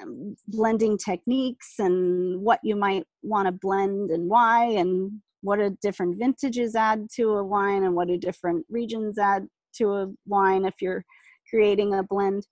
um, 0.00 0.36
blending 0.46 0.98
techniques 0.98 1.74
and 1.78 2.40
what 2.42 2.60
you 2.62 2.76
might 2.76 3.04
want 3.22 3.46
to 3.46 3.52
blend 3.52 4.10
and 4.10 4.28
why 4.28 4.64
and 4.64 5.12
what 5.42 5.58
do 5.58 5.76
different 5.82 6.18
vintages 6.18 6.74
add 6.74 7.08
to 7.16 7.30
a 7.30 7.44
wine 7.44 7.84
and 7.84 7.94
what 7.94 8.08
do 8.08 8.16
different 8.16 8.66
regions 8.68 9.18
add 9.18 9.46
to 9.76 9.92
a 9.94 10.06
wine 10.26 10.64
if 10.64 10.74
you're 10.80 11.04
creating 11.50 11.94
a 11.94 12.02
blend 12.02 12.46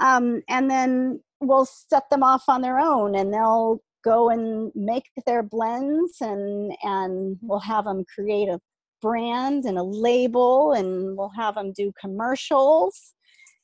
um, 0.00 0.42
and 0.48 0.70
then 0.70 1.20
we'll 1.40 1.66
set 1.66 2.08
them 2.10 2.22
off 2.22 2.44
on 2.48 2.62
their 2.62 2.78
own 2.78 3.14
and 3.14 3.32
they'll 3.32 3.80
go 4.04 4.30
and 4.30 4.70
make 4.74 5.04
their 5.26 5.42
blends 5.42 6.16
and 6.20 6.72
and 6.82 7.36
we'll 7.42 7.58
have 7.58 7.84
them 7.84 8.04
create 8.14 8.48
a 8.48 8.60
brand 9.00 9.64
and 9.64 9.78
a 9.78 9.82
label 9.82 10.72
and 10.72 11.16
we'll 11.16 11.32
have 11.36 11.54
them 11.54 11.72
do 11.76 11.92
commercials 12.00 13.14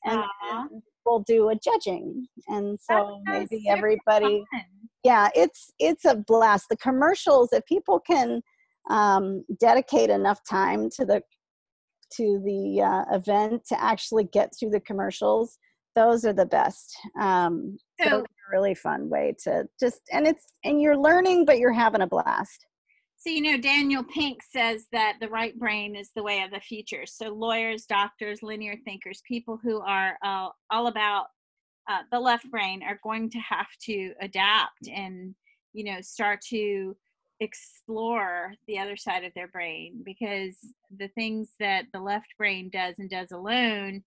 and, 0.05 0.23
we'll 1.05 1.19
do 1.19 1.49
a 1.49 1.55
judging. 1.55 2.27
And 2.47 2.79
so 2.79 3.21
maybe 3.25 3.65
everybody 3.69 4.43
fun. 4.51 4.63
yeah 5.03 5.29
it's 5.35 5.71
it's 5.79 6.05
a 6.05 6.15
blast. 6.15 6.65
The 6.69 6.77
commercials 6.77 7.49
if 7.53 7.63
people 7.65 7.99
can 7.99 8.41
um, 8.89 9.43
dedicate 9.59 10.09
enough 10.09 10.39
time 10.49 10.89
to 10.91 11.05
the 11.05 11.21
to 12.13 12.41
the 12.43 12.81
uh, 12.81 13.15
event 13.15 13.63
to 13.67 13.81
actually 13.81 14.25
get 14.25 14.51
through 14.57 14.71
the 14.71 14.79
commercials 14.79 15.57
those 15.95 16.25
are 16.25 16.33
the 16.33 16.45
best. 16.45 16.95
Um 17.21 17.77
so, 18.01 18.25
really 18.51 18.75
fun 18.75 19.09
way 19.09 19.35
to 19.43 19.67
just 19.79 20.01
and 20.11 20.27
it's 20.27 20.45
and 20.63 20.81
you're 20.81 20.97
learning 20.97 21.45
but 21.45 21.59
you're 21.59 21.73
having 21.73 22.01
a 22.01 22.07
blast. 22.07 22.65
So 23.17 23.29
you 23.29 23.41
know 23.41 23.57
daniel 23.57 24.03
pink 24.03 24.41
says 24.43 24.85
that 24.91 25.17
the 25.19 25.29
right 25.29 25.57
brain 25.57 25.95
is 25.95 26.11
the 26.15 26.23
way 26.23 26.41
of 26.41 26.51
the 26.51 26.59
future. 26.59 27.05
So 27.05 27.29
lawyers 27.29 27.85
doctors 27.85 28.43
linear 28.43 28.75
thinkers 28.85 29.21
people 29.27 29.59
who 29.61 29.79
are 29.81 30.17
uh, 30.23 30.49
all 30.69 30.87
about 30.87 31.27
uh, 31.87 32.01
the 32.11 32.19
left 32.19 32.49
brain 32.49 32.81
are 32.83 32.99
going 33.03 33.29
to 33.29 33.39
have 33.39 33.67
to 33.83 34.13
adapt 34.21 34.87
and 34.87 35.35
you 35.73 35.83
know 35.83 36.01
start 36.01 36.41
to 36.49 36.95
explore 37.41 38.53
the 38.67 38.79
other 38.79 38.95
side 38.95 39.23
of 39.23 39.33
their 39.33 39.47
brain 39.49 40.01
because 40.05 40.55
the 40.97 41.09
things 41.09 41.49
that 41.59 41.85
the 41.93 41.99
left 41.99 42.27
brain 42.37 42.69
does 42.71 42.95
and 42.97 43.09
does 43.09 43.31
alone 43.31 44.03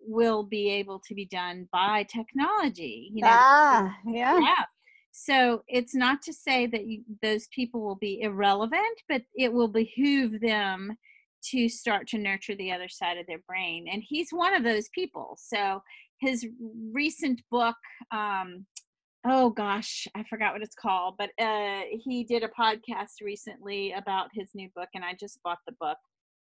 will 0.00 0.42
be 0.42 0.70
able 0.70 1.00
to 1.06 1.14
be 1.14 1.26
done 1.26 1.68
by 1.72 2.04
technology 2.04 3.10
you 3.12 3.22
know 3.22 3.30
ah, 3.30 3.96
yeah. 4.06 4.38
yeah 4.38 4.64
so 5.10 5.62
it's 5.66 5.94
not 5.94 6.22
to 6.22 6.32
say 6.32 6.66
that 6.66 6.86
you, 6.86 7.02
those 7.22 7.48
people 7.48 7.80
will 7.80 7.96
be 7.96 8.20
irrelevant 8.22 9.02
but 9.08 9.22
it 9.34 9.52
will 9.52 9.68
behoove 9.68 10.40
them 10.40 10.96
to 11.42 11.68
start 11.68 12.06
to 12.08 12.18
nurture 12.18 12.56
the 12.56 12.72
other 12.72 12.88
side 12.88 13.16
of 13.16 13.26
their 13.26 13.40
brain 13.46 13.86
and 13.90 14.02
he's 14.06 14.30
one 14.32 14.54
of 14.54 14.64
those 14.64 14.88
people. 14.92 15.38
So 15.40 15.80
his 16.20 16.46
recent 16.92 17.40
book 17.50 17.76
um 18.12 18.66
oh 19.26 19.50
gosh 19.50 20.06
i 20.14 20.24
forgot 20.28 20.52
what 20.52 20.62
it's 20.62 20.74
called 20.74 21.14
but 21.18 21.30
uh 21.40 21.80
he 22.04 22.24
did 22.24 22.42
a 22.42 22.48
podcast 22.60 23.20
recently 23.22 23.92
about 23.92 24.28
his 24.32 24.50
new 24.54 24.68
book 24.74 24.88
and 24.94 25.04
i 25.04 25.12
just 25.18 25.40
bought 25.42 25.58
the 25.66 25.74
book 25.80 25.98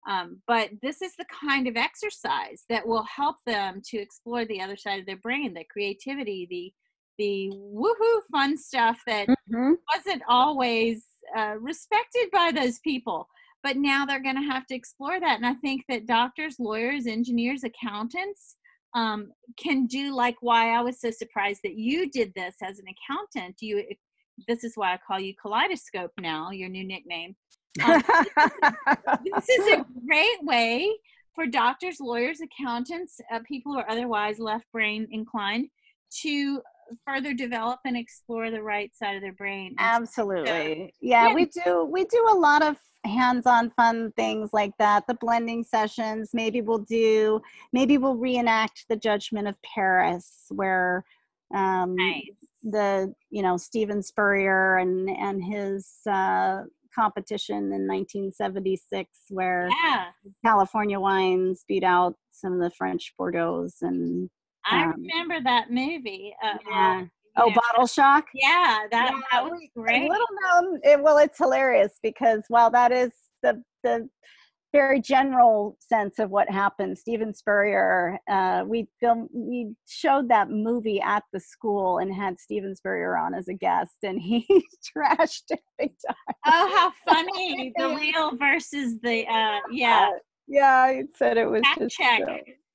um, 0.07 0.41
but 0.47 0.69
this 0.81 1.01
is 1.01 1.11
the 1.17 1.25
kind 1.25 1.67
of 1.67 1.75
exercise 1.75 2.63
that 2.69 2.87
will 2.87 3.03
help 3.03 3.35
them 3.45 3.81
to 3.89 3.97
explore 3.97 4.45
the 4.45 4.61
other 4.61 4.77
side 4.77 4.99
of 4.99 5.05
their 5.05 5.17
brain, 5.17 5.53
the 5.53 5.65
creativity, 5.69 6.47
the 6.49 6.73
the 7.17 7.51
woohoo 7.51 8.21
fun 8.31 8.55
stuff 8.55 9.01
that 9.07 9.27
mm-hmm. 9.27 9.73
wasn't 9.95 10.21
always 10.29 11.03
uh, 11.35 11.55
respected 11.59 12.29
by 12.31 12.51
those 12.53 12.79
people. 12.79 13.27
But 13.63 13.75
now 13.75 14.05
they're 14.05 14.21
going 14.21 14.35
to 14.35 14.53
have 14.53 14.67
to 14.67 14.75
explore 14.75 15.19
that. 15.19 15.37
And 15.37 15.45
I 15.45 15.55
think 15.55 15.83
that 15.89 16.05
doctors, 16.05 16.57
lawyers, 16.59 17.07
engineers, 17.07 17.63
accountants 17.63 18.55
um, 18.93 19.31
can 19.59 19.87
do 19.87 20.15
like 20.15 20.35
why 20.41 20.77
I 20.77 20.81
was 20.81 21.01
so 21.01 21.09
surprised 21.09 21.61
that 21.63 21.75
you 21.75 22.09
did 22.11 22.31
this 22.35 22.55
as 22.63 22.77
an 22.77 22.85
accountant. 22.85 23.55
You, 23.61 23.83
this 24.47 24.63
is 24.63 24.73
why 24.75 24.93
I 24.93 24.99
call 25.05 25.19
you 25.19 25.33
Kaleidoscope 25.41 26.11
now, 26.19 26.51
your 26.51 26.69
new 26.69 26.85
nickname. 26.85 27.35
Um, 27.83 28.03
this 29.23 29.49
is 29.49 29.67
a 29.73 29.85
great 30.05 30.43
way 30.43 30.91
for 31.35 31.45
doctors, 31.45 31.99
lawyers, 31.99 32.39
accountants, 32.41 33.21
uh, 33.31 33.39
people 33.47 33.73
who 33.73 33.79
are 33.79 33.89
otherwise 33.89 34.39
left 34.39 34.65
brain 34.71 35.07
inclined 35.11 35.67
to 36.21 36.61
further 37.05 37.33
develop 37.33 37.79
and 37.85 37.97
explore 37.97 38.49
the 38.49 38.61
right 38.61 38.91
side 38.95 39.15
of 39.15 39.21
their 39.21 39.33
brain. 39.33 39.75
Absolutely. 39.77 40.93
yeah, 41.01 41.27
yeah, 41.27 41.33
we 41.33 41.45
do 41.45 41.85
we 41.85 42.05
do 42.05 42.25
a 42.29 42.33
lot 42.33 42.63
of 42.63 42.77
hands-on 43.05 43.69
fun 43.71 44.11
things 44.13 44.49
like 44.53 44.71
that. 44.79 45.05
The 45.07 45.13
blending 45.15 45.63
sessions, 45.63 46.31
maybe 46.33 46.61
we'll 46.61 46.79
do 46.79 47.41
maybe 47.71 47.97
we'll 47.97 48.15
reenact 48.15 48.85
the 48.89 48.95
judgment 48.95 49.47
of 49.47 49.55
Paris 49.61 50.45
where 50.49 51.05
um 51.53 51.95
nice. 51.95 52.23
the 52.63 53.13
you 53.29 53.41
know 53.41 53.57
Steven 53.57 54.01
Spurrier 54.01 54.77
and 54.77 55.09
and 55.09 55.43
his 55.43 55.87
uh 56.09 56.63
competition 56.97 57.57
in 57.57 57.87
1976 57.87 59.09
where 59.29 59.69
yeah. 59.83 60.05
California 60.43 60.99
wines 60.99 61.63
beat 61.67 61.83
out 61.83 62.15
some 62.31 62.53
of 62.53 62.59
the 62.59 62.71
French 62.71 63.13
Bordeaux 63.17 63.67
and 63.81 64.29
I 64.65 64.83
um, 64.83 64.93
remember 64.97 65.41
that 65.43 65.71
movie. 65.71 66.35
Uh, 66.43 66.57
yeah. 66.69 67.05
Oh, 67.37 67.51
Bottle 67.53 67.85
Shock. 67.85 68.25
Yeah, 68.33 68.79
that, 68.91 69.11
yeah, 69.11 69.19
that 69.31 69.43
was 69.43 69.61
great. 69.75 70.09
little 70.09 70.25
known. 70.43 70.79
It, 70.83 71.01
well, 71.01 71.19
it's 71.19 71.37
hilarious 71.37 71.99
because 72.01 72.43
while 72.47 72.71
that 72.71 72.91
is 72.91 73.11
the 73.43 73.61
the 73.83 74.09
very 74.77 75.01
general 75.01 75.75
sense 75.79 76.19
of 76.19 76.29
what 76.29 76.47
happened. 76.51 76.95
Steven 76.95 77.33
Spurrier, 77.33 78.19
uh, 78.29 78.63
we 78.63 78.87
filmed, 78.99 79.27
we 79.33 79.73
showed 79.87 80.29
that 80.29 80.51
movie 80.51 81.01
at 81.01 81.23
the 81.33 81.39
school 81.39 81.97
and 81.97 82.13
had 82.13 82.39
Steven 82.39 82.75
Spurrier 82.75 83.17
on 83.17 83.33
as 83.33 83.47
a 83.47 83.55
guest, 83.55 83.95
and 84.03 84.21
he 84.21 84.45
trashed 84.95 85.45
it 85.49 85.61
big 85.79 85.93
time. 86.07 86.35
Oh, 86.45 86.71
how 86.75 86.93
funny! 87.11 87.73
the 87.75 87.89
real 87.89 88.37
versus 88.37 88.99
the 89.01 89.25
uh, 89.27 89.61
yeah. 89.71 90.09
Uh, 90.11 90.19
yeah, 90.47 90.93
he 90.93 91.01
said 91.15 91.37
it 91.37 91.49
was 91.49 91.63
Fact 91.63 91.79
just 91.79 91.97
check. 91.97 92.21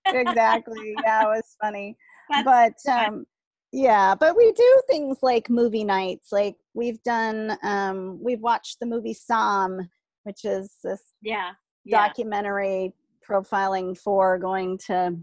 exactly. 0.07 0.97
Yeah, 1.05 1.23
it 1.23 1.29
was 1.29 1.57
funny. 1.63 1.97
That's 2.31 2.83
but 2.85 2.93
um, 2.93 3.25
yeah, 3.73 4.17
but 4.17 4.37
we 4.37 4.51
do 4.51 4.83
things 4.91 5.19
like 5.23 5.49
movie 5.49 5.85
nights. 5.85 6.33
Like 6.33 6.57
we've 6.75 7.01
done, 7.05 7.57
um, 7.63 8.19
we've 8.21 8.41
watched 8.41 8.79
the 8.81 8.87
movie 8.87 9.15
Somm, 9.15 9.87
which 10.25 10.45
is 10.45 10.79
this 10.83 11.01
yeah 11.23 11.53
yeah. 11.85 12.07
documentary 12.07 12.93
profiling 13.27 13.97
for 13.97 14.39
going 14.39 14.79
to 14.79 15.17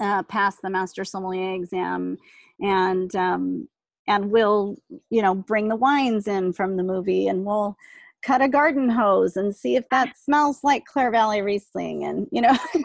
uh, 0.00 0.22
pass 0.24 0.56
the 0.62 0.70
master 0.70 1.04
sommelier 1.04 1.54
exam 1.54 2.16
and 2.60 3.14
um, 3.16 3.68
and 4.08 4.30
we'll 4.30 4.76
you 5.10 5.22
know 5.22 5.34
bring 5.34 5.68
the 5.68 5.76
wines 5.76 6.26
in 6.26 6.52
from 6.52 6.76
the 6.76 6.82
movie 6.82 7.28
and 7.28 7.44
we'll 7.44 7.76
cut 8.22 8.40
a 8.40 8.48
garden 8.48 8.88
hose 8.88 9.36
and 9.36 9.54
see 9.54 9.76
if 9.76 9.88
that 9.90 10.16
smells 10.16 10.60
like 10.62 10.84
Clare 10.86 11.10
Valley 11.10 11.42
Riesling 11.42 12.04
and 12.04 12.26
you 12.30 12.40
know 12.40 12.56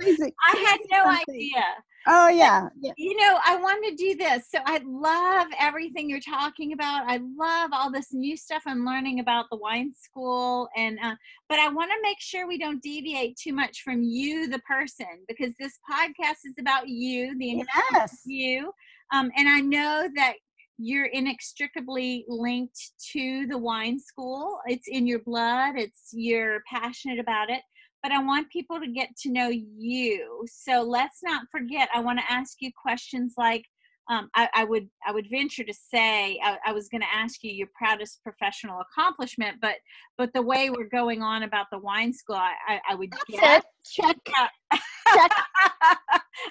I 0.00 0.56
had 0.56 0.78
no 0.90 1.04
idea 1.06 1.62
Oh 2.06 2.28
yeah. 2.28 2.68
yeah. 2.80 2.92
You 2.96 3.16
know, 3.16 3.38
I 3.46 3.56
want 3.56 3.84
to 3.84 3.94
do 3.94 4.16
this. 4.16 4.44
So 4.50 4.58
I 4.64 4.80
love 4.84 5.46
everything 5.58 6.08
you're 6.08 6.20
talking 6.20 6.72
about. 6.72 7.04
I 7.06 7.20
love 7.36 7.70
all 7.72 7.90
this 7.90 8.12
new 8.12 8.36
stuff 8.36 8.62
I'm 8.66 8.84
learning 8.84 9.20
about 9.20 9.46
the 9.50 9.56
wine 9.56 9.92
school 9.94 10.68
and 10.76 10.98
uh, 11.02 11.14
but 11.48 11.58
I 11.58 11.68
want 11.68 11.90
to 11.90 11.96
make 12.02 12.20
sure 12.20 12.46
we 12.48 12.58
don't 12.58 12.82
deviate 12.82 13.36
too 13.36 13.52
much 13.52 13.82
from 13.82 14.02
you 14.02 14.48
the 14.48 14.60
person 14.60 15.06
because 15.28 15.54
this 15.58 15.78
podcast 15.90 16.38
is 16.44 16.54
about 16.58 16.88
you, 16.88 17.36
the 17.38 17.64
yes. 17.92 18.22
you. 18.24 18.72
Um, 19.12 19.30
and 19.36 19.48
I 19.48 19.60
know 19.60 20.08
that 20.16 20.34
you're 20.78 21.06
inextricably 21.06 22.24
linked 22.26 22.92
to 23.12 23.46
the 23.46 23.58
wine 23.58 24.00
school. 24.00 24.58
It's 24.66 24.88
in 24.88 25.06
your 25.06 25.20
blood. 25.20 25.74
It's 25.76 26.08
you're 26.12 26.62
passionate 26.68 27.20
about 27.20 27.50
it 27.50 27.62
but 28.02 28.12
I 28.12 28.22
want 28.22 28.50
people 28.50 28.80
to 28.80 28.88
get 28.88 29.16
to 29.18 29.30
know 29.30 29.48
you. 29.48 30.44
So 30.50 30.82
let's 30.82 31.22
not 31.22 31.46
forget, 31.50 31.88
I 31.94 32.00
want 32.00 32.18
to 32.18 32.32
ask 32.32 32.56
you 32.60 32.70
questions 32.80 33.34
like, 33.38 33.64
um, 34.10 34.28
I, 34.34 34.48
I, 34.52 34.64
would 34.64 34.88
I 35.06 35.12
would 35.12 35.28
venture 35.30 35.62
to 35.62 35.72
say 35.72 36.38
I, 36.42 36.58
I 36.66 36.72
was 36.72 36.88
going 36.88 37.02
to 37.02 37.14
ask 37.14 37.44
you 37.44 37.52
your 37.52 37.68
proudest 37.72 38.20
professional 38.24 38.80
accomplishment, 38.80 39.58
but 39.62 39.76
but 40.18 40.32
the 40.34 40.42
way 40.42 40.70
we're 40.70 40.88
going 40.88 41.22
on 41.22 41.44
about 41.44 41.66
the 41.70 41.78
wine 41.78 42.12
school, 42.12 42.34
I, 42.34 42.52
I, 42.66 42.80
I 42.90 42.94
would 42.96 43.12
That's 43.12 43.24
guess 43.40 43.62
check 43.84 44.16
check. 44.26 44.50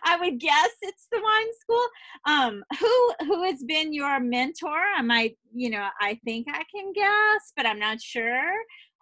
I 0.05 0.17
would 0.19 0.39
guess 0.39 0.69
it's 0.81 1.07
the 1.11 1.21
wine 1.21 1.53
school. 1.59 1.87
Um, 2.25 2.63
who 2.79 3.25
who 3.25 3.43
has 3.43 3.61
been 3.63 3.93
your 3.93 4.21
mentor? 4.21 4.79
I 4.97 5.01
might 5.01 5.37
you 5.53 5.71
know 5.71 5.87
I 5.99 6.19
think 6.23 6.47
I 6.49 6.63
can 6.73 6.93
guess, 6.93 7.51
but 7.57 7.65
I'm 7.65 7.79
not 7.79 8.01
sure 8.01 8.53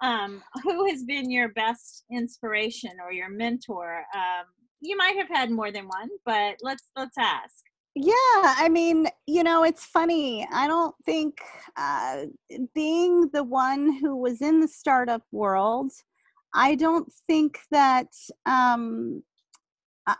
um, 0.01 0.41
who 0.63 0.87
has 0.89 1.03
been 1.03 1.29
your 1.29 1.49
best 1.49 2.05
inspiration 2.11 2.91
or 3.03 3.11
your 3.11 3.29
mentor? 3.29 4.03
Um, 4.15 4.45
you 4.81 4.95
might 4.95 5.17
have 5.17 5.29
had 5.29 5.51
more 5.51 5.71
than 5.71 5.87
one, 5.87 6.09
but 6.25 6.55
let's 6.61 6.89
let's 6.95 7.17
ask. 7.17 7.65
Yeah, 7.95 8.13
I 8.43 8.69
mean, 8.69 9.07
you 9.27 9.43
know, 9.43 9.63
it's 9.63 9.85
funny. 9.85 10.47
I 10.53 10.67
don't 10.67 10.95
think 11.05 11.39
uh, 11.75 12.25
being 12.73 13.29
the 13.33 13.43
one 13.43 13.91
who 13.93 14.15
was 14.15 14.41
in 14.41 14.61
the 14.61 14.67
startup 14.67 15.23
world, 15.31 15.91
I 16.53 16.75
don't 16.75 17.11
think 17.27 17.59
that 17.71 18.07
um, 18.45 19.23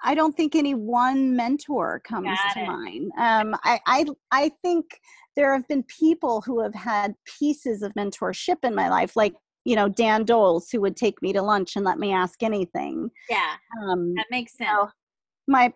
I 0.03 0.13
don't 0.13 0.36
think 0.36 0.55
any 0.55 0.73
one 0.73 1.36
mentor 1.36 2.01
comes 2.03 2.38
to 2.53 2.65
mind. 2.65 3.11
Um, 3.17 3.55
I, 3.63 3.80
I 3.86 4.05
I 4.32 4.51
think 4.61 4.99
there 5.36 5.53
have 5.53 5.67
been 5.67 5.84
people 5.84 6.41
who 6.41 6.61
have 6.61 6.75
had 6.75 7.15
pieces 7.39 7.82
of 7.82 7.93
mentorship 7.93 8.57
in 8.63 8.75
my 8.75 8.89
life, 8.89 9.15
like 9.15 9.36
you 9.70 9.76
know 9.76 9.88
Dan 9.88 10.26
Doles, 10.26 10.72
who 10.72 10.82
would 10.82 10.97
take 10.97 11.22
me 11.22 11.32
to 11.32 11.43
lunch 11.43 11.76
and 11.76 11.86
let 11.86 11.99
me 11.99 12.11
ask 12.11 12.41
anything. 12.41 13.11
Yeah, 13.30 13.53
Um, 13.84 14.15
that 14.15 14.26
makes 14.32 14.57
sense. 14.57 14.67
know, 14.72 14.89
my 15.47 15.72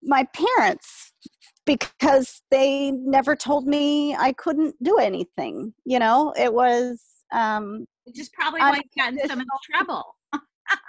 my 0.00 0.24
parents 0.32 1.12
because 1.66 2.42
they 2.52 2.92
never 2.92 3.34
told 3.34 3.66
me 3.66 4.14
I 4.14 4.32
couldn't 4.32 4.76
do 4.82 4.98
anything. 4.98 5.74
You 5.84 5.98
know, 5.98 6.32
it 6.38 6.54
was 6.54 7.02
um, 7.32 7.84
is 8.06 8.30
probably 8.32 8.60
why 8.60 8.76
you 8.76 8.82
got 8.96 9.12
in 9.12 9.28
so 9.28 9.34
much 9.34 9.46
trouble. 9.68 10.04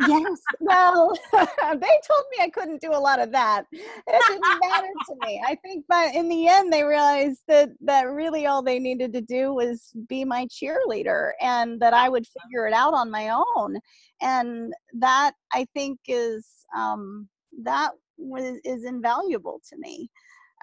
Yes. 0.08 0.40
Well, 0.60 1.14
they 1.34 1.42
told 1.42 2.26
me 2.32 2.38
I 2.42 2.50
couldn't 2.54 2.82
do 2.82 2.92
a 2.92 2.98
lot 2.98 3.20
of 3.20 3.32
that. 3.32 3.66
It 3.72 4.24
didn't 4.28 4.60
matter 4.62 4.88
to 5.08 5.16
me. 5.26 5.42
I 5.46 5.56
think, 5.56 5.86
but 5.88 6.14
in 6.16 6.30
the 6.30 6.48
end, 6.48 6.72
they 6.72 6.84
realized 6.84 7.42
that 7.48 7.70
that 7.82 8.04
really 8.04 8.46
all 8.46 8.62
they 8.62 8.80
needed 8.80 9.14
to 9.14 9.22
do 9.22 9.54
was 9.54 9.92
be 10.08 10.26
my 10.26 10.48
cheerleader, 10.48 11.32
and 11.42 11.80
that 11.82 11.94
I 11.94 12.10
would 12.10 12.26
figure 12.26 12.68
it 12.68 12.74
out 12.74 12.94
on 12.94 13.12
my 13.12 13.30
own. 13.30 13.78
And 14.22 14.74
that 14.94 15.34
I 15.52 15.66
think 15.74 16.00
is 16.08 16.46
um, 16.76 17.28
that 17.64 17.92
was 18.18 18.58
is 18.64 18.86
invaluable 18.86 19.62
to 19.70 19.78
me. 19.78 20.10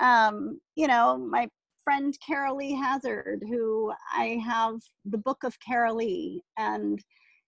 Um, 0.01 0.61
you 0.77 0.87
know, 0.87 1.19
my 1.19 1.49
friend 1.85 2.17
Carol 2.25 2.57
Lee 2.57 2.73
Hazard, 2.73 3.43
who 3.49 3.93
I 4.13 4.41
have 4.45 4.81
the 5.05 5.19
book 5.19 5.45
of 5.45 5.59
Carol 5.61 5.97
Lee, 5.97 6.43
and 6.57 7.03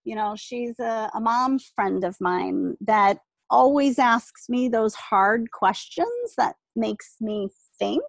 you 0.04 0.14
know 0.14 0.34
she's 0.36 0.78
a, 0.78 1.10
a 1.14 1.20
mom 1.20 1.58
friend 1.58 2.04
of 2.04 2.16
mine 2.20 2.76
that 2.80 3.18
always 3.50 3.98
asks 3.98 4.48
me 4.48 4.68
those 4.68 4.94
hard 4.94 5.50
questions 5.52 6.34
that 6.38 6.56
makes 6.74 7.16
me 7.20 7.48
think 7.78 8.02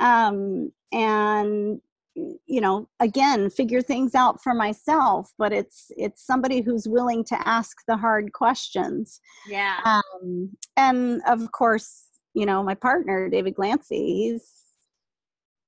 um, 0.00 0.70
and 0.92 1.80
you 2.14 2.60
know 2.60 2.88
again 3.00 3.48
figure 3.48 3.80
things 3.80 4.14
out 4.14 4.42
for 4.42 4.52
myself 4.52 5.32
but 5.38 5.52
it's 5.52 5.86
it's 5.96 6.26
somebody 6.26 6.60
who's 6.60 6.86
willing 6.86 7.24
to 7.24 7.48
ask 7.48 7.78
the 7.88 7.96
hard 7.96 8.32
questions 8.32 9.20
Yeah. 9.48 9.78
um, 9.84 10.50
and 10.76 11.22
of 11.26 11.50
course 11.52 12.04
you 12.34 12.44
know 12.44 12.62
my 12.62 12.74
partner 12.74 13.28
david 13.30 13.54
glancy 13.54 14.06
he's 14.06 14.46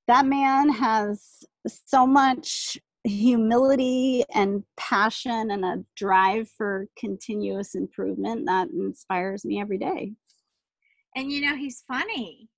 that 0.07 0.25
man 0.25 0.69
has 0.69 1.43
so 1.65 2.05
much 2.05 2.77
humility 3.05 4.23
and 4.33 4.63
passion 4.77 5.51
and 5.51 5.63
a 5.63 5.83
drive 5.95 6.49
for 6.57 6.87
continuous 6.97 7.75
improvement 7.75 8.45
that 8.47 8.67
inspires 8.69 9.45
me 9.45 9.61
every 9.61 9.77
day 9.77 10.13
and 11.15 11.31
you 11.31 11.41
know, 11.41 11.55
he's 11.55 11.83
funny. 11.87 12.49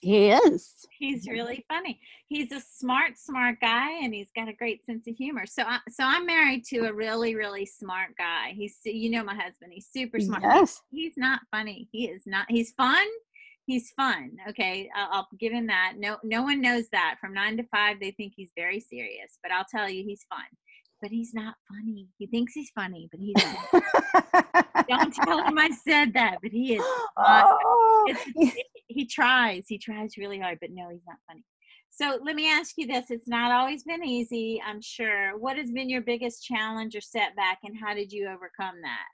he 0.00 0.28
is 0.30 0.86
He's 0.98 1.28
really 1.28 1.64
funny. 1.68 2.00
He's 2.28 2.52
a 2.52 2.60
smart, 2.60 3.18
smart 3.18 3.60
guy, 3.60 3.90
and 4.02 4.14
he's 4.14 4.30
got 4.34 4.48
a 4.48 4.52
great 4.52 4.86
sense 4.86 5.06
of 5.08 5.16
humor. 5.16 5.44
So, 5.46 5.64
I, 5.64 5.80
so 5.90 6.04
I'm 6.04 6.24
married 6.24 6.64
to 6.66 6.86
a 6.86 6.92
really, 6.92 7.34
really 7.34 7.66
smart 7.66 8.10
guy. 8.16 8.52
He's, 8.56 8.78
you 8.84 9.10
know, 9.10 9.24
my 9.24 9.34
husband. 9.34 9.72
He's 9.72 9.88
super 9.92 10.20
smart. 10.20 10.42
yes 10.44 10.80
He's 10.90 11.14
not 11.16 11.40
funny. 11.50 11.88
He 11.90 12.06
is 12.06 12.22
not. 12.26 12.46
He's 12.48 12.72
fun. 12.72 13.06
He's 13.66 13.90
fun. 13.92 14.32
Okay, 14.48 14.90
I'll, 14.94 15.08
I'll 15.10 15.28
give 15.40 15.52
him 15.52 15.66
that. 15.68 15.94
No, 15.96 16.18
no 16.22 16.42
one 16.42 16.60
knows 16.60 16.88
that. 16.92 17.16
From 17.20 17.32
nine 17.32 17.56
to 17.56 17.62
five, 17.64 17.98
they 17.98 18.10
think 18.10 18.34
he's 18.36 18.52
very 18.56 18.78
serious. 18.78 19.38
But 19.42 19.52
I'll 19.52 19.64
tell 19.64 19.88
you, 19.88 20.04
he's 20.04 20.26
fun. 20.28 20.44
But 21.00 21.10
he's 21.10 21.32
not 21.32 21.54
funny. 21.68 22.08
He 22.18 22.26
thinks 22.26 22.52
he's 22.52 22.70
funny, 22.74 23.08
but 23.10 23.20
he's 23.20 23.34
not. 23.36 24.86
Don't 24.88 25.14
tell 25.14 25.44
him 25.44 25.58
I 25.58 25.70
said 25.70 26.12
that. 26.14 26.38
But 26.42 26.52
he 26.52 26.74
is. 26.74 26.82
oh, 27.18 28.04
it, 28.36 28.66
he 28.88 29.06
tries. 29.06 29.64
He 29.66 29.78
tries 29.78 30.18
really 30.18 30.38
hard, 30.38 30.58
but 30.60 30.70
no, 30.70 30.90
he's 30.90 31.06
not 31.06 31.16
funny. 31.26 31.44
So 31.90 32.18
let 32.22 32.36
me 32.36 32.50
ask 32.50 32.74
you 32.76 32.86
this: 32.86 33.10
It's 33.10 33.28
not 33.28 33.50
always 33.50 33.84
been 33.84 34.04
easy, 34.04 34.62
I'm 34.66 34.82
sure. 34.82 35.38
What 35.38 35.56
has 35.56 35.70
been 35.70 35.88
your 35.88 36.02
biggest 36.02 36.44
challenge 36.44 36.96
or 36.96 37.00
setback, 37.00 37.58
and 37.64 37.76
how 37.82 37.94
did 37.94 38.12
you 38.12 38.26
overcome 38.28 38.76
that? 38.82 39.06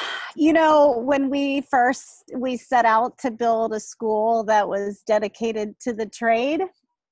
you 0.36 0.52
know 0.52 0.98
when 0.98 1.30
we 1.30 1.60
first 1.62 2.24
we 2.36 2.56
set 2.56 2.84
out 2.84 3.16
to 3.18 3.30
build 3.30 3.72
a 3.72 3.80
school 3.80 4.44
that 4.44 4.68
was 4.68 5.02
dedicated 5.06 5.78
to 5.80 5.92
the 5.92 6.06
trade 6.06 6.62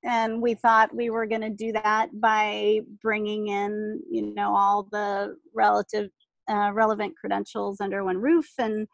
and 0.05 0.43
we 0.43 0.55
thought 0.55 0.95
we 0.95 1.11
were 1.11 1.27
going 1.27 1.41
to 1.41 1.51
do 1.51 1.73
that 1.73 2.09
by 2.21 2.81
bringing 3.01 3.49
in 3.49 4.01
you 4.11 4.35
know 4.35 4.55
all 4.55 4.89
the 4.91 5.37
relative 5.55 6.11
uh, 6.51 6.71
relevant 6.73 7.15
credentials 7.17 7.81
under 7.81 8.05
one 8.05 8.19
roof 8.19 8.49
and 8.59 8.87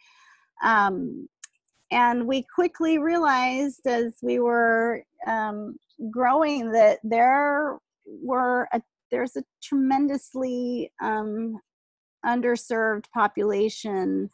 um, 0.62 1.28
and 1.90 2.26
we 2.26 2.44
quickly 2.54 2.98
realized 2.98 3.86
as 3.86 4.16
we 4.22 4.38
were 4.38 5.02
um, 5.26 5.76
growing 6.10 6.70
that 6.72 6.98
there 7.02 7.78
were 8.06 8.68
a, 8.72 8.82
there's 9.10 9.36
a 9.36 9.42
tremendously 9.62 10.92
um, 11.02 11.58
underserved 12.24 13.04
population 13.14 14.30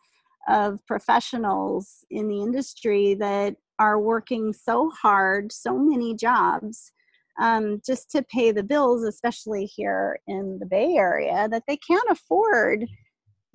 of 0.48 0.84
professionals 0.86 2.04
in 2.10 2.28
the 2.28 2.42
industry 2.42 3.14
that 3.14 3.56
are 3.78 4.00
working 4.00 4.52
so 4.52 4.90
hard, 4.90 5.50
so 5.52 5.78
many 5.78 6.14
jobs, 6.14 6.92
um, 7.40 7.80
just 7.84 8.10
to 8.10 8.22
pay 8.22 8.52
the 8.52 8.62
bills, 8.62 9.02
especially 9.02 9.64
here 9.64 10.18
in 10.28 10.58
the 10.60 10.66
Bay 10.66 10.94
Area, 10.96 11.48
that 11.50 11.64
they 11.66 11.76
can't 11.76 12.08
afford 12.10 12.86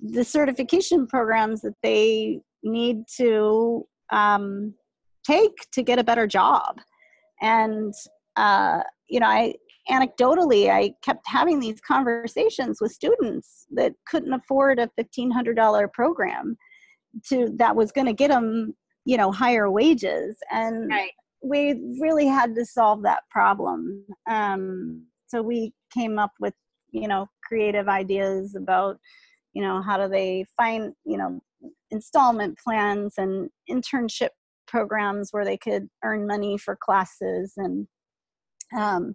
the 0.00 0.24
certification 0.24 1.06
programs 1.06 1.62
that 1.62 1.76
they 1.82 2.40
need 2.62 3.04
to 3.16 3.86
um, 4.12 4.74
take 5.24 5.54
to 5.72 5.82
get 5.82 5.98
a 5.98 6.04
better 6.04 6.26
job. 6.26 6.80
And, 7.40 7.94
uh, 8.36 8.82
you 9.08 9.20
know, 9.20 9.26
I, 9.26 9.54
anecdotally 9.90 10.70
i 10.70 10.92
kept 11.02 11.26
having 11.26 11.58
these 11.60 11.80
conversations 11.80 12.78
with 12.80 12.92
students 12.92 13.66
that 13.70 13.92
couldn't 14.06 14.32
afford 14.32 14.78
a 14.78 14.88
$1500 14.98 15.92
program 15.92 16.56
to 17.28 17.52
that 17.56 17.74
was 17.74 17.92
going 17.92 18.06
to 18.06 18.12
get 18.12 18.30
them 18.30 18.74
you 19.04 19.16
know 19.16 19.32
higher 19.32 19.70
wages 19.70 20.36
and 20.50 20.90
Right. 20.90 21.10
we 21.42 21.80
really 22.00 22.26
had 22.26 22.54
to 22.54 22.64
solve 22.64 23.02
that 23.02 23.22
problem 23.30 24.04
um, 24.28 25.04
so 25.26 25.42
we 25.42 25.72
came 25.92 26.18
up 26.18 26.32
with 26.40 26.54
you 26.92 27.08
know 27.08 27.26
creative 27.44 27.88
ideas 27.88 28.54
about 28.54 28.96
you 29.52 29.62
know 29.62 29.82
how 29.82 29.96
do 29.96 30.08
they 30.08 30.44
find 30.56 30.92
you 31.04 31.16
know 31.18 31.40
installment 31.90 32.56
plans 32.58 33.14
and 33.18 33.50
internship 33.68 34.30
programs 34.68 35.30
where 35.32 35.44
they 35.44 35.56
could 35.56 35.88
earn 36.04 36.26
money 36.26 36.56
for 36.56 36.78
classes 36.80 37.54
and 37.56 37.86
um, 38.78 39.14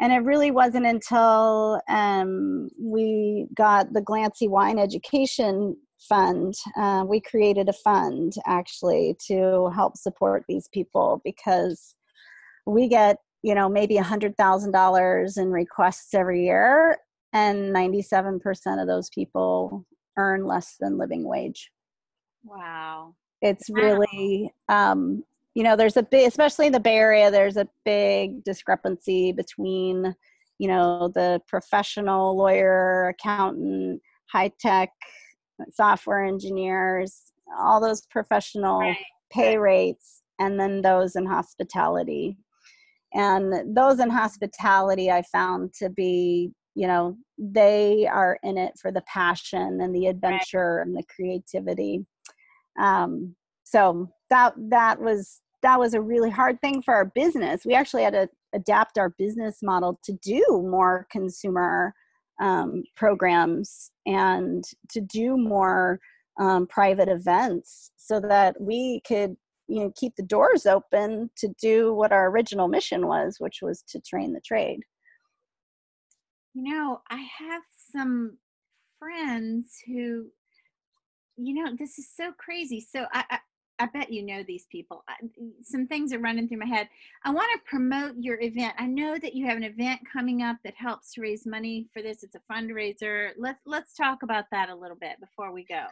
and 0.00 0.12
it 0.12 0.18
really 0.24 0.50
wasn't 0.50 0.86
until 0.86 1.80
um, 1.88 2.68
we 2.80 3.46
got 3.54 3.92
the 3.92 4.00
Glancy 4.02 4.48
Wine 4.48 4.78
Education 4.78 5.76
Fund. 6.08 6.54
Uh, 6.76 7.04
we 7.06 7.20
created 7.20 7.68
a 7.68 7.72
fund 7.72 8.34
actually 8.46 9.16
to 9.26 9.70
help 9.74 9.96
support 9.96 10.44
these 10.48 10.68
people 10.72 11.20
because 11.24 11.94
we 12.66 12.88
get, 12.88 13.18
you 13.42 13.54
know, 13.54 13.68
maybe 13.68 13.96
a 13.96 14.02
hundred 14.02 14.36
thousand 14.36 14.72
dollars 14.72 15.36
in 15.36 15.50
requests 15.50 16.14
every 16.14 16.44
year, 16.44 16.98
and 17.32 17.72
ninety-seven 17.72 18.40
percent 18.40 18.80
of 18.80 18.86
those 18.86 19.10
people 19.10 19.84
earn 20.16 20.44
less 20.46 20.76
than 20.80 20.98
living 20.98 21.24
wage. 21.26 21.70
Wow. 22.44 23.14
It's 23.42 23.68
Wow. 23.68 23.82
really 23.82 24.52
um, 24.68 25.24
you 25.58 25.64
know 25.64 25.74
there's 25.74 25.96
a 25.96 26.04
big 26.04 26.28
especially 26.28 26.66
in 26.68 26.72
the 26.72 26.78
bay 26.78 26.94
area 26.94 27.32
there's 27.32 27.56
a 27.56 27.66
big 27.84 28.44
discrepancy 28.44 29.32
between 29.32 30.14
you 30.60 30.68
know 30.68 31.10
the 31.16 31.40
professional 31.48 32.36
lawyer 32.36 33.08
accountant 33.08 34.00
high 34.30 34.52
tech 34.60 34.90
software 35.72 36.24
engineers 36.24 37.32
all 37.58 37.80
those 37.80 38.02
professional 38.06 38.78
Right. 38.78 38.96
pay 39.32 39.58
rates 39.58 40.22
and 40.38 40.60
then 40.60 40.80
those 40.80 41.16
in 41.16 41.26
hospitality. 41.26 42.36
And 43.14 43.76
those 43.76 43.98
in 43.98 44.10
hospitality 44.10 45.10
i 45.10 45.22
found 45.22 45.72
to 45.80 45.88
be 45.90 46.52
you 46.76 46.86
know 46.86 47.16
they 47.36 48.06
are 48.06 48.38
in 48.44 48.56
it 48.58 48.74
for 48.80 48.92
the 48.92 49.02
passion 49.02 49.80
and 49.80 49.92
the 49.92 50.06
adventure 50.06 50.78
and 50.78 50.96
the 50.96 51.02
creativity. 51.14 52.06
Um, 52.78 53.34
so 53.64 54.08
that 54.30 54.54
that 54.70 55.00
was 55.00 55.40
that 55.62 55.78
was 55.78 55.94
a 55.94 56.00
really 56.00 56.30
hard 56.30 56.60
thing 56.60 56.82
for 56.82 56.94
our 56.94 57.06
business 57.06 57.64
we 57.64 57.74
actually 57.74 58.02
had 58.02 58.12
to 58.12 58.28
adapt 58.54 58.98
our 58.98 59.10
business 59.10 59.58
model 59.62 59.98
to 60.02 60.12
do 60.22 60.44
more 60.48 61.06
consumer 61.10 61.94
um, 62.40 62.84
programs 62.96 63.90
and 64.06 64.64
to 64.88 65.00
do 65.00 65.36
more 65.36 66.00
um, 66.38 66.66
private 66.66 67.08
events 67.08 67.90
so 67.96 68.20
that 68.20 68.60
we 68.60 69.00
could 69.06 69.36
you 69.66 69.80
know 69.80 69.92
keep 69.96 70.14
the 70.16 70.22
doors 70.22 70.66
open 70.66 71.30
to 71.36 71.48
do 71.60 71.92
what 71.92 72.12
our 72.12 72.30
original 72.30 72.68
mission 72.68 73.06
was 73.06 73.36
which 73.38 73.58
was 73.60 73.82
to 73.82 74.00
train 74.00 74.32
the 74.32 74.40
trade 74.40 74.80
You 76.54 76.74
know, 76.74 77.02
I 77.08 77.24
have 77.38 77.62
some 77.92 78.38
friends 78.98 79.76
who 79.86 80.26
you 81.40 81.54
know, 81.54 81.76
this 81.78 81.98
is 81.98 82.08
so 82.14 82.32
crazy. 82.36 82.80
So 82.80 83.06
I, 83.12 83.24
I 83.30 83.38
I 83.78 83.86
bet 83.86 84.12
you 84.12 84.24
know 84.24 84.42
these 84.42 84.66
people. 84.70 85.04
Some 85.62 85.86
things 85.86 86.12
are 86.12 86.18
running 86.18 86.48
through 86.48 86.58
my 86.58 86.66
head. 86.66 86.88
I 87.24 87.30
want 87.30 87.50
to 87.52 87.70
promote 87.70 88.14
your 88.18 88.40
event. 88.40 88.74
I 88.78 88.86
know 88.86 89.18
that 89.18 89.34
you 89.34 89.46
have 89.46 89.56
an 89.56 89.64
event 89.64 90.00
coming 90.12 90.42
up 90.42 90.56
that 90.64 90.74
helps 90.76 91.12
to 91.14 91.20
raise 91.20 91.46
money 91.46 91.88
for 91.92 92.02
this. 92.02 92.22
It's 92.22 92.34
a 92.34 92.52
fundraiser. 92.52 93.30
Let's 93.38 93.60
let's 93.66 93.94
talk 93.94 94.22
about 94.22 94.46
that 94.52 94.68
a 94.68 94.74
little 94.74 94.96
bit 94.96 95.20
before 95.20 95.52
we 95.52 95.64
go. 95.64 95.84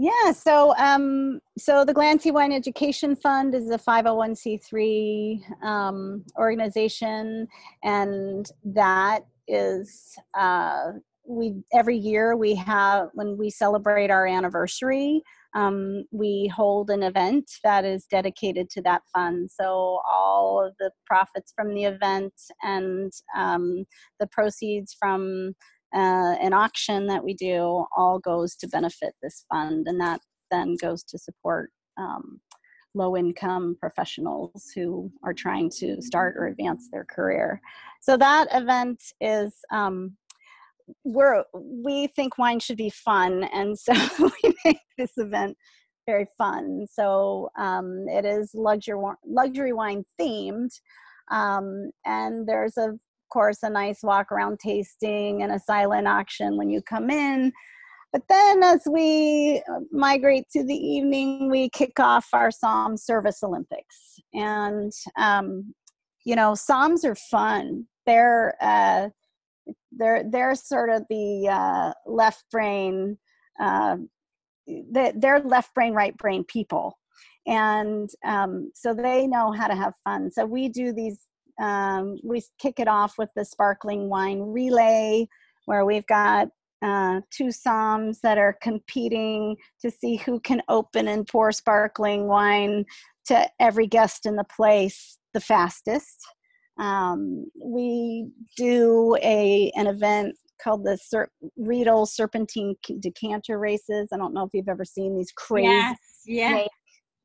Yeah, 0.00 0.30
so 0.30 0.76
um, 0.76 1.40
so 1.58 1.84
the 1.84 1.92
Glancy 1.92 2.32
Wine 2.32 2.52
Education 2.52 3.16
Fund 3.16 3.52
is 3.52 3.68
a 3.70 3.78
501c3 3.78 5.64
um, 5.64 6.24
organization, 6.38 7.48
and 7.82 8.48
that 8.64 9.26
is 9.48 10.16
uh, 10.38 10.92
we 11.26 11.54
every 11.74 11.96
year 11.96 12.36
we 12.36 12.54
have 12.54 13.08
when 13.14 13.36
we 13.36 13.50
celebrate 13.50 14.10
our 14.10 14.26
anniversary 14.26 15.22
um, 15.58 16.04
we 16.12 16.50
hold 16.54 16.88
an 16.88 17.02
event 17.02 17.50
that 17.64 17.84
is 17.84 18.06
dedicated 18.06 18.70
to 18.70 18.82
that 18.82 19.02
fund. 19.12 19.50
So 19.50 20.00
all 20.08 20.64
of 20.64 20.72
the 20.78 20.90
profits 21.04 21.52
from 21.56 21.74
the 21.74 21.84
event 21.84 22.34
and 22.62 23.10
um, 23.36 23.84
the 24.20 24.28
proceeds 24.28 24.94
from 24.98 25.54
uh, 25.94 26.34
an 26.46 26.52
auction 26.52 27.08
that 27.08 27.24
we 27.24 27.34
do 27.34 27.86
all 27.96 28.20
goes 28.20 28.54
to 28.56 28.68
benefit 28.68 29.14
this 29.22 29.44
fund, 29.50 29.86
and 29.88 30.00
that 30.00 30.20
then 30.50 30.76
goes 30.80 31.02
to 31.02 31.18
support 31.18 31.70
um, 31.96 32.40
low 32.94 33.16
income 33.16 33.76
professionals 33.80 34.66
who 34.74 35.10
are 35.24 35.34
trying 35.34 35.70
to 35.70 36.00
start 36.00 36.36
or 36.38 36.46
advance 36.46 36.88
their 36.92 37.04
career. 37.04 37.60
So 38.00 38.16
that 38.16 38.46
event 38.52 39.02
is 39.20 39.54
um, 39.72 40.16
we're 41.04 41.44
we 41.54 42.06
think 42.08 42.38
wine 42.38 42.60
should 42.60 42.76
be 42.76 42.90
fun 42.90 43.44
and 43.52 43.78
so 43.78 43.92
we 44.42 44.54
make 44.64 44.80
this 44.96 45.12
event 45.16 45.56
very 46.08 46.26
fun. 46.38 46.86
So 46.90 47.50
um, 47.58 48.06
it 48.08 48.24
is 48.24 48.52
luxury 48.54 48.98
luxury 49.26 49.74
wine 49.74 50.04
themed 50.18 50.70
um, 51.30 51.90
and 52.06 52.48
there's 52.48 52.78
of 52.78 52.98
course 53.30 53.58
a 53.62 53.68
nice 53.68 53.98
walk 54.02 54.32
around 54.32 54.58
tasting 54.58 55.42
and 55.42 55.52
a 55.52 55.58
silent 55.58 56.08
auction 56.08 56.56
when 56.56 56.70
you 56.70 56.80
come 56.80 57.10
in. 57.10 57.52
But 58.10 58.22
then 58.30 58.62
as 58.62 58.80
we 58.90 59.62
uh, 59.70 59.80
migrate 59.92 60.44
to 60.52 60.64
the 60.64 60.74
evening 60.74 61.50
we 61.50 61.68
kick 61.68 62.00
off 62.00 62.26
our 62.32 62.48
somm 62.50 62.98
service 62.98 63.42
olympics. 63.42 64.16
And 64.32 64.92
um, 65.18 65.74
you 66.24 66.34
know 66.36 66.52
somms 66.52 67.04
are 67.04 67.16
fun. 67.30 67.86
They're 68.06 68.56
uh, 68.62 69.10
they're 69.98 70.24
they're 70.30 70.54
sort 70.54 70.90
of 70.90 71.02
the 71.10 71.48
uh, 71.48 71.92
left 72.06 72.44
brain 72.50 73.18
uh, 73.60 73.96
they're 74.90 75.40
left 75.40 75.74
brain 75.74 75.94
right 75.94 76.16
brain 76.16 76.44
people. 76.44 76.98
And 77.46 78.10
um, 78.24 78.70
so 78.74 78.92
they 78.94 79.26
know 79.26 79.52
how 79.52 79.68
to 79.68 79.74
have 79.74 79.94
fun. 80.04 80.30
So 80.30 80.44
we 80.44 80.68
do 80.68 80.92
these 80.92 81.18
um, 81.60 82.18
we 82.22 82.42
kick 82.60 82.78
it 82.78 82.86
off 82.86 83.14
with 83.18 83.30
the 83.34 83.44
sparkling 83.44 84.08
wine 84.08 84.40
relay 84.40 85.28
where 85.64 85.84
we've 85.84 86.06
got 86.06 86.48
uh, 86.82 87.20
two 87.30 87.48
somms 87.48 88.20
that 88.20 88.38
are 88.38 88.56
competing 88.62 89.56
to 89.80 89.90
see 89.90 90.16
who 90.16 90.38
can 90.38 90.62
open 90.68 91.08
and 91.08 91.26
pour 91.26 91.50
sparkling 91.50 92.28
wine 92.28 92.84
to 93.26 93.48
every 93.58 93.88
guest 93.88 94.24
in 94.24 94.36
the 94.36 94.44
place 94.44 95.18
the 95.34 95.40
fastest 95.40 96.24
um, 96.78 97.46
we 97.62 98.28
do 98.56 99.16
a 99.22 99.70
an 99.74 99.86
event 99.86 100.36
called 100.62 100.84
the 100.84 100.96
Ser- 100.96 101.30
Riedel 101.56 102.06
Serpentine 102.06 102.74
Decanter 103.00 103.58
Races. 103.58 104.08
I 104.12 104.16
don't 104.16 104.34
know 104.34 104.44
if 104.44 104.50
you've 104.52 104.68
ever 104.68 104.84
seen 104.84 105.16
these 105.16 105.32
crazy 105.32 105.68
yes, 105.68 105.98
yeah. 106.26 106.64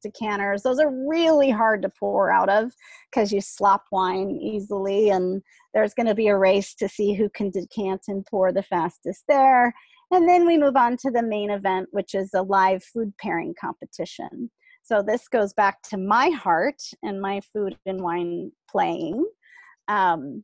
decanters. 0.04 0.62
Those 0.62 0.80
are 0.80 0.92
really 1.08 1.50
hard 1.50 1.82
to 1.82 1.92
pour 2.00 2.32
out 2.32 2.50
of 2.50 2.72
because 3.12 3.32
you 3.32 3.42
slop 3.42 3.84
wine 3.92 4.32
easily, 4.32 5.10
and 5.10 5.42
there's 5.74 5.94
going 5.94 6.08
to 6.08 6.16
be 6.16 6.28
a 6.28 6.38
race 6.38 6.76
to 6.76 6.90
see 6.90 7.14
who 7.14 7.30
can 7.30 7.50
decant 7.50 8.02
and 8.08 8.26
pour 8.26 8.52
the 8.52 8.64
fastest 8.64 9.24
there. 9.28 9.74
And 10.12 10.30
then 10.30 10.46
we 10.46 10.58
move 10.58 10.76
on 10.76 10.98
to 10.98 11.10
the 11.10 11.24
main 11.24 11.50
event, 11.50 11.90
which 11.92 12.14
is 12.14 12.32
a 12.36 12.44
live 12.44 12.84
food 12.84 13.14
pairing 13.20 13.56
competition. 13.60 14.52
So 14.84 15.02
this 15.02 15.28
goes 15.28 15.54
back 15.54 15.82
to 15.90 15.98
my 15.98 16.30
heart 16.30 16.82
and 17.02 17.22
my 17.22 17.42
food 17.54 17.78
and 17.86 18.02
wine 18.02 18.52
pairing. 18.70 19.26
Um, 19.88 20.44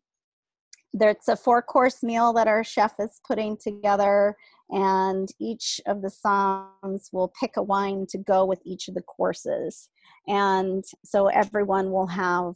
there's 0.93 1.27
a 1.27 1.35
four 1.35 1.61
course 1.61 2.01
meal 2.01 2.33
that 2.33 2.47
our 2.47 2.63
chef 2.63 2.93
is 2.99 3.21
putting 3.27 3.57
together, 3.57 4.35
and 4.69 5.29
each 5.39 5.79
of 5.85 6.01
the 6.01 6.09
somms 6.09 7.09
will 7.11 7.31
pick 7.39 7.57
a 7.57 7.63
wine 7.63 8.05
to 8.09 8.17
go 8.17 8.45
with 8.45 8.59
each 8.65 8.87
of 8.87 8.95
the 8.95 9.01
courses. 9.01 9.89
And 10.27 10.83
so 11.03 11.27
everyone 11.27 11.91
will 11.91 12.07
have 12.07 12.55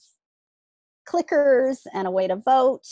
clickers 1.08 1.80
and 1.94 2.08
a 2.08 2.12
way 2.12 2.28
to 2.28 2.36
vote. 2.36 2.88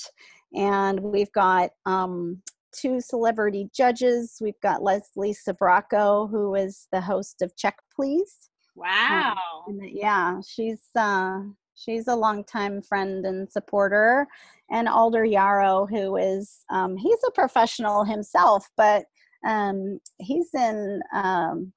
And 0.53 0.99
we've 0.99 1.31
got 1.31 1.71
um, 1.85 2.41
two 2.75 2.99
celebrity 2.99 3.69
judges. 3.75 4.37
We've 4.41 4.59
got 4.61 4.83
Leslie 4.83 5.35
Sbrocco, 5.35 6.29
who 6.29 6.55
is 6.55 6.87
the 6.91 7.01
host 7.01 7.41
of 7.41 7.55
Check 7.55 7.77
Please. 7.95 8.49
Wow. 8.75 9.35
Um, 9.67 9.79
yeah, 9.83 10.39
she's 10.47 10.81
uh, 10.95 11.41
She's 11.84 12.07
a 12.07 12.15
longtime 12.15 12.82
friend 12.82 13.25
and 13.25 13.51
supporter. 13.51 14.27
And 14.69 14.88
Alder 14.88 15.25
Yarrow, 15.25 15.86
who 15.86 16.15
is, 16.17 16.59
um, 16.69 16.95
he's 16.95 17.19
a 17.27 17.32
professional 17.32 18.03
himself, 18.03 18.69
but 18.77 19.05
um, 19.47 19.99
he's 20.19 20.49
in, 20.53 21.01
um, 21.13 21.73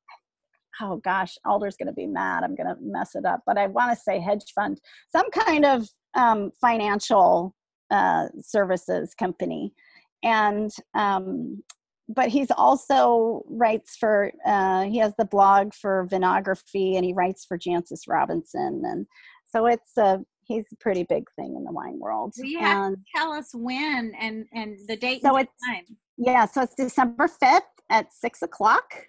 oh 0.81 0.97
gosh, 0.99 1.37
Alder's 1.45 1.77
going 1.77 1.89
to 1.89 1.93
be 1.93 2.07
mad. 2.07 2.45
I'm 2.45 2.55
going 2.55 2.69
to 2.69 2.77
mess 2.81 3.15
it 3.15 3.25
up, 3.25 3.41
but 3.47 3.59
I 3.59 3.67
want 3.67 3.97
to 3.97 4.03
say 4.03 4.21
hedge 4.21 4.53
fund, 4.55 4.81
some 5.11 5.31
kind 5.31 5.65
of 5.65 5.89
um, 6.15 6.51
financial 6.61 7.55
uh, 7.91 8.27
services 8.41 9.15
company. 9.15 9.73
And 10.23 10.71
um, 10.95 11.63
but 12.09 12.29
he's 12.29 12.51
also 12.51 13.43
writes 13.49 13.97
for 13.97 14.31
uh, 14.45 14.85
he 14.85 14.99
has 14.99 15.15
the 15.17 15.25
blog 15.25 15.73
for 15.73 16.07
vinography 16.11 16.97
and 16.97 17.05
he 17.05 17.15
writes 17.15 17.45
for 17.45 17.59
jancis 17.59 18.03
robinson 18.07 18.83
and 18.85 19.07
so 19.55 19.67
it's 19.67 19.97
a 19.97 20.21
he's 20.47 20.65
a 20.73 20.77
pretty 20.77 21.05
big 21.05 21.25
thing 21.37 21.55
in 21.57 21.65
the 21.65 21.73
wine 21.73 21.99
world. 21.99 22.35
Well, 22.37 22.49
you 22.49 22.59
have 22.61 22.87
and, 22.87 22.97
to 22.97 23.03
tell 23.15 23.33
us 23.33 23.51
when 23.55 24.13
and 24.21 24.47
and 24.53 24.79
the 24.89 24.97
date. 24.97 25.23
So 25.23 25.37
it's 25.37 25.53
time. 25.67 25.85
yeah, 26.17 26.47
so 26.47 26.63
it's 26.63 26.75
December 26.75 27.29
fifth 27.29 27.63
at 27.91 28.13
six 28.13 28.43
o'clock. 28.43 29.07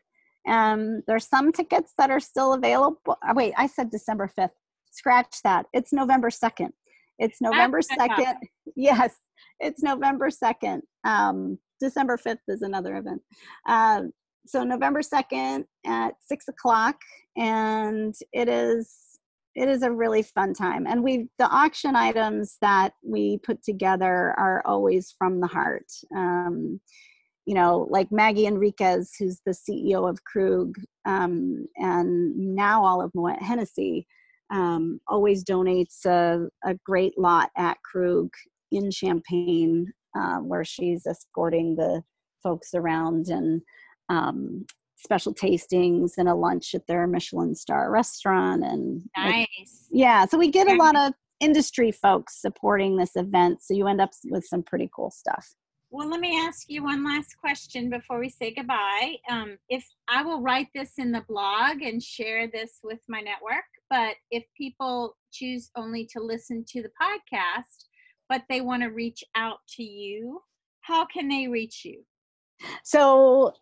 Um, 0.47 1.01
there's 1.07 1.27
some 1.27 1.51
tickets 1.51 1.93
that 1.97 2.11
are 2.11 2.19
still 2.19 2.53
available. 2.53 2.99
Uh, 3.07 3.33
wait, 3.35 3.53
I 3.57 3.67
said 3.67 3.89
December 3.89 4.27
fifth. 4.27 4.51
Scratch 4.91 5.41
that. 5.43 5.65
It's 5.73 5.91
November 5.91 6.29
second. 6.29 6.73
It's 7.19 7.41
November 7.41 7.81
second. 7.81 8.35
Yes, 8.77 9.13
it's 9.61 9.81
November 9.81 10.29
second. 10.29 10.81
Um, 11.05 11.59
December 11.79 12.17
fifth 12.17 12.41
is 12.49 12.61
another 12.61 12.97
event. 12.97 13.21
Uh, 13.65 14.01
so 14.45 14.65
November 14.65 15.01
second 15.01 15.63
at 15.85 16.15
six 16.19 16.49
o'clock, 16.49 16.97
and 17.37 18.13
it 18.33 18.49
is 18.49 19.04
it 19.55 19.69
is 19.69 19.83
a 19.83 19.91
really 19.91 20.21
fun 20.21 20.53
time. 20.53 20.85
And 20.87 21.03
we 21.03 21.27
the 21.39 21.47
auction 21.47 21.95
items 21.95 22.57
that 22.61 22.93
we 23.03 23.39
put 23.39 23.63
together 23.63 24.33
are 24.37 24.61
always 24.65 25.13
from 25.17 25.39
the 25.39 25.47
heart. 25.47 25.91
Um, 26.15 26.79
you 27.45 27.53
know 27.53 27.87
like 27.89 28.11
Maggie 28.11 28.45
Henriquez 28.45 29.13
who's 29.17 29.39
the 29.45 29.51
ceo 29.51 30.09
of 30.09 30.23
krug 30.23 30.75
um, 31.05 31.65
and 31.77 32.35
now 32.35 32.83
all 32.83 33.01
of 33.01 33.11
moet 33.13 33.41
hennessy 33.41 34.07
um, 34.51 34.99
always 35.07 35.43
donates 35.43 36.05
a, 36.05 36.47
a, 36.63 36.75
great 36.85 37.17
lot 37.17 37.49
at 37.57 37.77
krug 37.83 38.29
in 38.71 38.91
champagne 38.91 39.91
uh, 40.15 40.37
where 40.37 40.63
she's 40.63 41.07
escorting 41.07 41.75
the 41.75 42.03
folks 42.43 42.73
around 42.75 43.27
and 43.27 43.61
um, 44.09 44.65
special 45.05 45.33
tastings 45.33 46.13
and 46.17 46.27
a 46.27 46.35
lunch 46.35 46.75
at 46.75 46.85
their 46.87 47.07
Michelin 47.07 47.55
star 47.55 47.89
restaurant. 47.89 48.63
And 48.63 49.03
nice. 49.15 49.87
yeah, 49.89 50.25
so 50.25 50.37
we 50.37 50.49
get 50.49 50.67
a 50.67 50.75
lot 50.75 50.97
of 50.97 51.13
industry 51.39 51.91
folks 51.91 52.41
supporting 52.41 52.97
this 52.97 53.15
event. 53.15 53.61
So 53.61 53.73
you 53.73 53.87
end 53.87 54.01
up 54.01 54.09
with 54.25 54.45
some 54.45 54.63
pretty 54.63 54.89
cool 54.93 55.11
stuff. 55.11 55.55
Well, 55.91 56.09
let 56.09 56.19
me 56.19 56.37
ask 56.37 56.65
you 56.67 56.83
one 56.83 57.05
last 57.05 57.37
question 57.37 57.89
before 57.89 58.19
we 58.19 58.27
say 58.27 58.53
goodbye. 58.53 59.15
Um, 59.29 59.57
if 59.69 59.87
I 60.09 60.23
will 60.23 60.41
write 60.41 60.67
this 60.75 60.93
in 60.97 61.11
the 61.11 61.23
blog 61.29 61.81
and 61.81 62.03
share 62.03 62.47
this 62.47 62.79
with 62.83 62.99
my 63.07 63.21
network, 63.21 63.63
but 63.89 64.15
if 64.29 64.43
people 64.57 65.15
choose 65.31 65.71
only 65.77 66.05
to 66.11 66.19
listen 66.19 66.65
to 66.69 66.81
the 66.81 66.91
podcast, 67.01 67.85
but 68.27 68.41
they 68.49 68.59
want 68.59 68.83
to 68.83 68.89
reach 68.89 69.23
out 69.35 69.59
to 69.77 69.83
you, 69.83 70.41
how 70.81 71.05
can 71.05 71.29
they 71.29 71.47
reach 71.47 71.85
you? 71.85 72.03
So 72.83 73.53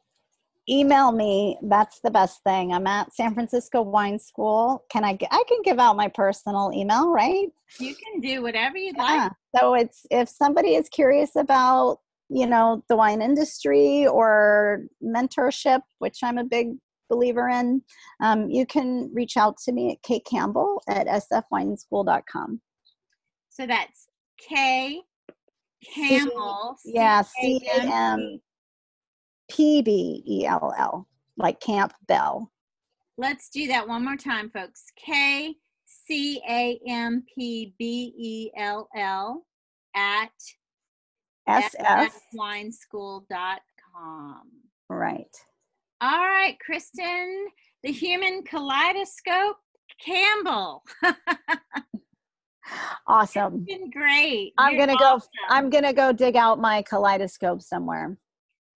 email 0.70 1.12
me. 1.12 1.58
That's 1.62 2.00
the 2.02 2.12
best 2.12 2.42
thing. 2.44 2.72
I'm 2.72 2.88
at 2.88 3.14
san 3.14 3.34
francisco 3.34 3.82
wine 3.82 4.20
school. 4.20 4.84
Can 4.90 5.04
i 5.04 5.18
i 5.32 5.44
can 5.48 5.62
give 5.64 5.80
out 5.80 5.96
my 5.96 6.08
personal 6.08 6.72
email 6.74 7.12
right? 7.12 7.48
You 7.80 7.96
can 7.96 8.22
do 8.22 8.42
whatever 8.42 8.78
you 8.78 8.94
yeah. 8.96 9.04
like. 9.04 9.32
So 9.58 9.74
it's 9.76 10.06
if 10.10 10.30
somebody 10.30 10.76
is 10.76 10.90
curious 10.90 11.36
about 11.36 12.00
you 12.30 12.48
know 12.48 12.84
the 12.90 12.96
wine 12.96 13.22
industry 13.22 14.08
or 14.08 14.84
mentorship 15.04 15.82
which 16.00 16.20
i'm 16.24 16.38
a 16.38 16.44
big 16.44 16.70
believer 17.10 17.50
in, 17.50 17.82
um, 18.22 18.50
you 18.50 18.66
can 18.66 19.12
reach 19.14 19.38
out 19.38 19.58
to 19.58 19.72
me 19.72 19.92
at 19.92 20.02
kate 20.02 20.26
campbell 20.26 20.82
at 20.88 21.08
sfwineschool.com. 21.08 22.62
So 23.50 23.68
that's 23.68 24.08
K 24.40 25.02
Campbell. 25.94 26.76
Yeah, 26.86 27.22
C 27.22 27.62
A 27.70 27.82
M 27.82 28.40
P 29.54 29.82
B 29.82 30.24
E 30.28 30.46
L 30.46 30.74
L, 30.78 31.08
like 31.38 31.60
Camp 31.60 31.94
Bell. 32.08 32.52
Let's 33.18 33.50
do 33.50 33.68
that 33.68 33.88
one 33.88 34.04
more 34.04 34.18
time, 34.18 34.50
folks. 34.50 34.86
K 34.98 35.56
C 35.86 36.42
A 36.50 36.80
M 36.88 37.24
P 37.34 37.74
B 37.78 38.14
E 38.18 38.52
L 38.58 38.90
L 38.96 39.46
at 39.96 40.32
sfwineschool.com. 41.48 44.42
Right. 44.90 45.38
All 46.02 46.28
right, 46.28 46.58
Kristen, 46.60 47.48
the 47.84 47.92
human 47.92 48.42
kaleidoscope, 48.44 49.58
Campbell. 50.04 50.84
awesome. 53.08 53.64
It's 53.68 53.80
been 53.80 53.92
great. 53.92 54.54
I'm 54.58 54.76
You're 54.76 54.88
gonna 54.88 54.98
go. 54.98 55.14
awesome. 55.14 55.30
I'm 55.50 55.70
gonna 55.70 55.94
go 55.94 56.12
dig 56.12 56.36
out 56.36 56.60
my 56.60 56.82
kaleidoscope 56.82 57.62
somewhere. 57.62 58.18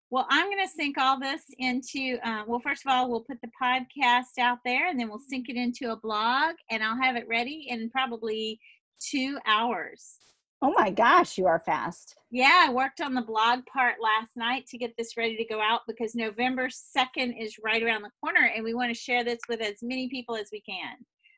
Well, 0.10 0.26
I'm 0.30 0.46
going 0.46 0.66
to 0.66 0.72
sync 0.72 0.98
all 0.98 1.20
this 1.20 1.42
into, 1.58 2.18
uh, 2.24 2.44
well, 2.48 2.62
first 2.62 2.86
of 2.86 2.92
all, 2.92 3.10
we'll 3.10 3.26
put 3.26 3.42
the 3.42 3.50
podcast 3.62 4.40
out 4.40 4.60
there 4.64 4.88
and 4.88 4.98
then 4.98 5.10
we'll 5.10 5.20
sync 5.20 5.50
it 5.50 5.58
into 5.58 5.92
a 5.92 5.98
blog 5.98 6.56
and 6.72 6.82
I'll 6.82 7.02
have 7.02 7.18
it 7.18 7.28
ready 7.28 7.66
in 7.70 7.90
probably 7.90 8.60
two 9.02 9.38
hours. 9.46 10.16
Oh 10.62 10.74
my 10.76 10.90
gosh, 10.90 11.38
you 11.38 11.46
are 11.46 11.62
fast. 11.66 12.16
Yeah, 12.32 12.66
I 12.68 12.74
worked 12.74 13.02
on 13.02 13.14
the 13.14 13.22
blog 13.22 13.60
part 13.72 13.96
last 14.02 14.32
night 14.36 14.66
to 14.68 14.78
get 14.78 14.94
this 14.98 15.16
ready 15.18 15.38
to 15.38 15.46
go 15.46 15.62
out 15.62 15.82
because 15.88 16.16
November 16.16 16.70
2nd 16.70 17.36
is 17.40 17.58
right 17.64 17.84
around 17.84 18.02
the 18.02 18.10
corner 18.22 18.50
and 18.56 18.64
we 18.64 18.74
want 18.74 18.90
to 18.90 19.00
share 19.00 19.24
this 19.24 19.40
with 19.48 19.62
as 19.62 19.76
many 19.84 20.10
people 20.10 20.36
as 20.36 20.50
we 20.52 20.62
can. 20.62 20.96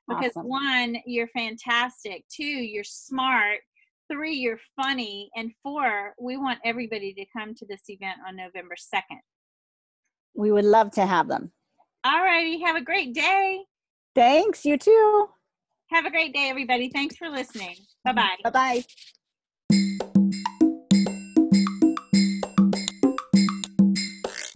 Because 0.08 0.32
Awesome. 0.38 0.48
one, 0.48 0.98
you're 1.06 1.28
fantastic. 1.28 2.24
Two, 2.32 2.44
you're 2.44 2.84
smart. 2.84 3.60
Three, 4.12 4.36
you're 4.36 4.60
funny. 4.76 5.30
And 5.36 5.52
four, 5.62 6.14
we 6.20 6.38
want 6.38 6.60
everybody 6.66 7.14
to 7.14 7.26
come 7.38 7.54
to 7.56 7.66
this 7.68 7.82
event 7.88 8.18
on 8.28 8.36
November 8.36 8.76
2nd. 8.76 9.20
We 10.36 10.52
would 10.52 10.66
love 10.66 10.92
to 10.92 11.06
have 11.06 11.28
them. 11.28 11.52
All 12.04 12.24
righty. 12.24 12.60
Have 12.62 12.76
a 12.76 12.82
great 12.82 13.14
day. 13.14 13.62
Thanks. 14.16 14.66
You 14.66 14.78
too. 14.78 15.30
Have 15.92 16.06
a 16.06 16.12
great 16.12 16.34
day, 16.34 16.50
everybody. 16.50 16.90
Thanks 16.90 17.18
for 17.18 17.30
listening. 17.30 17.76
Bye 18.04 18.14
bye. 18.14 18.36
Bye 18.44 18.50
bye. 18.50 18.84